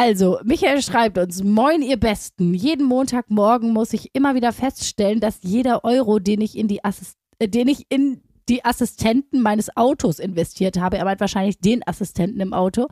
Also, 0.00 0.38
Michael 0.44 0.80
schreibt 0.80 1.18
uns, 1.18 1.42
Moin 1.42 1.82
ihr 1.82 1.96
Besten. 1.96 2.54
Jeden 2.54 2.86
Montagmorgen 2.86 3.72
muss 3.72 3.92
ich 3.92 4.14
immer 4.14 4.36
wieder 4.36 4.52
feststellen, 4.52 5.18
dass 5.18 5.40
jeder 5.42 5.82
Euro, 5.82 6.20
den 6.20 6.40
ich 6.40 6.56
in 6.56 6.68
die, 6.68 6.84
Assist 6.84 7.16
äh, 7.40 7.48
den 7.48 7.66
ich 7.66 7.86
in 7.88 8.22
die 8.48 8.64
Assistenten 8.64 9.42
meines 9.42 9.76
Autos 9.76 10.20
investiert 10.20 10.78
habe, 10.78 10.98
er 10.98 11.04
meint 11.04 11.18
wahrscheinlich 11.18 11.58
den 11.58 11.84
Assistenten 11.84 12.40
im 12.40 12.52
Auto, 12.52 12.86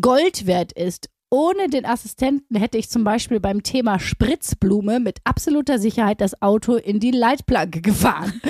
Gold 0.00 0.46
wert 0.46 0.72
ist. 0.72 1.10
Ohne 1.28 1.68
den 1.68 1.84
Assistenten 1.84 2.56
hätte 2.56 2.78
ich 2.78 2.88
zum 2.88 3.04
Beispiel 3.04 3.38
beim 3.38 3.62
Thema 3.62 4.00
Spritzblume 4.00 5.00
mit 5.00 5.18
absoluter 5.24 5.78
Sicherheit 5.78 6.22
das 6.22 6.40
Auto 6.40 6.76
in 6.76 7.00
die 7.00 7.10
Leitplanke 7.10 7.82
gefahren. 7.82 8.40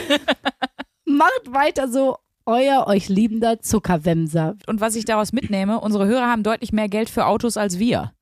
Macht 1.07 1.53
weiter 1.53 1.89
so, 1.89 2.19
euer 2.47 2.87
euch 2.87 3.09
liebender 3.09 3.61
Zuckerwemser. 3.61 4.57
Und 4.67 4.81
was 4.81 4.97
ich 4.97 5.05
daraus 5.05 5.33
mitnehme, 5.33 5.81
unsere 5.81 6.07
Hörer 6.07 6.27
haben 6.27 6.43
deutlich 6.43 6.73
mehr 6.73 6.89
Geld 6.89 7.09
für 7.11 7.27
Autos 7.27 7.57
als 7.57 7.79
wir. 7.79 8.13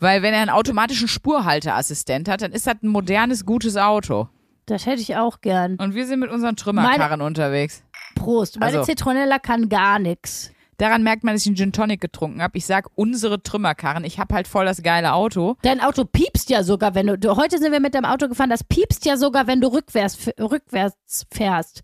Weil 0.00 0.22
wenn 0.22 0.34
er 0.34 0.40
einen 0.40 0.50
automatischen 0.50 1.08
Spurhalteassistent 1.08 2.28
hat, 2.28 2.42
dann 2.42 2.52
ist 2.52 2.66
das 2.66 2.76
ein 2.82 2.88
modernes, 2.88 3.46
gutes 3.46 3.76
Auto. 3.76 4.28
Das 4.66 4.86
hätte 4.86 5.02
ich 5.02 5.16
auch 5.16 5.40
gern. 5.40 5.76
Und 5.76 5.94
wir 5.94 6.06
sind 6.06 6.20
mit 6.20 6.30
unseren 6.30 6.56
Trümmerkarren 6.56 7.20
unterwegs. 7.20 7.82
Prost. 8.14 8.58
Meine 8.58 8.78
Also- 8.78 8.86
Zitronella 8.90 9.38
kann 9.38 9.68
gar 9.68 9.98
nix. 9.98 10.50
Daran 10.78 11.04
merkt 11.04 11.22
man, 11.22 11.34
dass 11.34 11.42
ich 11.42 11.46
einen 11.48 11.56
Gin 11.56 11.72
Tonic 11.72 12.00
getrunken 12.00 12.42
habe. 12.42 12.58
Ich 12.58 12.66
sag 12.66 12.88
unsere 12.96 13.40
Trümmerkarren. 13.40 14.02
Ich 14.02 14.18
habe 14.18 14.34
halt 14.34 14.48
voll 14.48 14.64
das 14.64 14.82
geile 14.82 15.12
Auto. 15.12 15.56
Dein 15.62 15.80
Auto 15.80 16.04
piepst 16.04 16.50
ja 16.50 16.64
sogar, 16.64 16.96
wenn 16.96 17.06
du, 17.06 17.16
du. 17.16 17.36
Heute 17.36 17.58
sind 17.58 17.70
wir 17.70 17.78
mit 17.78 17.94
deinem 17.94 18.06
Auto 18.06 18.26
gefahren. 18.28 18.50
Das 18.50 18.64
piepst 18.64 19.04
ja 19.06 19.16
sogar, 19.16 19.46
wenn 19.46 19.60
du 19.60 19.68
rückwärts, 19.68 20.18
rückwärts 20.40 21.26
fährst. 21.32 21.82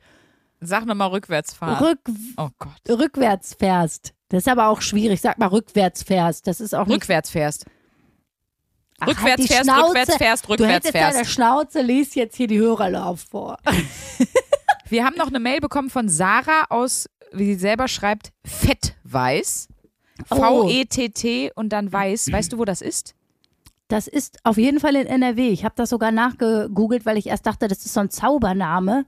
Sag 0.60 0.84
nochmal 0.86 1.08
rückwärts 1.08 1.54
fahren. 1.54 1.82
Rück, 1.84 2.00
oh 2.36 2.48
Gott. 2.58 2.98
rückwärts 3.00 3.54
fährst. 3.54 4.12
Das 4.28 4.44
ist 4.44 4.48
aber 4.48 4.68
auch 4.68 4.80
schwierig. 4.82 5.20
Sag 5.20 5.38
mal 5.38 5.46
rückwärts 5.46 6.02
fährst. 6.02 6.46
Das 6.46 6.60
ist 6.60 6.74
auch 6.74 6.86
nicht. 6.86 6.96
Rückwärts 6.96 7.30
fährst. 7.30 7.66
Ach, 9.00 9.08
rückwärts 9.08 9.40
halt 9.40 9.48
fährst, 9.48 9.64
Schnauze. 9.64 9.86
rückwärts 9.88 10.16
fährst, 10.16 10.44
Du 10.44 10.48
rückwärts 10.50 10.74
hättest 10.74 10.94
deine 10.94 11.12
fährst. 11.14 11.30
Schnauze, 11.30 11.80
liest 11.80 12.14
jetzt 12.16 12.36
hier 12.36 12.46
die 12.46 12.58
Hörerlauf 12.58 13.20
vor. 13.30 13.58
Wir 14.88 15.04
haben 15.04 15.16
noch 15.16 15.28
eine 15.28 15.40
Mail 15.40 15.60
bekommen 15.60 15.88
von 15.88 16.08
Sarah 16.08 16.66
aus, 16.68 17.08
wie 17.32 17.46
sie 17.46 17.54
selber 17.58 17.88
schreibt, 17.88 18.32
Fettweiß. 18.44 19.68
Oh. 20.28 20.36
V-E-T-T 20.36 21.52
und 21.54 21.70
dann 21.70 21.92
Weiß. 21.92 22.30
Weißt 22.30 22.52
du, 22.52 22.58
wo 22.58 22.64
das 22.66 22.82
ist? 22.82 23.14
Das 23.88 24.06
ist 24.06 24.38
auf 24.44 24.58
jeden 24.58 24.78
Fall 24.80 24.94
in 24.96 25.06
NRW. 25.06 25.48
Ich 25.48 25.64
habe 25.64 25.74
das 25.76 25.90
sogar 25.90 26.12
nachgegoogelt, 26.12 27.06
weil 27.06 27.16
ich 27.16 27.26
erst 27.26 27.46
dachte, 27.46 27.68
das 27.68 27.84
ist 27.84 27.94
so 27.94 28.00
ein 28.00 28.10
Zaubername. 28.10 29.06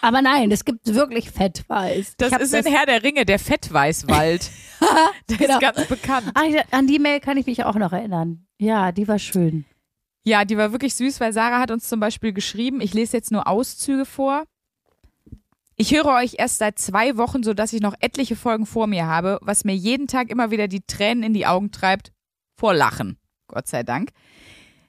Aber 0.00 0.22
nein, 0.22 0.50
es 0.50 0.64
gibt 0.64 0.86
wirklich 0.94 1.30
Fettweiß. 1.30 2.14
Das 2.18 2.32
ist 2.40 2.54
in 2.54 2.64
Herr 2.66 2.86
der 2.86 3.02
Ringe, 3.02 3.24
der 3.24 3.38
Fettweißwald. 3.38 4.50
der 5.28 5.36
Genau. 5.36 5.54
ist 5.54 5.60
ganz 5.60 5.86
bekannt. 5.88 6.30
Ach, 6.34 6.42
ich- 6.44 6.60
an 6.72 6.86
die 6.86 6.98
Mail 6.98 7.20
kann 7.20 7.36
ich 7.36 7.46
mich 7.46 7.64
auch 7.64 7.74
noch 7.76 7.92
erinnern. 7.92 8.46
Ja, 8.58 8.92
die 8.92 9.08
war 9.08 9.18
schön. 9.18 9.64
Ja, 10.24 10.44
die 10.44 10.56
war 10.58 10.72
wirklich 10.72 10.94
süß, 10.94 11.20
weil 11.20 11.32
Sarah 11.32 11.60
hat 11.60 11.70
uns 11.70 11.88
zum 11.88 11.98
Beispiel 12.00 12.32
geschrieben, 12.32 12.80
ich 12.80 12.92
lese 12.94 13.16
jetzt 13.16 13.30
nur 13.32 13.46
Auszüge 13.46 14.04
vor. 14.04 14.44
Ich 15.76 15.94
höre 15.94 16.06
euch 16.14 16.34
erst 16.38 16.58
seit 16.58 16.78
zwei 16.78 17.16
Wochen, 17.16 17.42
sodass 17.42 17.72
ich 17.72 17.80
noch 17.80 17.94
etliche 18.00 18.36
Folgen 18.36 18.66
vor 18.66 18.86
mir 18.86 19.06
habe, 19.06 19.38
was 19.40 19.64
mir 19.64 19.74
jeden 19.74 20.08
Tag 20.08 20.28
immer 20.30 20.50
wieder 20.50 20.68
die 20.68 20.82
Tränen 20.86 21.22
in 21.22 21.32
die 21.32 21.46
Augen 21.46 21.70
treibt, 21.70 22.12
vor 22.58 22.74
Lachen. 22.74 23.16
Gott 23.48 23.66
sei 23.66 23.82
Dank. 23.82 24.10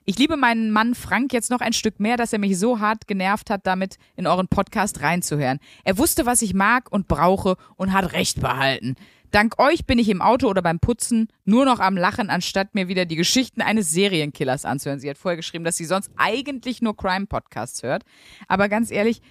Ich 0.06 0.18
liebe 0.18 0.36
meinen 0.36 0.72
Mann 0.72 0.96
Frank 0.96 1.32
jetzt 1.32 1.52
noch 1.52 1.62
ein 1.62 1.74
Stück 1.74 2.00
mehr, 2.00 2.18
dass 2.18 2.34
er 2.34 2.40
mich 2.40 2.58
so 2.58 2.80
hart 2.80 3.08
genervt 3.08 3.50
hat, 3.50 3.68
damit 3.68 3.98
in 4.16 4.26
euren 4.28 4.48
Podcast 4.48 5.02
reinzuhören. 5.02 5.60
Er 5.84 5.98
wusste, 5.98 6.26
was 6.26 6.42
ich 6.42 6.54
mag 6.54 6.92
und 6.92 7.08
brauche 7.08 7.56
und 7.76 7.94
hat 7.94 8.12
Recht 8.14 8.42
behalten. 8.42 8.96
Dank 9.30 9.60
euch 9.60 9.86
bin 9.86 10.00
ich 10.00 10.10
im 10.10 10.22
Auto 10.22 10.48
oder 10.50 10.62
beim 10.62 10.80
Putzen 10.80 11.28
nur 11.46 11.64
noch 11.66 11.80
am 11.80 11.96
Lachen, 11.96 12.30
anstatt 12.30 12.74
mir 12.76 12.88
wieder 12.90 13.06
die 13.06 13.16
Geschichten 13.16 13.62
eines 13.62 13.92
Serienkillers 13.92 14.66
anzuhören. 14.66 15.00
Sie 15.00 15.10
hat 15.10 15.18
vorher 15.18 15.38
geschrieben, 15.38 15.64
dass 15.64 15.78
sie 15.78 15.86
sonst 15.86 16.10
eigentlich 16.18 16.82
nur 16.82 16.98
Crime-Podcasts 16.98 17.84
hört. 17.84 18.04
Aber 18.50 18.68
ganz 18.68 18.92
ehrlich, 18.92 19.22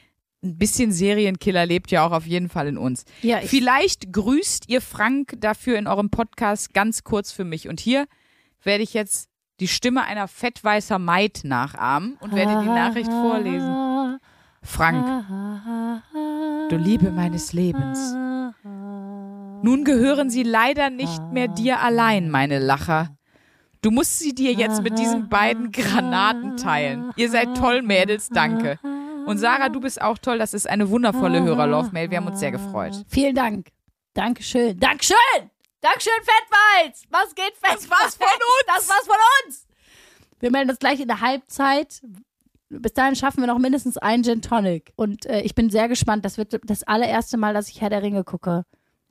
ein 0.42 0.56
bisschen 0.56 0.90
Serienkiller 0.92 1.66
lebt 1.66 1.90
ja 1.90 2.06
auch 2.06 2.12
auf 2.12 2.26
jeden 2.26 2.48
Fall 2.48 2.68
in 2.68 2.78
uns. 2.78 3.04
Ja, 3.20 3.40
ich- 3.42 3.50
Vielleicht 3.50 4.11
grüßt 4.12 4.68
ihr 4.68 4.80
Frank 4.80 5.35
dafür 5.38 5.76
in 5.78 5.87
eurem 5.87 6.09
Podcast 6.11 6.72
ganz 6.72 7.04
kurz 7.04 7.30
für 7.33 7.44
mich. 7.44 7.68
Und 7.68 7.78
hier 7.80 8.06
werde 8.62 8.83
ich 8.83 8.94
jetzt 8.94 9.28
die 9.60 9.68
Stimme 9.68 10.02
einer 10.04 10.26
fettweißer 10.26 10.98
Maid 10.98 11.42
nachahmen 11.44 12.16
und 12.20 12.34
werde 12.34 12.60
die 12.62 12.68
Nachricht 12.68 13.12
vorlesen. 13.12 14.18
Frank, 14.62 15.26
du 16.70 16.76
Liebe 16.76 17.10
meines 17.10 17.52
Lebens. 17.52 18.14
Nun 19.62 19.84
gehören 19.84 20.30
sie 20.30 20.42
leider 20.42 20.90
nicht 20.90 21.20
mehr 21.32 21.48
dir 21.48 21.80
allein, 21.80 22.30
meine 22.30 22.58
Lacher. 22.58 23.16
Du 23.82 23.90
musst 23.90 24.18
sie 24.18 24.34
dir 24.34 24.52
jetzt 24.52 24.82
mit 24.82 24.98
diesen 24.98 25.28
beiden 25.28 25.72
Granaten 25.72 26.56
teilen. 26.56 27.12
Ihr 27.16 27.30
seid 27.30 27.56
toll, 27.56 27.82
Mädels, 27.82 28.28
danke. 28.28 28.78
Und 29.26 29.38
Sarah, 29.38 29.68
du 29.68 29.80
bist 29.80 30.00
auch 30.00 30.18
toll. 30.18 30.38
Das 30.38 30.54
ist 30.54 30.68
eine 30.68 30.90
wundervolle 30.90 31.42
Hörerlauf-Mail. 31.42 32.11
Wir 32.11 32.18
haben 32.18 32.26
uns 32.26 32.40
sehr 32.40 32.50
gefreut. 32.50 33.04
Vielen 33.08 33.34
Dank. 33.34 33.68
Dankeschön. 34.14 34.78
Dankeschön. 34.78 35.50
Dankeschön, 35.81 36.12
Fettweiz. 36.22 37.03
Was 37.11 37.35
geht, 37.35 37.53
Fettweiz? 37.55 37.83
Das 37.83 37.91
war's 37.91 38.14
von 38.16 38.26
uns. 38.26 38.66
Das 38.66 38.89
war's 38.89 39.07
von 39.07 39.16
uns. 39.47 39.66
Wir 40.41 40.51
melden 40.51 40.70
uns 40.70 40.78
gleich 40.78 41.01
in 41.01 41.09
der 41.09 41.20
Halbzeit. 41.20 42.03
Bis 42.68 42.93
dahin 42.93 43.16
schaffen 43.16 43.41
wir 43.41 43.47
noch 43.47 43.59
mindestens 43.59 43.97
einen 43.99 44.22
Gin 44.22 44.43
Tonic. 44.43 44.93
Und 44.97 45.26
äh, 45.26 45.41
ich 45.43 45.55
bin 45.55 45.70
sehr 45.70 45.89
gespannt. 45.89 46.24
Das 46.24 46.39
wird 46.39 46.59
das 46.64 46.83
allererste 46.85 47.37
Mal, 47.37 47.55
dass 47.55 47.68
ich 47.68 47.81
Herr 47.81 47.91
der 47.91 48.03
Ringe 48.03 48.24
gucke. 48.24 48.64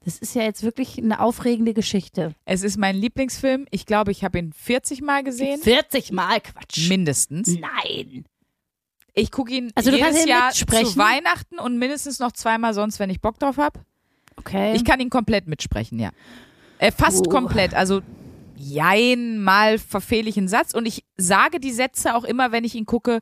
Das 0.05 0.17
ist 0.17 0.33
ja 0.33 0.43
jetzt 0.43 0.63
wirklich 0.63 0.97
eine 0.97 1.19
aufregende 1.19 1.73
Geschichte. 1.73 2.33
Es 2.45 2.63
ist 2.63 2.77
mein 2.77 2.95
Lieblingsfilm. 2.95 3.67
Ich 3.69 3.85
glaube, 3.85 4.11
ich 4.11 4.23
habe 4.23 4.39
ihn 4.39 4.53
40 4.53 5.01
Mal 5.01 5.23
gesehen. 5.23 5.59
40 5.61 6.13
Mal 6.13 6.39
Quatsch. 6.39 6.87
Mindestens. 6.87 7.49
Nein. 7.59 8.25
Ich 9.13 9.31
gucke 9.31 9.53
ihn 9.53 9.71
Also 9.75 9.91
du 9.91 9.97
jedes 9.97 10.23
Jahr 10.25 10.47
mitsprechen? 10.47 10.85
zu 10.91 10.97
Weihnachten 10.97 11.59
und 11.59 11.77
mindestens 11.77 12.19
noch 12.19 12.31
zweimal 12.31 12.73
sonst, 12.73 12.99
wenn 12.99 13.09
ich 13.09 13.19
Bock 13.19 13.39
drauf 13.39 13.57
habe. 13.57 13.81
Okay. 14.37 14.73
Ich 14.73 14.85
kann 14.85 15.01
ihn 15.01 15.09
komplett 15.09 15.47
mitsprechen, 15.47 15.99
ja. 15.99 16.11
Äh, 16.79 16.91
fast 16.91 17.27
Oh. 17.27 17.29
komplett. 17.29 17.73
Also 17.75 18.01
jein, 18.55 19.39
mal 19.39 19.77
verfehle 19.77 20.27
ich 20.29 20.37
einen 20.37 20.47
Satz 20.47 20.73
und 20.73 20.85
ich 20.87 21.05
sage 21.17 21.59
die 21.59 21.71
Sätze 21.71 22.15
auch 22.15 22.23
immer, 22.23 22.51
wenn 22.51 22.63
ich 22.65 22.75
ihn 22.75 22.85
gucke, 22.85 23.19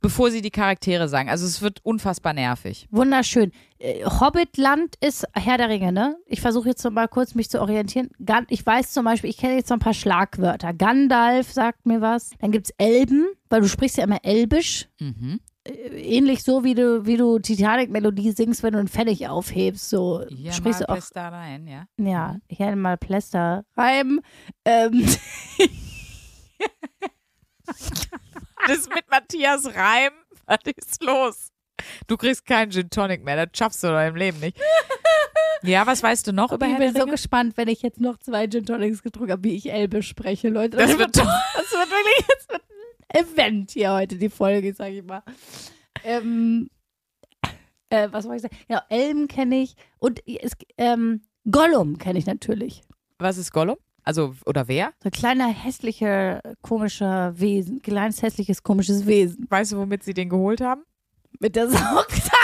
bevor 0.00 0.30
sie 0.30 0.42
die 0.42 0.50
Charaktere 0.50 1.08
sagen. 1.08 1.28
Also 1.30 1.46
es 1.46 1.62
wird 1.62 1.80
unfassbar 1.84 2.32
nervig. 2.34 2.86
Wunderschön. 2.90 3.52
Äh, 3.78 4.04
Hobbitland 4.04 4.96
ist 5.00 5.26
Herr 5.32 5.56
der 5.58 5.68
Ringe, 5.70 5.92
ne? 5.92 6.16
Ich 6.26 6.40
versuche 6.40 6.68
jetzt 6.68 6.84
noch 6.84 6.90
mal 6.90 7.08
kurz 7.08 7.34
mich 7.34 7.48
zu 7.48 7.60
orientieren. 7.60 8.10
Ich 8.48 8.66
weiß 8.66 8.92
zum 8.92 9.04
Beispiel, 9.04 9.30
ich 9.30 9.38
kenne 9.38 9.54
jetzt 9.54 9.70
noch 9.70 9.76
ein 9.76 9.80
paar 9.80 9.94
Schlagwörter. 9.94 10.74
Gandalf 10.74 11.52
sagt 11.52 11.86
mir 11.86 12.00
was. 12.00 12.30
Dann 12.40 12.50
gibt's 12.50 12.70
Elben, 12.78 13.26
weil 13.48 13.60
du 13.62 13.68
sprichst 13.68 13.96
ja 13.96 14.04
immer 14.04 14.18
Elbisch. 14.24 14.88
Mhm. 15.00 15.40
Äh, 15.64 15.72
Ähnlich 16.16 16.42
so, 16.42 16.64
wie 16.64 16.74
du, 16.74 17.06
wie 17.06 17.16
du 17.16 17.38
Titanic-Melodie 17.38 18.32
singst, 18.32 18.62
wenn 18.62 18.72
du 18.72 18.78
einen 18.78 18.88
Pfennig 18.88 19.28
aufhebst. 19.28 19.88
So 19.88 20.24
Hier 20.28 20.52
sprichst 20.52 20.80
mal 20.80 20.86
du 20.86 20.92
auch. 20.92 20.96
Pest 20.96 21.16
da 21.16 21.28
rein, 21.30 21.66
ja. 21.66 21.86
Ja, 21.98 22.36
hier 22.48 22.76
mal 22.76 22.96
Pläster 22.96 23.64
reiben. 23.76 24.20
Ähm, 24.64 25.06
Das 28.66 28.88
mit 28.88 29.08
Matthias 29.10 29.66
Reim, 29.66 30.12
was 30.46 30.58
ist 30.64 31.02
los? 31.02 31.48
Du 32.06 32.16
kriegst 32.16 32.46
keinen 32.46 32.70
Gin 32.72 32.88
Tonic 32.88 33.22
mehr, 33.24 33.36
das 33.46 33.56
schaffst 33.58 33.82
du 33.82 33.88
doch 33.88 34.06
im 34.06 34.16
Leben 34.16 34.40
nicht. 34.40 34.58
Ja, 35.62 35.86
was 35.86 36.02
weißt 36.02 36.26
du 36.26 36.32
noch 36.34 36.52
über 36.52 36.66
ich 36.66 36.76
bin 36.76 36.94
so 36.94 37.06
gespannt, 37.06 37.56
wenn 37.56 37.68
ich 37.68 37.80
jetzt 37.80 37.98
noch 37.98 38.18
zwei 38.18 38.46
Gin 38.48 38.66
Tonics 38.66 39.02
getrunken 39.02 39.32
habe, 39.32 39.44
wie 39.44 39.56
ich 39.56 39.72
Elbisch 39.72 40.08
spreche, 40.08 40.50
Leute. 40.50 40.76
Das 40.76 40.98
wird 40.98 41.14
toll. 41.14 41.24
Das 41.54 41.72
wird 41.72 41.90
wirklich 41.90 42.26
das 42.26 42.48
wird 42.50 42.62
Event 43.14 43.70
hier 43.70 43.92
heute, 43.92 44.16
die 44.16 44.28
Folge, 44.28 44.74
sag 44.74 44.92
ich 44.92 45.04
mal. 45.04 45.22
Ähm, 46.02 46.68
äh, 47.90 48.08
was 48.10 48.24
wollte 48.24 48.36
ich 48.36 48.42
sagen? 48.42 48.56
Ja, 48.68 48.82
Elben 48.88 49.28
kenne 49.28 49.62
ich 49.62 49.76
und 49.98 50.20
es, 50.26 50.52
ähm, 50.76 51.22
Gollum 51.50 51.98
kenne 51.98 52.18
ich 52.18 52.26
natürlich. 52.26 52.82
Was 53.18 53.38
ist 53.38 53.52
Gollum? 53.52 53.76
Also, 54.02 54.34
oder 54.44 54.68
wer? 54.68 54.92
So 55.02 55.08
ein 55.08 55.12
kleiner, 55.12 55.48
hässlicher, 55.48 56.42
komischer 56.60 57.38
Wesen. 57.38 57.80
Kleines, 57.80 58.20
hässliches, 58.20 58.62
komisches 58.62 59.06
Wesen. 59.06 59.46
Weißt 59.48 59.72
du, 59.72 59.78
womit 59.78 60.02
sie 60.02 60.12
den 60.12 60.28
geholt 60.28 60.60
haben? 60.60 60.82
Mit 61.40 61.56
der 61.56 61.68
Saugzeit. 61.70 62.43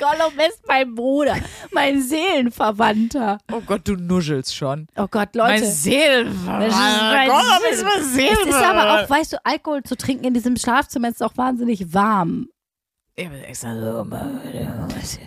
Gollum 0.00 0.38
ist 0.48 0.66
mein 0.66 0.94
Bruder, 0.94 1.36
mein 1.72 2.00
Seelenverwandter. 2.02 3.38
Oh 3.52 3.60
Gott, 3.60 3.82
du 3.84 3.94
nuschelst 3.94 4.54
schon. 4.56 4.86
Oh 4.96 5.06
Gott, 5.08 5.34
Leute. 5.34 5.60
Mein 5.62 5.64
Seelenverwandter. 5.70 6.66
Das 6.66 6.74
ist 6.74 7.02
mein 7.12 7.28
Gollum 7.28 7.72
ist 7.72 7.82
mein 7.84 7.92
Es 8.00 8.06
ist 8.06 8.14
Seelenverwandter. 8.14 8.70
aber 8.80 9.04
auch, 9.04 9.10
weißt 9.10 9.32
du, 9.34 9.36
Alkohol 9.44 9.82
zu 9.82 9.96
trinken 9.96 10.24
in 10.24 10.34
diesem 10.34 10.56
Schlafzimmer 10.56 11.08
ist 11.08 11.22
auch 11.22 11.36
wahnsinnig 11.36 11.92
warm. 11.94 12.48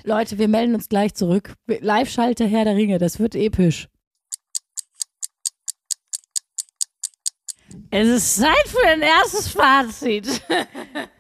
Leute, 0.03 0.37
wir 0.39 0.47
melden 0.47 0.73
uns 0.73 0.89
gleich 0.89 1.13
zurück. 1.13 1.53
Live-Schalte 1.67 2.45
Herr 2.45 2.65
der 2.65 2.75
Ringe, 2.75 2.97
das 2.97 3.19
wird 3.19 3.35
episch. 3.35 3.87
Es 7.91 8.07
ist 8.07 8.37
Zeit 8.37 8.67
für 8.67 8.87
ein 8.87 9.01
erstes 9.01 9.49
Fazit. 9.49 10.41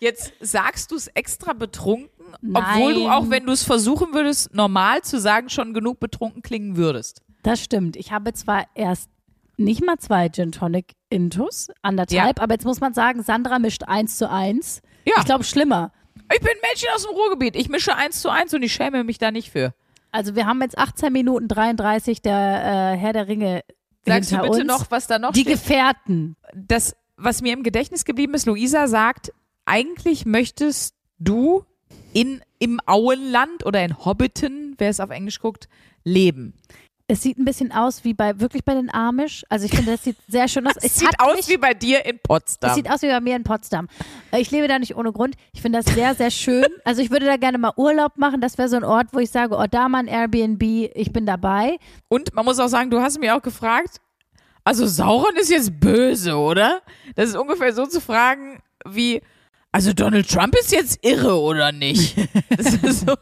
Jetzt 0.00 0.32
sagst 0.40 0.90
du 0.90 0.96
es 0.96 1.08
extra 1.08 1.52
betrunken, 1.52 2.10
Nein. 2.40 2.62
obwohl 2.64 2.94
du 2.94 3.08
auch, 3.08 3.30
wenn 3.30 3.46
du 3.46 3.52
es 3.52 3.62
versuchen 3.62 4.12
würdest, 4.12 4.52
normal 4.54 5.02
zu 5.02 5.18
sagen, 5.20 5.48
schon 5.48 5.74
genug 5.74 6.00
betrunken 6.00 6.42
klingen 6.42 6.76
würdest. 6.76 7.22
Das 7.42 7.60
stimmt. 7.62 7.96
Ich 7.96 8.12
habe 8.12 8.32
zwar 8.34 8.64
erst 8.74 9.08
nicht 9.56 9.84
mal 9.84 9.96
zwei 9.98 10.28
Gin 10.28 10.52
Tonic 10.52 10.92
Intus, 11.08 11.68
anderthalb, 11.82 12.42
aber 12.42 12.54
jetzt 12.54 12.64
muss 12.64 12.80
man 12.80 12.92
sagen, 12.92 13.22
Sandra 13.22 13.58
mischt 13.58 13.84
eins 13.84 14.18
zu 14.18 14.28
eins. 14.28 14.82
Ja. 15.04 15.14
Ich 15.18 15.24
glaube, 15.24 15.44
schlimmer. 15.44 15.92
Ich 16.32 16.40
bin 16.40 16.48
ein 16.50 16.68
Mädchen 16.70 16.88
aus 16.94 17.04
dem 17.04 17.14
Ruhrgebiet. 17.14 17.54
Ich 17.56 17.68
mische 17.68 17.94
eins 17.94 18.20
zu 18.20 18.28
eins 18.28 18.52
und 18.52 18.62
ich 18.62 18.72
schäme 18.72 19.04
mich 19.04 19.18
da 19.18 19.30
nicht 19.30 19.50
für. 19.50 19.72
Also 20.10 20.34
wir 20.34 20.46
haben 20.46 20.60
jetzt 20.62 20.76
18 20.76 21.12
Minuten 21.12 21.46
33 21.48 22.20
der 22.22 22.94
äh, 22.94 22.96
Herr 22.96 23.12
der 23.12 23.28
Ringe 23.28 23.62
Sagst 24.04 24.30
du 24.32 24.36
bitte 24.36 24.50
uns. 24.50 24.64
noch, 24.64 24.90
was 24.90 25.06
da 25.06 25.18
noch 25.18 25.32
Die 25.32 25.40
steht? 25.40 25.54
Gefährten. 25.54 26.36
Das, 26.54 26.96
was 27.16 27.42
mir 27.42 27.52
im 27.52 27.62
Gedächtnis 27.62 28.04
geblieben 28.04 28.34
ist, 28.34 28.46
Luisa 28.46 28.88
sagt, 28.88 29.32
eigentlich 29.64 30.26
möchtest 30.26 30.94
du 31.18 31.64
in, 32.12 32.42
im 32.58 32.80
Auenland 32.86 33.64
oder 33.64 33.84
in 33.84 34.04
Hobbiton, 34.04 34.74
wer 34.78 34.90
es 34.90 35.00
auf 35.00 35.10
Englisch 35.10 35.40
guckt, 35.40 35.68
leben. 36.04 36.54
Es 37.08 37.22
sieht 37.22 37.38
ein 37.38 37.44
bisschen 37.44 37.70
aus 37.70 38.02
wie 38.02 38.14
bei 38.14 38.40
wirklich 38.40 38.64
bei 38.64 38.74
den 38.74 38.92
Amish. 38.92 39.44
Also 39.48 39.66
ich 39.66 39.70
finde, 39.70 39.92
das 39.92 40.02
sieht 40.02 40.16
sehr 40.26 40.48
schön 40.48 40.66
aus. 40.66 40.74
Es 40.82 40.98
sieht 40.98 41.20
aus 41.20 41.36
mich, 41.36 41.48
wie 41.48 41.56
bei 41.56 41.72
dir 41.72 42.04
in 42.04 42.18
Potsdam. 42.18 42.70
es 42.70 42.74
sieht 42.74 42.90
aus 42.90 43.00
wie 43.02 43.06
bei 43.06 43.20
mir 43.20 43.36
in 43.36 43.44
Potsdam. 43.44 43.86
Äh, 44.32 44.40
Ich 44.40 44.50
lebe 44.50 44.66
da 44.66 44.80
nicht 44.80 44.96
ohne 44.96 45.12
Grund. 45.12 45.36
Ich 45.52 45.62
finde 45.62 45.80
das 45.82 45.94
sehr, 45.94 46.16
sehr 46.16 46.32
schön. 46.32 46.66
Also 46.84 47.02
ich 47.02 47.12
würde 47.12 47.26
da 47.26 47.36
gerne 47.36 47.58
mal 47.58 47.72
Urlaub 47.76 48.18
machen. 48.18 48.40
Das 48.40 48.58
wäre 48.58 48.68
so 48.68 48.74
ein 48.76 48.82
Ort, 48.82 49.08
wo 49.12 49.20
ich 49.20 49.30
sage, 49.30 49.54
oh, 49.56 49.64
da 49.70 49.88
mal 49.88 49.98
ein 50.00 50.08
Airbnb, 50.08 50.62
ich 50.94 51.12
bin 51.12 51.26
dabei. 51.26 51.78
Und 52.08 52.34
man 52.34 52.44
muss 52.44 52.58
auch 52.58 52.66
sagen, 52.68 52.90
du 52.90 53.00
hast 53.00 53.20
mich 53.20 53.30
auch 53.30 53.42
gefragt, 53.42 54.00
also 54.66 54.84
Sauron 54.88 55.36
ist 55.36 55.48
jetzt 55.48 55.78
böse, 55.78 56.34
oder? 56.36 56.82
Das 57.14 57.28
ist 57.28 57.36
ungefähr 57.36 57.72
so 57.72 57.86
zu 57.86 58.00
fragen 58.00 58.58
wie, 58.84 59.22
also 59.70 59.92
Donald 59.92 60.28
Trump 60.28 60.56
ist 60.56 60.72
jetzt 60.72 60.98
irre, 61.04 61.38
oder 61.40 61.70
nicht? 61.70 62.16
Das 62.56 62.74
ist 62.74 63.06
so, 63.06 63.14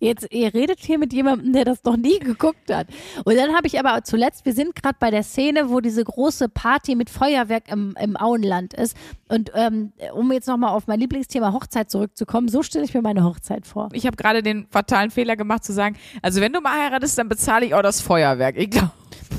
Jetzt, 0.00 0.26
ihr 0.30 0.52
redet 0.54 0.80
hier 0.80 0.98
mit 0.98 1.12
jemandem, 1.12 1.52
der 1.52 1.64
das 1.64 1.82
noch 1.84 1.96
nie 1.96 2.18
geguckt 2.18 2.72
hat. 2.72 2.86
Und 3.24 3.36
dann 3.36 3.54
habe 3.54 3.66
ich 3.66 3.78
aber 3.78 4.02
zuletzt, 4.04 4.44
wir 4.44 4.52
sind 4.52 4.74
gerade 4.74 4.96
bei 5.00 5.10
der 5.10 5.22
Szene, 5.22 5.70
wo 5.70 5.80
diese 5.80 6.04
große 6.04 6.48
Party 6.48 6.94
mit 6.94 7.10
Feuerwerk 7.10 7.70
im, 7.70 7.94
im 8.00 8.16
Auenland 8.16 8.74
ist. 8.74 8.96
Und 9.28 9.50
ähm, 9.54 9.92
um 10.14 10.30
jetzt 10.32 10.48
nochmal 10.48 10.70
auf 10.70 10.86
mein 10.86 11.00
Lieblingsthema 11.00 11.52
Hochzeit 11.52 11.90
zurückzukommen, 11.90 12.48
so 12.48 12.62
stelle 12.62 12.84
ich 12.84 12.94
mir 12.94 13.02
meine 13.02 13.24
Hochzeit 13.24 13.66
vor. 13.66 13.88
ich 13.92 14.06
habe 14.06 14.16
gerade 14.16 14.42
den 14.42 14.66
fatalen 14.70 15.10
Fehler 15.10 15.36
gemacht 15.36 15.64
zu 15.64 15.72
sagen, 15.72 15.96
also 16.22 16.40
wenn 16.40 16.52
du 16.52 16.60
mal 16.60 16.72
heiratest, 16.84 17.18
dann 17.18 17.28
bezahle 17.28 17.66
ich 17.66 17.74
auch 17.74 17.82
das 17.82 18.00
Feuerwerk. 18.00 18.56
Ich 18.56 18.70
glaube, 18.70 18.90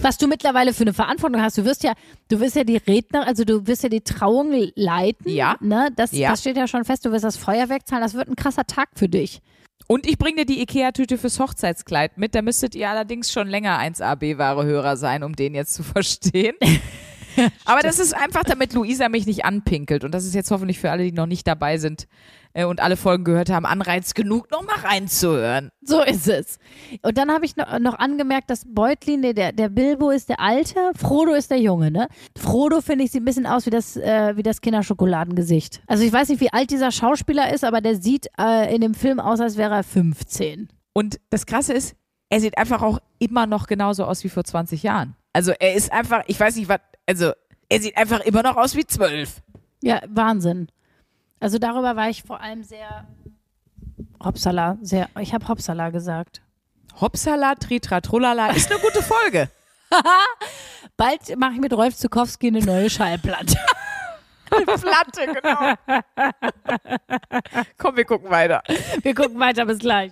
Was 0.01 0.17
du 0.17 0.27
mittlerweile 0.27 0.73
für 0.73 0.83
eine 0.83 0.93
Verantwortung 0.93 1.41
hast, 1.41 1.57
du 1.57 1.65
wirst 1.65 1.83
ja, 1.83 1.93
du 2.29 2.39
wirst 2.39 2.55
ja 2.55 2.63
die 2.63 2.77
Redner, 2.77 3.25
also 3.25 3.43
du 3.43 3.65
wirst 3.67 3.83
ja 3.83 3.89
die 3.89 4.01
Trauung 4.01 4.53
leiten. 4.75 5.29
Ja. 5.31 5.55
Ne? 5.61 5.89
Das, 5.95 6.11
Ja. 6.11 6.29
das 6.29 6.41
steht 6.41 6.57
ja 6.57 6.67
schon 6.67 6.85
fest, 6.85 7.05
du 7.05 7.11
wirst 7.11 7.23
das 7.23 7.37
Feuerwerk 7.37 7.87
zahlen, 7.87 8.01
das 8.01 8.13
wird 8.13 8.27
ein 8.27 8.35
krasser 8.35 8.65
Tag 8.65 8.89
für 8.95 9.09
dich. 9.09 9.41
Und 9.91 10.05
ich 10.05 10.19
bringe 10.19 10.45
dir 10.45 10.45
die 10.45 10.61
Ikea-Tüte 10.61 11.17
fürs 11.17 11.39
Hochzeitskleid 11.39 12.19
mit. 12.19 12.35
Da 12.35 12.43
müsstet 12.43 12.75
ihr 12.75 12.91
allerdings 12.91 13.31
schon 13.31 13.47
länger 13.47 13.79
1AB-Ware-Hörer 13.79 14.97
sein, 14.97 15.23
um 15.23 15.35
den 15.35 15.55
jetzt 15.55 15.73
zu 15.73 15.81
verstehen. 15.95 16.55
Aber 17.65 17.81
das 17.81 17.97
ist 17.97 18.13
einfach, 18.13 18.43
damit 18.43 18.73
Luisa 18.73 19.09
mich 19.09 19.25
nicht 19.25 19.45
anpinkelt. 19.45 20.03
Und 20.03 20.11
das 20.11 20.25
ist 20.25 20.35
jetzt 20.35 20.51
hoffentlich 20.51 20.77
für 20.77 20.91
alle, 20.91 21.05
die 21.05 21.11
noch 21.11 21.25
nicht 21.25 21.47
dabei 21.47 21.79
sind 21.79 22.07
äh, 22.53 22.65
und 22.65 22.81
alle 22.81 22.97
Folgen 22.97 23.23
gehört 23.23 23.49
haben, 23.49 23.65
Anreiz 23.65 24.13
genug, 24.13 24.49
nochmal 24.51 24.77
reinzuhören. 24.79 25.69
So 25.81 26.01
ist 26.03 26.27
es. 26.27 26.59
Und 27.01 27.17
dann 27.17 27.31
habe 27.31 27.45
ich 27.45 27.55
noch, 27.55 27.79
noch 27.79 27.97
angemerkt, 27.99 28.49
dass 28.49 28.63
Beutlin, 28.65 29.21
der, 29.21 29.51
der 29.51 29.69
Bilbo 29.69 30.09
ist 30.09 30.29
der 30.29 30.39
Alte, 30.39 30.91
Frodo 30.95 31.33
ist 31.33 31.51
der 31.51 31.59
Junge, 31.59 31.91
ne? 31.91 32.07
Frodo, 32.37 32.81
finde 32.81 33.05
ich, 33.05 33.11
sieht 33.11 33.21
ein 33.21 33.25
bisschen 33.25 33.47
aus 33.47 33.65
wie 33.65 33.71
das, 33.71 33.97
äh, 33.97 34.35
wie 34.35 34.43
das 34.43 34.61
Kinderschokoladengesicht. 34.61 35.81
Also 35.87 36.03
ich 36.03 36.13
weiß 36.13 36.29
nicht, 36.29 36.41
wie 36.41 36.53
alt 36.53 36.71
dieser 36.71 36.91
Schauspieler 36.91 37.53
ist, 37.53 37.63
aber 37.63 37.81
der 37.81 37.95
sieht 37.95 38.27
äh, 38.39 38.73
in 38.73 38.81
dem 38.81 38.93
Film 38.93 39.19
aus, 39.19 39.39
als 39.39 39.57
wäre 39.57 39.75
er 39.75 39.83
15. 39.83 40.69
Und 40.93 41.19
das 41.29 41.45
Krasse 41.45 41.73
ist, 41.73 41.95
er 42.29 42.39
sieht 42.39 42.57
einfach 42.57 42.81
auch 42.81 42.99
immer 43.17 43.47
noch 43.47 43.67
genauso 43.67 44.05
aus 44.05 44.23
wie 44.23 44.29
vor 44.29 44.43
20 44.43 44.83
Jahren. 44.83 45.15
Also 45.33 45.51
er 45.51 45.73
ist 45.73 45.91
einfach, 45.91 46.23
ich 46.27 46.39
weiß 46.39 46.55
nicht, 46.55 46.69
was, 46.69 46.79
also 47.05 47.31
er 47.69 47.79
sieht 47.79 47.97
einfach 47.97 48.19
immer 48.21 48.43
noch 48.43 48.57
aus 48.57 48.75
wie 48.75 48.85
zwölf. 48.85 49.41
Ja, 49.81 50.01
Wahnsinn. 50.07 50.67
Also 51.39 51.57
darüber 51.57 51.95
war 51.95 52.09
ich 52.09 52.23
vor 52.23 52.41
allem 52.41 52.63
sehr 52.63 53.07
Hopsala, 54.23 54.77
sehr, 54.81 55.09
ich 55.19 55.33
habe 55.33 55.47
Hopsala 55.47 55.89
gesagt. 55.89 56.41
Hopsala, 56.99 57.55
Tritra, 57.55 58.01
Trullala, 58.01 58.51
ist 58.51 58.69
eine 58.71 58.81
gute 58.81 59.01
Folge. 59.01 59.49
Bald 60.97 61.37
mache 61.37 61.53
ich 61.53 61.59
mit 61.59 61.73
Rolf 61.73 61.95
Zukowski 61.95 62.47
eine 62.47 62.59
neue 62.59 62.89
Schallplatte. 62.89 63.57
Platte, 64.49 65.27
genau. 65.27 65.75
Komm, 67.77 67.95
wir 67.95 68.05
gucken 68.05 68.29
weiter. 68.29 68.63
Wir 69.01 69.13
gucken 69.13 69.39
weiter, 69.39 69.65
bis 69.65 69.79
gleich. 69.79 70.11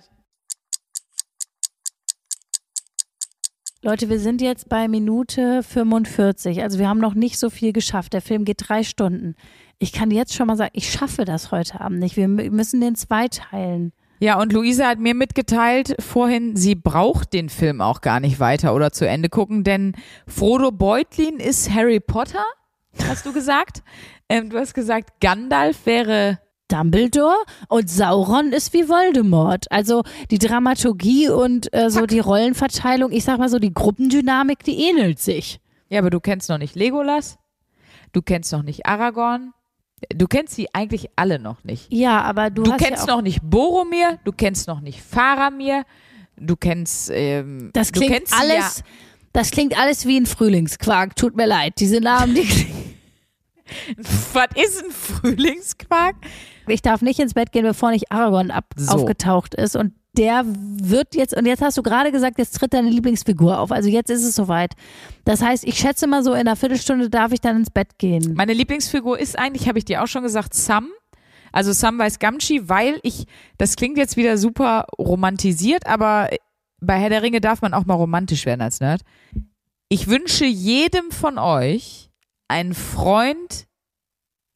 Leute, 3.82 4.08
wir 4.08 4.18
sind 4.18 4.40
jetzt 4.40 4.68
bei 4.68 4.88
Minute 4.88 5.62
45. 5.62 6.62
Also 6.62 6.78
wir 6.78 6.88
haben 6.88 6.98
noch 6.98 7.14
nicht 7.14 7.38
so 7.38 7.50
viel 7.50 7.72
geschafft. 7.72 8.12
Der 8.12 8.22
Film 8.22 8.44
geht 8.44 8.68
drei 8.68 8.82
Stunden. 8.82 9.36
Ich 9.78 9.92
kann 9.92 10.10
jetzt 10.10 10.34
schon 10.34 10.46
mal 10.48 10.56
sagen, 10.56 10.72
ich 10.74 10.90
schaffe 10.90 11.24
das 11.24 11.50
heute 11.52 11.80
Abend 11.80 12.00
nicht. 12.00 12.16
Wir 12.16 12.26
mü- 12.26 12.50
müssen 12.50 12.80
den 12.80 12.96
zweiteilen. 12.96 13.92
Ja, 14.20 14.40
und 14.40 14.52
Luisa 14.52 14.88
hat 14.88 14.98
mir 14.98 15.14
mitgeteilt 15.14 15.94
vorhin, 16.00 16.56
sie 16.56 16.74
braucht 16.74 17.32
den 17.32 17.48
Film 17.48 17.80
auch 17.80 18.00
gar 18.00 18.18
nicht 18.18 18.40
weiter 18.40 18.74
oder 18.74 18.90
zu 18.90 19.06
Ende 19.06 19.28
gucken, 19.28 19.62
denn 19.62 19.94
Frodo 20.26 20.72
Beutlin 20.72 21.38
ist 21.38 21.72
Harry 21.72 22.00
Potter, 22.00 22.42
hast 23.06 23.24
du 23.26 23.32
gesagt. 23.32 23.84
ähm, 24.28 24.50
du 24.50 24.58
hast 24.58 24.74
gesagt, 24.74 25.20
Gandalf 25.20 25.86
wäre 25.86 26.40
Dumbledore 26.66 27.36
und 27.68 27.88
Sauron 27.88 28.52
ist 28.52 28.72
wie 28.72 28.88
Voldemort. 28.88 29.70
Also 29.70 30.02
die 30.32 30.38
Dramaturgie 30.38 31.28
und 31.28 31.72
äh, 31.72 31.88
so 31.88 32.04
die 32.04 32.18
Rollenverteilung, 32.18 33.12
ich 33.12 33.22
sag 33.22 33.38
mal 33.38 33.48
so, 33.48 33.60
die 33.60 33.72
Gruppendynamik, 33.72 34.64
die 34.64 34.82
ähnelt 34.90 35.20
sich. 35.20 35.60
Ja, 35.88 36.00
aber 36.00 36.10
du 36.10 36.18
kennst 36.18 36.48
noch 36.48 36.58
nicht 36.58 36.74
Legolas, 36.74 37.38
du 38.12 38.20
kennst 38.20 38.52
noch 38.52 38.64
nicht 38.64 38.84
Aragorn, 38.84 39.52
du 40.14 40.26
kennst 40.26 40.54
sie 40.54 40.68
eigentlich 40.74 41.08
alle 41.16 41.38
noch 41.38 41.64
nicht. 41.64 41.92
Ja, 41.92 42.22
aber 42.22 42.50
du, 42.50 42.62
Du 42.62 42.72
hast 42.72 42.82
kennst 42.84 43.06
ja 43.06 43.14
noch 43.14 43.22
nicht 43.22 43.40
Boromir, 43.42 44.18
du 44.24 44.32
kennst 44.32 44.68
noch 44.68 44.80
nicht 44.80 45.00
Faramir, 45.00 45.84
du 46.36 46.56
kennst 46.56 47.10
ähm, 47.12 47.70
das 47.72 47.92
du 47.92 48.00
klingt 48.00 48.14
kennst 48.14 48.34
alles, 48.38 48.82
das 49.32 49.50
klingt 49.50 49.78
alles 49.78 50.06
wie 50.06 50.18
ein 50.18 50.26
Frühlingsquark. 50.26 51.16
Tut 51.16 51.36
mir 51.36 51.46
leid, 51.46 51.74
diese 51.78 52.00
Namen, 52.00 52.34
die 52.34 52.42
klingen. 52.44 52.94
Ja, 53.88 54.04
was 54.32 54.46
ist 54.56 54.84
ein 54.84 54.90
Frühlingsquark? 54.90 56.16
Ich 56.66 56.82
darf 56.82 57.02
nicht 57.02 57.18
ins 57.20 57.34
Bett 57.34 57.52
gehen, 57.52 57.64
bevor 57.64 57.90
nicht 57.90 58.10
Aragorn 58.10 58.50
ab, 58.50 58.66
So. 58.76 58.92
aufgetaucht 58.94 59.54
ist. 59.54 59.76
Und 59.76 59.92
der 60.16 60.44
wird 60.46 61.14
jetzt, 61.14 61.36
und 61.36 61.46
jetzt 61.46 61.62
hast 61.62 61.76
du 61.78 61.82
gerade 61.82 62.10
gesagt, 62.10 62.38
jetzt 62.38 62.56
tritt 62.56 62.72
deine 62.72 62.90
Lieblingsfigur 62.90 63.58
auf. 63.58 63.70
Also 63.70 63.88
jetzt 63.88 64.10
ist 64.10 64.24
es 64.24 64.34
soweit. 64.34 64.74
Das 65.24 65.42
heißt, 65.42 65.64
ich 65.64 65.78
schätze 65.78 66.06
mal 66.06 66.24
so, 66.24 66.32
in 66.32 66.40
einer 66.40 66.56
Viertelstunde 66.56 67.10
darf 67.10 67.32
ich 67.32 67.40
dann 67.40 67.56
ins 67.56 67.70
Bett 67.70 67.98
gehen. 67.98 68.34
Meine 68.34 68.52
Lieblingsfigur 68.52 69.18
ist 69.18 69.38
eigentlich, 69.38 69.68
habe 69.68 69.78
ich 69.78 69.84
dir 69.84 70.02
auch 70.02 70.08
schon 70.08 70.22
gesagt, 70.22 70.54
Sam. 70.54 70.88
Also 71.52 71.72
Samwise 71.72 72.18
Gamgee, 72.18 72.68
weil 72.68 73.00
ich, 73.02 73.24
das 73.56 73.76
klingt 73.76 73.96
jetzt 73.96 74.16
wieder 74.16 74.36
super 74.36 74.86
romantisiert, 74.98 75.86
aber 75.86 76.28
bei 76.80 76.98
Herr 76.98 77.08
der 77.08 77.22
Ringe 77.22 77.40
darf 77.40 77.62
man 77.62 77.74
auch 77.74 77.86
mal 77.86 77.94
romantisch 77.94 78.44
werden 78.44 78.60
als 78.60 78.80
Nerd. 78.80 79.02
Ich 79.88 80.08
wünsche 80.08 80.44
jedem 80.44 81.10
von 81.10 81.38
euch 81.38 82.10
einen 82.48 82.74
Freund, 82.74 83.66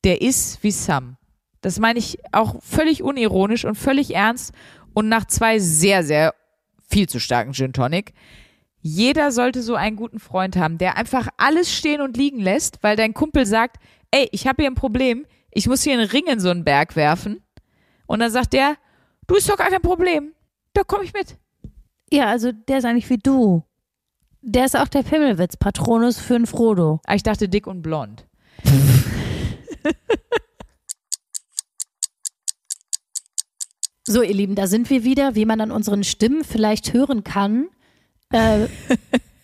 der 0.05 0.20
ist 0.20 0.62
wie 0.62 0.70
Sam. 0.70 1.16
Das 1.62 1.78
meine 1.78 1.98
ich 1.98 2.18
auch 2.32 2.57
völlig 2.62 3.03
unironisch 3.03 3.64
und 3.64 3.76
völlig 3.76 4.14
ernst 4.14 4.53
und 4.95 5.09
nach 5.09 5.26
zwei 5.26 5.59
sehr, 5.59 6.05
sehr 6.05 6.34
viel 6.88 7.09
zu 7.09 7.18
starken 7.20 7.53
Gin 7.53 7.72
Tonic. 7.72 8.12
Jeder 8.80 9.30
sollte 9.30 9.62
so 9.62 9.74
einen 9.74 9.97
guten 9.97 10.18
Freund 10.18 10.57
haben, 10.57 10.78
der 10.78 10.97
einfach 10.97 11.28
alles 11.36 11.72
stehen 11.72 12.01
und 12.01 12.16
liegen 12.16 12.40
lässt, 12.40 12.82
weil 12.82 12.97
dein 12.97 13.14
Kumpel 13.14 13.47
sagt, 13.47 13.76
ey, 14.11 14.28
ich 14.32 14.47
habe 14.47 14.62
hier 14.62 14.70
ein 14.70 14.74
Problem, 14.74 15.24
ich 15.51 15.68
muss 15.68 15.82
hier 15.82 15.93
einen 15.93 16.09
Ring 16.09 16.26
in 16.26 16.40
so 16.40 16.51
einen 16.51 16.64
Berg 16.64 16.97
werfen. 16.97 17.43
Und 18.07 18.18
dann 18.20 18.30
sagt 18.30 18.53
der, 18.53 18.76
du 19.26 19.36
ist 19.36 19.49
doch 19.49 19.57
gar 19.57 19.70
kein 19.70 19.82
Problem, 19.82 20.32
da 20.74 20.82
komme 20.82 21.05
ich 21.05 21.12
mit. 21.12 21.36
Ja, 22.12 22.26
also 22.26 22.53
der 22.53 22.78
ist 22.78 22.84
eigentlich 22.84 23.09
wie 23.09 23.18
du. 23.18 23.62
Der 24.43 24.64
ist 24.64 24.76
auch 24.76 24.88
der 24.88 25.05
Pimmelwitz, 25.05 25.57
Patronus 25.57 26.18
für 26.18 26.34
einen 26.34 26.47
Frodo. 26.47 27.01
Ah, 27.07 27.14
ich 27.14 27.22
dachte 27.22 27.49
dick 27.49 27.68
und 27.68 27.82
blond. 27.82 28.26
So, 34.05 34.22
ihr 34.22 34.34
Lieben, 34.34 34.57
da 34.57 34.66
sind 34.66 34.90
wir 34.90 35.05
wieder, 35.05 35.36
wie 35.36 35.44
man 35.44 35.61
an 35.61 35.70
unseren 35.70 36.03
Stimmen 36.03 36.42
vielleicht 36.42 36.92
hören 36.92 37.22
kann. 37.22 37.68
Äh, 38.32 38.66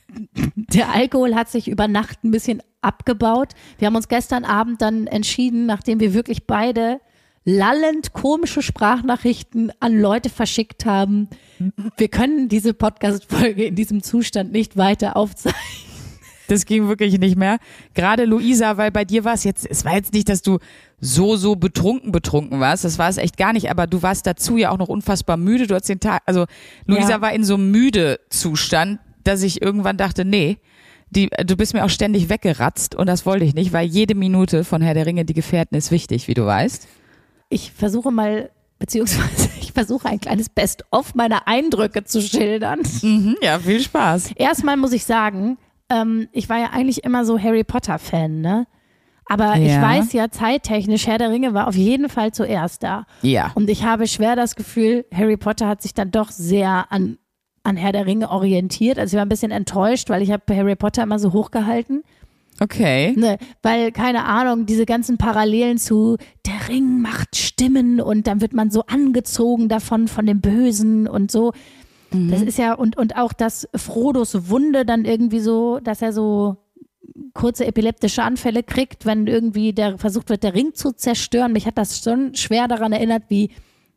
der 0.55 0.93
Alkohol 0.93 1.37
hat 1.37 1.49
sich 1.49 1.69
über 1.69 1.87
Nacht 1.87 2.25
ein 2.25 2.33
bisschen 2.33 2.61
abgebaut. 2.81 3.51
Wir 3.79 3.87
haben 3.87 3.95
uns 3.95 4.09
gestern 4.09 4.45
Abend 4.45 4.83
dann 4.83 5.07
entschieden, 5.07 5.67
nachdem 5.67 6.01
wir 6.01 6.13
wirklich 6.13 6.47
beide 6.49 7.01
lallend 7.45 8.13
komische 8.13 8.61
Sprachnachrichten 8.61 9.73
an 9.79 9.99
Leute 9.99 10.29
verschickt 10.29 10.85
haben. 10.85 11.29
Wir 11.97 12.09
können 12.09 12.49
diese 12.49 12.75
Podcast-Folge 12.75 13.65
in 13.65 13.77
diesem 13.77 14.03
Zustand 14.03 14.51
nicht 14.51 14.77
weiter 14.77 15.17
aufzeichnen. 15.17 15.89
Das 16.49 16.65
ging 16.65 16.89
wirklich 16.89 17.19
nicht 17.19 17.37
mehr. 17.37 17.59
Gerade 17.95 18.25
Luisa, 18.25 18.77
weil 18.77 18.91
bei 18.91 19.05
dir 19.05 19.25
war 19.25 19.35
es 19.35 19.45
jetzt, 19.45 19.67
es 19.71 19.85
war 19.85 19.95
jetzt 19.95 20.15
nicht, 20.15 20.29
dass 20.29 20.43
du 20.43 20.59
so, 21.01 21.37
so 21.37 21.57
betrunken, 21.57 22.11
betrunken 22.13 22.59
warst. 22.61 22.85
Das 22.85 22.99
war 22.99 23.09
es 23.09 23.17
echt 23.19 23.37
gar 23.37 23.53
nicht. 23.53 23.71
Aber 23.71 23.87
du 23.87 24.03
warst 24.03 24.27
dazu 24.27 24.57
ja 24.57 24.71
auch 24.71 24.79
noch 24.79 24.89
unfassbar 24.89 25.37
müde. 25.37 25.67
Du 25.67 25.75
hast 25.75 25.89
den 25.89 26.01
Tag, 26.01 26.23
also 26.27 26.47
Luisa 26.87 27.11
Ja. 27.11 27.21
war 27.21 27.33
in 27.33 27.45
so 27.45 27.55
einem 27.55 27.71
müde 27.71 28.19
Zustand, 28.31 28.99
dass 29.25 29.43
ich 29.43 29.63
irgendwann 29.63 29.97
dachte, 29.97 30.25
nee, 30.25 30.59
die, 31.11 31.29
du 31.47 31.57
bist 31.57 31.73
mir 31.73 31.85
auch 31.85 31.91
ständig 31.91 32.29
weggeratzt 32.29 32.95
und 32.95 33.07
das 33.07 33.25
wollte 33.25 33.45
ich 33.45 33.55
nicht, 33.55 33.73
weil 33.73 33.87
jede 33.87 34.15
Minute 34.15 34.65
von 34.65 34.83
Herr 34.83 34.95
der 34.95 35.07
Ringe, 35.07 35.25
die 35.25 35.33
Gefährten 35.35 35.77
ist 35.77 35.91
wichtig, 35.91 36.29
wie 36.29 36.35
du 36.35 36.45
weißt. 36.45 36.87
Ich 37.49 37.73
versuche 37.73 38.11
mal, 38.11 38.51
beziehungsweise 38.79 39.49
ich 39.61 39.73
versuche 39.73 40.09
ein 40.09 40.21
kleines 40.21 40.49
Best-of 40.51 41.15
meiner 41.15 41.47
Eindrücke 41.49 42.05
zu 42.05 42.21
schildern. 42.21 42.81
Mhm, 43.03 43.37
ja, 43.41 43.59
viel 43.59 43.81
Spaß. 43.81 44.33
Erstmal 44.37 44.77
muss 44.77 44.93
ich 44.93 45.05
sagen, 45.05 45.57
ähm, 45.89 46.29
ich 46.33 46.49
war 46.51 46.59
ja 46.59 46.71
eigentlich 46.73 47.05
immer 47.05 47.25
so 47.25 47.39
Harry 47.39 47.65
Potter-Fan, 47.65 48.41
ne? 48.41 48.67
Aber 49.29 49.57
ich 49.57 49.69
Ja. 49.73 49.83
weiß 49.83 50.13
ja, 50.15 50.31
zeittechnisch, 50.31 51.07
Herr 51.07 51.19
der 51.19 51.31
Ringe 51.31 51.55
war 51.55 51.69
auf 51.69 51.77
jeden 51.77 52.09
Fall 52.09 52.33
zuerst 52.33 52.83
da. 52.83 53.05
Ja. 53.23 53.53
Und 53.55 53.69
ich 53.71 53.85
habe 53.85 54.07
schwer 54.07 54.37
das 54.37 54.57
Gefühl, 54.57 55.05
Harry 55.15 55.37
Potter 55.37 55.69
hat 55.69 55.83
sich 55.83 55.95
dann 55.95 56.11
doch 56.11 56.31
sehr 56.31 56.87
an, 56.91 57.19
an 57.63 57.77
Herr 57.77 57.93
der 57.93 58.07
Ringe 58.07 58.31
orientiert. 58.31 58.99
Also 58.99 59.15
ich 59.15 59.19
war 59.19 59.27
ein 59.27 59.29
bisschen 59.29 59.51
enttäuscht, 59.51 60.09
weil 60.09 60.23
ich 60.23 60.33
habe 60.33 60.57
Harry 60.57 60.77
Potter 60.77 61.03
immer 61.03 61.19
so 61.19 61.33
hochgehalten. 61.33 62.03
Okay. 62.61 63.15
Ne, 63.17 63.39
weil, 63.63 63.93
keine 63.93 64.25
Ahnung, 64.25 64.67
diese 64.67 64.85
ganzen 64.85 65.17
Parallelen 65.17 65.79
zu 65.79 66.17
der 66.45 66.69
Ring 66.69 67.01
macht 67.01 67.37
Stimmen 67.37 68.01
und 68.01 68.27
dann 68.27 68.41
wird 68.41 68.53
man 68.53 68.71
so 68.71 68.83
angezogen 68.87 69.69
davon, 69.69 70.09
von 70.09 70.27
dem 70.27 70.41
Bösen 70.41 71.07
und 71.07 71.31
so. 71.31 71.53
Das 72.11 72.41
ist 72.41 72.57
ja, 72.57 72.73
und, 72.73 72.97
und 72.97 73.17
auch, 73.17 73.35
dass 73.35 73.69
Frodos 73.77 74.49
Wunde 74.49 74.87
dann 74.87 75.05
irgendwie 75.05 75.41
so, 75.41 75.79
dass 75.79 76.01
er 76.01 76.15
so 76.15 76.57
kurze 77.35 77.67
epileptische 77.67 78.23
Anfälle 78.23 78.63
kriegt, 78.63 79.07
wenn 79.07 79.27
irgendwie 79.27 79.73
der 79.73 79.99
versucht 79.99 80.29
wird, 80.31 80.43
der 80.43 80.55
Ring 80.55 80.75
zu 80.75 80.93
zerstören. 80.93 81.53
Mich 81.53 81.67
hat 81.67 81.79
das 81.79 82.01
schon 82.03 82.35
schwer 82.35 82.69
daran 82.69 82.93
erinnert, 82.93 83.25
wie 83.29 83.51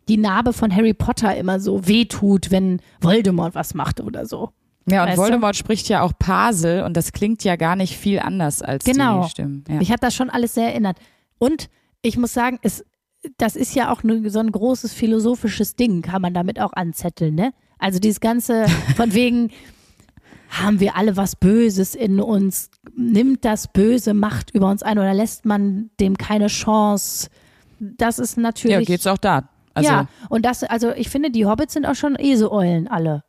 die 0.07 0.17
Narbe 0.17 0.53
von 0.53 0.75
Harry 0.75 0.93
Potter 0.93 1.35
immer 1.35 1.59
so 1.59 1.87
wehtut, 1.87 2.51
wenn 2.51 2.81
Voldemort 2.99 3.55
was 3.55 3.73
macht 3.73 4.01
oder 4.01 4.25
so. 4.25 4.49
Ja, 4.87 5.03
und 5.03 5.09
Weißt 5.09 5.17
du? 5.17 5.21
Voldemort 5.21 5.55
spricht 5.55 5.89
ja 5.89 6.01
auch 6.01 6.13
Pasel 6.17 6.83
und 6.83 6.97
das 6.97 7.11
klingt 7.11 7.43
ja 7.43 7.55
gar 7.55 7.75
nicht 7.75 7.95
viel 7.95 8.19
anders 8.19 8.61
als 8.61 8.83
Genau. 8.83 9.23
die 9.23 9.29
Stimmen. 9.29 9.63
Ja. 9.69 9.75
Mich 9.75 9.91
hat 9.91 10.03
das 10.03 10.15
schon 10.15 10.29
alles 10.29 10.55
sehr 10.55 10.67
erinnert. 10.69 10.97
Und 11.37 11.69
ich 12.01 12.17
muss 12.17 12.33
sagen, 12.33 12.59
es, 12.63 12.83
das 13.37 13.55
ist 13.55 13.75
ja 13.75 13.91
auch 13.91 14.01
so 14.03 14.39
ein 14.39 14.51
großes 14.51 14.93
philosophisches 14.93 15.75
Ding, 15.75 16.01
kann 16.01 16.21
man 16.21 16.33
damit 16.33 16.59
auch 16.59 16.73
anzetteln, 16.73 17.35
ne? 17.35 17.53
Also 17.77 17.99
dieses 17.99 18.19
ganze, 18.19 18.65
von 18.95 19.13
wegen, 19.13 19.51
haben 20.51 20.79
wir 20.81 20.97
alle 20.97 21.17
was 21.17 21.35
Böses 21.35 21.95
in 21.95 22.19
uns? 22.19 22.69
Nimmt 22.95 23.45
das 23.45 23.69
Böse 23.69 24.13
Macht 24.13 24.51
über 24.51 24.69
uns 24.69 24.83
ein 24.83 24.99
oder 24.99 25.13
lässt 25.13 25.45
man 25.45 25.89
dem 25.99 26.17
keine 26.17 26.47
Chance? 26.47 27.29
Das 27.79 28.19
ist 28.19 28.37
natürlich. 28.37 28.77
ja, 28.77 28.81
geht's 28.81 29.07
auch 29.07 29.17
da. 29.17 29.49
Also, 29.73 29.89
ja, 29.89 30.07
und 30.29 30.45
das, 30.45 30.63
also 30.63 30.91
ich 30.91 31.09
finde, 31.09 31.31
die 31.31 31.45
Hobbits 31.45 31.73
sind 31.73 31.85
auch 31.85 31.95
schon 31.95 32.15
Eseeulen 32.19 32.87
alle. 32.89 33.23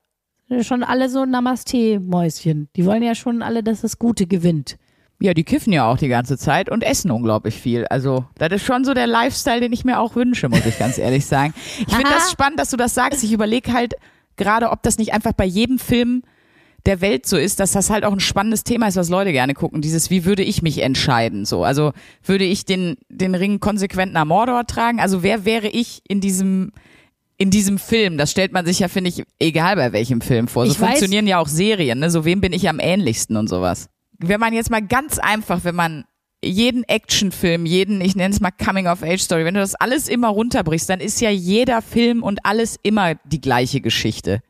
Schon 0.63 0.83
alle 0.83 1.09
so 1.09 1.25
Namaste-Mäuschen. 1.25 2.69
Die 2.77 2.85
wollen 2.85 3.03
ja 3.03 3.15
schon 3.15 3.41
alle, 3.41 3.63
dass 3.63 3.81
das 3.81 3.99
Gute 3.99 4.27
gewinnt. 4.27 4.77
Ja, 5.21 5.33
die 5.35 5.45
kiffen 5.45 5.73
ja 5.73 5.89
auch 5.89 5.97
die 5.97 6.09
ganze 6.09 6.37
Zeit 6.37 6.69
und 6.69 6.83
essen 6.83 7.13
unglaublich 7.13 7.55
viel. 7.55 7.87
Also, 7.87 8.25
das 8.37 8.51
ist 8.53 8.65
schon 8.65 8.85
so 8.85 8.93
der 8.93 9.07
Lifestyle, 9.07 9.61
den 9.61 9.73
ich 9.73 9.85
mir 9.85 10.01
auch 10.01 10.17
wünsche, 10.17 10.49
muss 10.49 10.67
ich 10.67 10.79
ganz 10.79 10.99
ehrlich 10.99 11.25
sagen. 11.25 11.55
Ich 11.79 11.95
finde 11.95 12.11
das 12.11 12.33
spannend, 12.33 12.59
dass 12.59 12.71
du 12.71 12.77
das 12.77 12.93
sagst. 12.93 13.23
Ich 13.23 13.33
überlege 13.33 13.73
halt 13.73 13.95
gerade, 14.37 14.71
ob 14.71 14.83
das 14.83 14.99
nicht 14.99 15.15
einfach 15.15 15.33
bei 15.33 15.45
jedem 15.45 15.79
Film 15.79 16.25
der 16.87 17.01
Welt 17.01 17.27
so 17.27 17.37
ist, 17.37 17.61
dass 17.61 17.73
das 17.73 17.91
halt 17.91 18.05
auch 18.05 18.13
ein 18.13 18.21
spannendes 18.21 18.65
Thema 18.65 18.89
ist, 18.89 18.97
was 18.97 19.09
Leute 19.09 19.33
gerne 19.33 19.55
gucken. 19.55 19.81
Dieses, 19.83 20.11
wie 20.11 20.25
würde 20.25 20.43
ich 20.43 20.63
mich 20.63 20.79
entscheiden? 20.83 21.45
So, 21.45 21.63
also 21.65 21.93
würde 22.25 22.45
ich 22.45 22.65
den, 22.65 22.97
den 23.09 23.35
Ring 23.35 23.61
konsequent 23.61 24.13
nach 24.13 24.25
Mordor 24.25 24.67
tragen? 24.67 24.99
Also 25.01 25.23
wer 25.23 25.45
wäre 25.45 25.69
ich 25.69 26.03
in 26.09 26.21
diesem, 26.21 26.73
in 27.39 27.51
diesem 27.51 27.79
Film? 27.79 28.19
Das 28.19 28.31
stellt 28.33 28.53
man 28.53 28.67
sich 28.67 28.81
ja, 28.81 28.89
finde 28.89 29.11
ich, 29.11 29.23
egal 29.39 29.77
bei 29.77 29.93
welchem 29.93 30.21
Film 30.21 30.49
vor. 30.49 30.67
So 30.67 30.73
Ich 30.73 30.79
weiß- 30.79 30.87
funktionieren 30.87 31.27
ja 31.29 31.39
auch 31.39 31.49
Serien, 31.49 32.01
ne? 32.01 32.11
So 32.11 32.25
wem 32.25 32.41
bin 32.41 32.53
ich 32.53 32.69
am 32.69 32.81
ähnlichsten 32.81 33.37
und 33.37 33.49
sowas. 33.49 33.89
Wenn 34.19 34.41
man 34.41 34.53
jetzt 34.53 34.71
mal 34.71 34.83
ganz 34.83 35.19
einfach, 35.19 35.63
wenn 35.65 35.75
man 35.77 36.05
jeden 36.45 36.83
Actionfilm, 36.83 37.65
jeden, 37.67 38.01
ich 38.01 38.17
nenne 38.17 38.35
es 38.35 38.41
mal 38.41 38.51
Coming-of-Age-Story, 38.51 39.45
wenn 39.45 39.55
du 39.55 39.61
das 39.61 39.77
alles 39.77 40.09
immer 40.09 40.29
runterbrichst, 40.29 40.89
dann 40.91 40.99
ist 40.99 41.21
ja 41.21 41.31
jeder 41.31 41.81
Film 41.83 42.25
und 42.25 42.45
alles 42.45 42.77
immer 42.83 43.15
die 43.25 43.41
gleiche 43.41 43.81
Geschichte. 43.81 44.41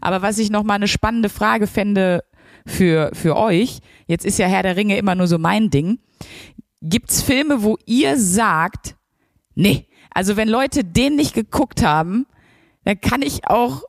Aber 0.00 0.22
was 0.22 0.38
ich 0.38 0.50
nochmal 0.50 0.76
eine 0.76 0.88
spannende 0.88 1.28
Frage 1.28 1.66
fände 1.66 2.24
für, 2.66 3.10
für 3.12 3.36
euch, 3.36 3.80
jetzt 4.06 4.24
ist 4.24 4.38
ja 4.38 4.46
Herr 4.46 4.62
der 4.62 4.76
Ringe 4.76 4.96
immer 4.96 5.14
nur 5.14 5.26
so 5.26 5.38
mein 5.38 5.70
Ding, 5.70 5.98
gibt's 6.82 7.22
Filme, 7.22 7.62
wo 7.62 7.78
ihr 7.86 8.18
sagt, 8.18 8.96
nee, 9.54 9.86
also 10.10 10.36
wenn 10.36 10.48
Leute 10.48 10.84
den 10.84 11.16
nicht 11.16 11.34
geguckt 11.34 11.82
haben, 11.82 12.26
dann 12.84 13.00
kann 13.00 13.22
ich 13.22 13.46
auch, 13.48 13.82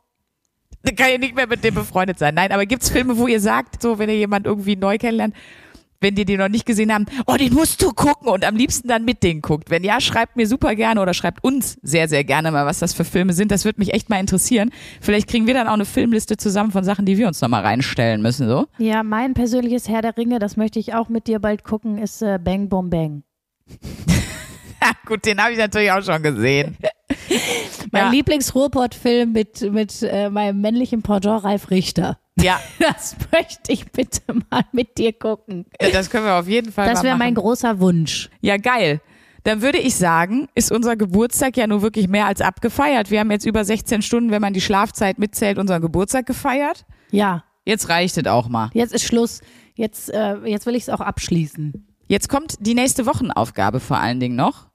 dann 0.83 0.95
kann 0.95 1.11
ich 1.11 1.19
nicht 1.19 1.35
mehr 1.35 1.47
mit 1.47 1.63
dem 1.63 1.75
befreundet 1.75 2.19
sein. 2.19 2.35
Nein, 2.35 2.51
aber 2.51 2.65
gibt's 2.65 2.89
Filme, 2.89 3.17
wo 3.17 3.27
ihr 3.27 3.39
sagt, 3.39 3.81
so 3.81 3.99
wenn 3.99 4.09
ihr 4.09 4.17
jemand 4.17 4.45
irgendwie 4.45 4.75
neu 4.75 4.97
kennenlernt, 4.97 5.35
wenn 6.01 6.15
die 6.15 6.25
den 6.25 6.39
noch 6.39 6.49
nicht 6.49 6.65
gesehen 6.65 6.93
haben, 6.93 7.05
oh, 7.25 7.35
den 7.35 7.53
musst 7.53 7.81
du 7.81 7.91
gucken 7.91 8.27
und 8.27 8.45
am 8.45 8.55
liebsten 8.55 8.87
dann 8.87 9.05
mit 9.05 9.23
denen 9.23 9.41
guckt. 9.41 9.69
Wenn 9.69 9.83
ja, 9.83 9.99
schreibt 9.99 10.35
mir 10.35 10.47
super 10.47 10.75
gerne 10.75 11.01
oder 11.01 11.13
schreibt 11.13 11.43
uns 11.43 11.77
sehr, 11.81 12.07
sehr 12.07 12.23
gerne 12.23 12.51
mal, 12.51 12.65
was 12.65 12.79
das 12.79 12.93
für 12.93 13.05
Filme 13.05 13.33
sind. 13.33 13.51
Das 13.51 13.65
würde 13.65 13.79
mich 13.79 13.93
echt 13.93 14.09
mal 14.09 14.19
interessieren. 14.19 14.71
Vielleicht 15.01 15.27
kriegen 15.27 15.47
wir 15.47 15.53
dann 15.53 15.67
auch 15.67 15.73
eine 15.73 15.85
Filmliste 15.85 16.37
zusammen 16.37 16.71
von 16.71 16.83
Sachen, 16.83 17.05
die 17.05 17.17
wir 17.17 17.27
uns 17.27 17.41
nochmal 17.41 17.63
reinstellen 17.63 18.21
müssen, 18.21 18.47
so. 18.47 18.65
Ja, 18.77 19.03
mein 19.03 19.33
persönliches 19.33 19.87
Herr 19.87 20.01
der 20.01 20.17
Ringe, 20.17 20.39
das 20.39 20.57
möchte 20.57 20.79
ich 20.79 20.93
auch 20.93 21.09
mit 21.09 21.27
dir 21.27 21.39
bald 21.39 21.63
gucken, 21.63 21.97
ist 21.97 22.21
äh, 22.21 22.39
Bang 22.43 22.69
Boom 22.69 22.89
Bang. 22.89 23.23
Gut, 25.05 25.25
den 25.25 25.41
habe 25.41 25.53
ich 25.53 25.57
natürlich 25.57 25.91
auch 25.91 26.03
schon 26.03 26.21
gesehen. 26.23 26.77
Mein 27.91 28.03
Ja. 28.05 28.09
Lieblings-Ruhrpott-Film 28.11 29.31
mit, 29.31 29.61
mit 29.71 30.01
äh, 30.03 30.29
meinem 30.29 30.59
männlichen 30.61 31.01
Pendant 31.01 31.43
Ralf 31.43 31.69
Richter. 31.69 32.19
Ja, 32.39 32.59
Das 32.79 33.15
möchte 33.31 33.71
ich 33.71 33.91
bitte 33.91 34.21
mal 34.49 34.63
mit 34.71 34.97
dir 34.97 35.13
gucken. 35.13 35.65
das 35.79 36.09
können 36.09 36.25
wir 36.25 36.35
auf 36.35 36.47
jeden 36.47 36.71
Fall 36.71 36.89
Das 36.89 37.03
wäre 37.03 37.17
mein 37.17 37.35
großer 37.35 37.79
Wunsch. 37.79 38.29
Ja, 38.41 38.57
geil. 38.57 39.01
Dann 39.43 39.61
würde 39.61 39.77
ich 39.77 39.95
sagen, 39.95 40.49
ist 40.55 40.71
unser 40.73 40.97
Geburtstag 40.97 41.55
ja 41.55 41.67
nur 41.67 41.81
wirklich 41.81 42.09
mehr 42.09 42.25
als 42.25 42.41
abgefeiert. 42.41 43.11
Wir 43.11 43.21
haben 43.21 43.31
jetzt 43.31 43.45
über 43.45 43.63
16 43.63 44.01
Stunden, 44.01 44.29
wenn 44.31 44.41
man 44.41 44.53
die 44.53 44.59
Schlafzeit 44.61 45.19
mitzählt, 45.19 45.57
unseren 45.57 45.81
Geburtstag 45.81 46.25
gefeiert. 46.25 46.85
Ja, 47.11 47.43
Jetzt 47.63 47.89
reicht 47.89 48.17
es 48.17 48.25
auch 48.27 48.47
mal. 48.47 48.69
jetzt 48.73 48.93
ist 48.93 49.03
Schluss. 49.05 49.41
Jetzt, 49.75 50.09
äh, 50.13 50.37
jetzt 50.45 50.65
will 50.65 50.75
ich 50.75 50.83
es 50.83 50.89
auch 50.89 51.01
abschließen. 51.01 51.85
Jetzt 52.07 52.29
kommt 52.29 52.55
die 52.61 52.73
nächste 52.73 53.05
Wochenaufgabe 53.05 53.79
vor 53.81 53.97
allen 53.99 54.19
Dingen 54.21 54.35
noch. 54.37 54.66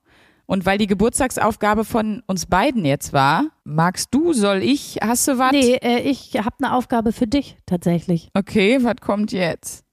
Und 0.46 0.66
weil 0.66 0.76
die 0.76 0.86
Geburtstagsaufgabe 0.86 1.84
von 1.84 2.22
uns 2.26 2.46
beiden 2.46 2.84
jetzt 2.84 3.12
war, 3.12 3.44
magst 3.64 4.12
du, 4.12 4.32
soll 4.32 4.58
ich, 4.62 4.98
hast 5.00 5.26
du 5.28 5.38
was? 5.38 5.52
Nee, 5.52 5.76
äh, 5.76 6.00
ich 6.00 6.34
habe 6.36 6.56
eine 6.60 6.74
Aufgabe 6.74 7.12
für 7.12 7.26
dich 7.26 7.56
tatsächlich. 7.64 8.28
Okay, 8.34 8.82
was 8.82 8.96
kommt 9.00 9.32
jetzt? 9.32 9.84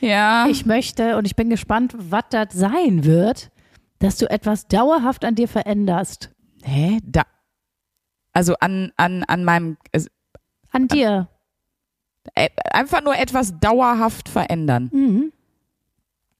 Ja. 0.00 0.46
Ich 0.48 0.66
möchte 0.66 1.16
und 1.16 1.26
ich 1.26 1.36
bin 1.36 1.50
gespannt, 1.50 1.94
was 1.96 2.24
das 2.30 2.48
sein 2.52 3.04
wird, 3.04 3.50
dass 3.98 4.16
du 4.18 4.30
etwas 4.30 4.66
dauerhaft 4.68 5.24
an 5.24 5.34
dir 5.34 5.48
veränderst. 5.48 6.30
Hä? 6.62 6.98
Da. 7.02 7.22
Also 8.32 8.54
an, 8.60 8.92
an, 8.96 9.24
an 9.24 9.44
meinem, 9.44 9.78
es- 9.92 10.10
An 10.70 10.86
dir. 10.88 11.28
äh, 12.34 12.50
einfach 12.70 13.02
nur 13.02 13.16
etwas 13.16 13.58
dauerhaft 13.58 14.28
verändern. 14.28 14.90
Mhm. 14.92 15.32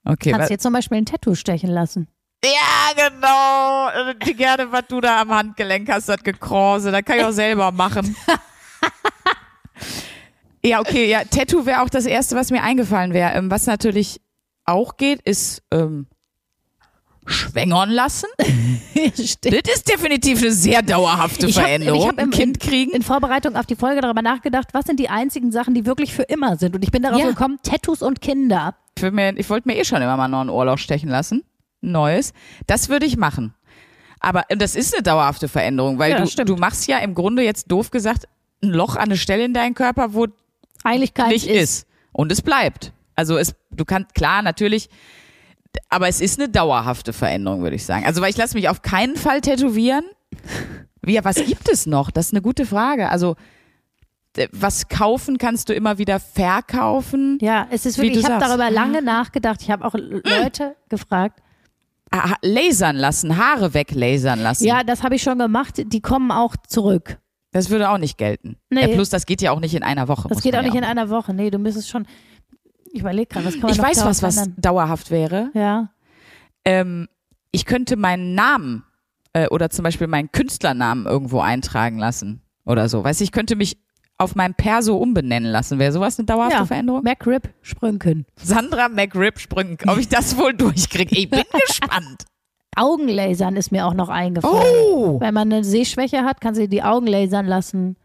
Okay, 0.04 0.30
Kannst 0.30 0.50
dir 0.50 0.58
zum 0.58 0.72
Beispiel 0.74 0.98
ein 0.98 1.06
Tattoo 1.06 1.34
stechen 1.34 1.70
lassen. 1.70 2.06
Ja, 2.44 3.08
genau. 3.10 4.10
Äh, 4.10 4.34
Gerne, 4.34 4.70
was 4.70 4.82
du 4.88 5.00
da 5.00 5.22
am 5.22 5.30
Handgelenk 5.30 5.88
hast, 5.90 6.08
das 6.08 6.22
Gekrause. 6.22 6.92
Das 6.92 7.04
kann 7.04 7.18
ich 7.18 7.24
auch 7.24 7.32
selber 7.32 7.72
machen. 7.72 8.14
ja, 10.64 10.80
okay, 10.80 11.08
ja, 11.08 11.22
Tattoo 11.24 11.66
wäre 11.66 11.82
auch 11.82 11.90
das 11.90 12.06
Erste, 12.06 12.36
was 12.36 12.50
mir 12.50 12.62
eingefallen 12.62 13.12
wäre. 13.12 13.32
Ähm, 13.34 13.50
was 13.50 13.66
natürlich 13.66 14.20
auch 14.64 14.96
geht, 14.96 15.20
ist 15.22 15.62
ähm, 15.72 16.06
schwängern 17.26 17.90
lassen. 17.90 18.26
Das 18.94 19.18
ist 19.20 19.88
definitiv 19.88 20.38
eine 20.40 20.52
sehr 20.52 20.82
dauerhafte 20.82 21.46
Ich 21.46 21.56
hab- 21.56 21.64
Veränderung. 21.64 22.00
ich 22.00 22.06
hab 22.08 22.14
im- 22.18 22.28
Ein 22.28 22.30
Kind 22.30 22.60
kriegen. 22.60 22.92
In 22.92 23.02
Vorbereitung 23.02 23.56
auf 23.56 23.66
die 23.66 23.76
Folge 23.76 24.00
darüber 24.00 24.22
nachgedacht, 24.22 24.68
was 24.72 24.86
sind 24.86 24.98
die 24.98 25.08
einzigen 25.08 25.52
Sachen, 25.52 25.74
die 25.74 25.84
wirklich 25.86 26.14
für 26.14 26.22
immer 26.22 26.56
sind. 26.56 26.74
Und 26.74 26.82
ich 26.82 26.90
bin 26.90 27.02
darauf 27.02 27.20
Ja. 27.20 27.28
gekommen, 27.28 27.58
Tattoos 27.62 28.02
und 28.02 28.20
Kinder. 28.20 28.74
Ich, 28.96 29.02
mir, 29.10 29.36
ich 29.36 29.48
wollte 29.50 29.68
mir 29.68 29.76
eh 29.76 29.84
schon 29.84 30.00
immer 30.02 30.16
mal 30.16 30.28
noch 30.28 30.40
ein 30.40 30.48
Ohrloch 30.50 30.78
stechen 30.78 31.08
lassen. 31.10 31.44
Neues. 31.80 32.32
Das 32.66 32.88
würde 32.88 33.06
ich 33.06 33.16
machen. 33.16 33.54
Aber 34.20 34.44
das 34.48 34.74
ist 34.74 34.94
eine 34.94 35.02
dauerhafte 35.02 35.48
Veränderung, 35.48 35.98
weil 35.98 36.12
Ja, 36.12 36.20
du, 36.20 36.26
stimmt. 36.26 36.48
du 36.48 36.56
machst 36.56 36.88
ja 36.88 36.98
im 36.98 37.14
Grunde 37.14 37.42
jetzt 37.42 37.70
doof 37.70 37.90
gesagt 37.90 38.26
ein 38.62 38.70
Loch 38.70 38.96
an 38.96 39.04
eine 39.04 39.16
Stelle 39.16 39.44
in 39.44 39.54
deinem 39.54 39.74
Körper, 39.74 40.14
wo 40.14 40.26
Eigentlich 40.82 41.14
keins 41.14 41.30
nicht 41.32 41.46
ist. 41.46 41.86
Und 42.12 42.32
es 42.32 42.40
bleibt. 42.42 42.92
Also 43.14 43.36
es, 43.36 43.54
du 43.70 43.84
kannst, 43.84 44.14
klar, 44.14 44.42
natürlich, 44.42 44.88
aber 45.90 46.08
es 46.08 46.20
ist 46.20 46.38
eine 46.40 46.48
dauerhafte 46.48 47.12
Veränderung, 47.12 47.62
würde 47.62 47.76
ich 47.76 47.84
sagen. 47.84 48.06
Also 48.06 48.22
weil 48.22 48.30
ich 48.30 48.36
lasse 48.36 48.54
mich 48.56 48.68
auf 48.68 48.82
keinen 48.82 49.16
Fall 49.16 49.40
tätowieren. 49.40 50.04
Ja, 51.04 51.24
was 51.24 51.36
gibt 51.36 51.68
es 51.70 51.86
noch? 51.86 52.10
Das 52.10 52.26
ist 52.26 52.32
eine 52.32 52.42
gute 52.42 52.66
Frage. 52.66 53.10
Also 53.10 53.36
was 54.52 54.88
kaufen 54.88 55.38
kannst 55.38 55.68
du 55.68 55.72
immer 55.74 55.98
wieder 55.98 56.20
verkaufen. 56.20 57.38
Ja, 57.40 57.66
es 57.70 57.86
ist 57.86 57.98
Wie 57.98 58.02
wirklich, 58.02 58.24
ich 58.24 58.30
habe 58.30 58.44
darüber 58.44 58.70
lange 58.70 59.02
nachgedacht. 59.02 59.62
Ich 59.62 59.70
habe 59.70 59.84
auch 59.84 59.94
Leute 59.94 60.76
gefragt. 60.88 61.40
Ah, 62.10 62.34
lasern 62.42 62.96
lassen, 62.96 63.36
Haare 63.36 63.74
weglasern 63.74 64.40
lassen. 64.40 64.64
Ja, 64.64 64.84
das 64.84 65.02
habe 65.02 65.16
ich 65.16 65.22
schon 65.22 65.38
gemacht. 65.38 65.82
Die 65.92 66.00
kommen 66.00 66.30
auch 66.30 66.56
zurück. 66.68 67.18
Das 67.52 67.70
würde 67.70 67.90
auch 67.90 67.98
nicht 67.98 68.18
gelten. 68.18 68.56
Nee. 68.70 68.82
Ja, 68.82 68.88
plus, 68.88 69.08
das 69.10 69.26
geht 69.26 69.40
ja 69.42 69.50
auch 69.50 69.60
nicht 69.60 69.74
in 69.74 69.82
einer 69.82 70.08
Woche. 70.08 70.28
Das 70.28 70.42
geht 70.42 70.54
auch 70.54 70.58
ja 70.58 70.62
nicht 70.64 70.76
in 70.76 70.84
einer 70.84 71.08
Woche. 71.10 71.34
Nee, 71.34 71.50
du 71.50 71.58
müsstest 71.58 71.88
schon. 71.88 72.06
Ich 72.92 73.00
überlege 73.00 73.26
gerade, 73.26 73.46
was 73.46 73.54
kann 73.54 73.62
man 73.62 73.72
Ich 73.72 73.78
weiß 73.78 74.04
was, 74.04 74.22
was 74.22 74.36
ändern? 74.36 74.54
dauerhaft 74.58 75.10
wäre. 75.10 75.50
Ja. 75.54 75.90
Ähm, 76.64 77.08
ich 77.52 77.64
könnte 77.64 77.96
meinen 77.96 78.34
Namen 78.34 78.84
äh, 79.32 79.48
oder 79.48 79.70
zum 79.70 79.82
Beispiel 79.82 80.06
meinen 80.06 80.30
Künstlernamen 80.32 81.06
irgendwo 81.06 81.40
eintragen 81.40 81.98
lassen 81.98 82.42
oder 82.64 82.88
so. 82.88 83.02
Weißt 83.04 83.20
du, 83.20 83.24
ich 83.24 83.32
könnte 83.32 83.56
mich 83.56 83.78
auf 84.18 84.34
meinem 84.34 84.54
Perso 84.54 84.96
umbenennen 84.96 85.50
lassen. 85.50 85.78
Wäre 85.78 85.92
sowas 85.92 86.18
eine 86.18 86.26
dauerhafte 86.26 86.58
ja. 86.58 86.66
Veränderung? 86.66 87.02
MacRib 87.02 87.50
Sprünken. 87.62 88.26
Sandra 88.36 88.88
McRib 88.88 89.38
Sprüngen. 89.38 89.76
Ob 89.86 89.98
ich 89.98 90.08
das 90.08 90.36
wohl 90.38 90.54
durchkriege? 90.54 91.16
Ich 91.16 91.30
bin 91.30 91.42
gespannt. 91.66 92.24
Augenlasern 92.76 93.56
ist 93.56 93.72
mir 93.72 93.86
auch 93.86 93.94
noch 93.94 94.08
eingefallen. 94.08 94.62
Oh! 94.92 95.20
Wenn 95.20 95.32
man 95.34 95.52
eine 95.52 95.64
Sehschwäche 95.64 96.24
hat, 96.24 96.40
kann 96.40 96.54
sie 96.54 96.68
die 96.68 96.82
Augen 96.82 97.06
lasern 97.06 97.46
lassen. 97.46 97.96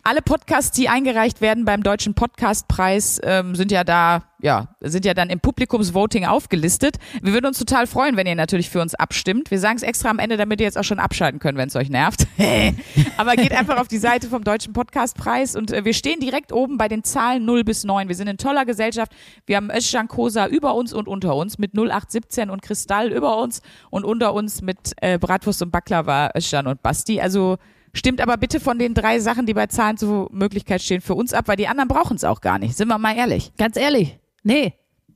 Alle 0.04 0.22
Podcasts, 0.22 0.72
die 0.72 0.88
eingereicht 0.88 1.42
werden 1.42 1.66
beim 1.66 1.84
Deutschen 1.84 2.14
Podcastpreis, 2.14 3.20
ähm, 3.22 3.54
sind 3.54 3.70
ja 3.70 3.84
da, 3.84 4.24
ja, 4.42 4.70
sind 4.80 5.04
ja 5.04 5.14
dann 5.14 5.30
im 5.30 5.42
Publikumsvoting 5.42 6.26
aufgelistet. 6.26 6.96
Wir 7.22 7.34
würden 7.34 7.48
uns 7.48 7.60
total 7.60 7.86
freuen, 7.86 8.16
wenn 8.16 8.26
ihr 8.26 8.36
natürlich 8.36 8.70
für 8.70 8.82
uns 8.82 8.96
abstimmt. 8.96 9.52
Wir 9.52 9.60
sagen 9.60 9.76
es 9.76 9.84
extra 9.84 10.10
am 10.10 10.20
Ende, 10.20 10.38
damit 10.38 10.62
ihr 10.62 10.66
jetzt 10.66 10.78
auch 10.78 10.86
schon 10.86 11.00
abschalten 11.00 11.40
könnt, 11.40 11.58
wenn 11.58 11.68
es 11.68 11.76
euch 11.76 11.90
nervt. 11.90 12.28
Aber 13.18 13.36
geht 13.36 13.52
einfach 13.52 13.78
auf 13.78 13.90
die 13.90 13.98
Seite 13.98 14.30
vom 14.30 14.46
Deutschen 14.46 14.72
Podcastpreis 14.72 15.58
und 15.58 15.72
äh, 15.72 15.84
wir 15.84 15.94
stehen 15.94 16.22
direkt 16.22 16.54
oben 16.54 16.78
bei 16.78 16.88
den 16.88 17.04
Zahlen 17.04 17.44
0 17.44 17.66
bis 17.66 17.84
9. 17.84 18.08
Wir 18.08 18.16
sind 18.16 18.30
in 18.30 18.38
toller 18.38 18.66
Gesellschaft. 18.66 19.12
Wir 19.46 19.58
haben 19.58 19.70
Özcan 19.70 20.08
Kosa 20.08 20.48
über 20.48 20.76
uns 20.76 20.94
und 20.94 21.10
unter 21.10 21.36
uns 21.36 21.58
mit 21.58 21.74
0817 21.74 22.50
und 22.50 22.62
Kristall 22.62 23.12
über 23.12 23.38
uns 23.38 23.62
und 23.90 24.06
unter 24.06 24.34
uns 24.34 24.62
mit 24.62 24.94
äh, 25.02 25.20
Bratwurst 25.20 25.62
und 25.62 25.72
Baklava 25.72 26.32
Özcan 26.36 26.68
und 26.68 26.82
Basti. 26.82 27.20
Also 27.20 27.58
Stimmt 27.94 28.22
aber 28.22 28.38
bitte 28.38 28.60
von 28.60 28.78
den 28.80 28.94
drei 28.94 29.20
Sachen, 29.20 29.46
die 29.46 29.54
bei 29.54 29.68
Zahlen 29.68 29.98
zur 29.98 30.30
Möglichkeit 30.32 30.82
stehen, 30.82 31.02
für 31.02 31.16
uns 31.16 31.34
ab, 31.34 31.48
weil 31.48 31.58
die 31.58 31.68
anderen 31.68 31.88
brauchen 31.88 32.16
es 32.16 32.24
auch 32.24 32.42
gar 32.42 32.60
nicht. 32.60 32.76
Sind 32.78 32.88
wir 32.88 32.98
mal 32.98 33.16
ehrlich. 33.18 33.52
Ganz 33.58 33.78
ehrlich. 33.78 34.18
Nee. 34.44 34.74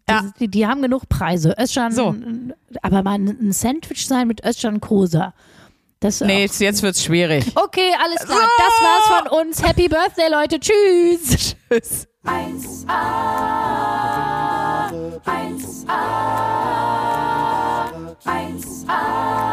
Ja. 0.10 0.22
Die, 0.22 0.32
die, 0.40 0.48
die 0.50 0.68
haben 0.68 0.82
genug 0.82 1.08
Preise. 1.08 1.56
Özcan, 1.60 1.92
So. 1.94 2.16
aber 2.82 3.04
mal 3.04 3.16
ein 3.20 3.52
Sandwich 3.52 4.08
sein 4.08 4.28
mit 4.28 4.44
Özcan 4.46 4.82
Kosa. 4.82 5.34
Das, 6.00 6.20
Nee, 6.20 6.42
jetzt, 6.42 6.60
jetzt 6.60 6.84
wird's 6.84 7.02
schwierig. 7.04 7.46
Okay, 7.56 7.92
alles 8.04 8.26
klar. 8.26 8.46
Das 8.58 8.82
war's 8.82 9.08
von 9.30 9.40
uns. 9.40 9.64
Happy 9.66 9.88
Birthday, 9.88 10.30
Leute. 10.30 10.60
Tschüss. 10.60 11.56
Tschüss. 11.70 12.08
1a, 12.26 12.90
1a, 15.26 15.94
1a, 18.26 19.53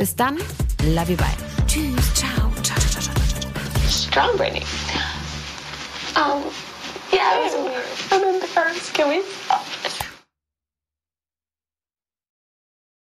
Bis 0.00 0.16
dann, 0.16 0.38
love 0.82 1.10
you, 1.10 1.16
bye. 1.18 1.26
Tschüss, 1.66 2.14
ciao, 2.14 2.50
ciao, 2.62 2.78
ciao, 2.78 3.02
ciao, 3.02 3.14
ciao, 3.14 3.52
ciao. 3.52 3.86
strong 3.86 4.34
Brittany. 4.38 4.64
Um, 6.16 6.42
yeah, 7.12 7.36
it 7.36 7.44
was 7.44 7.54
weird. 7.62 7.84
And 8.10 8.22
then 8.22 8.40
the 8.40 8.46
first, 8.46 8.94
can 8.94 9.10
we 9.10 9.22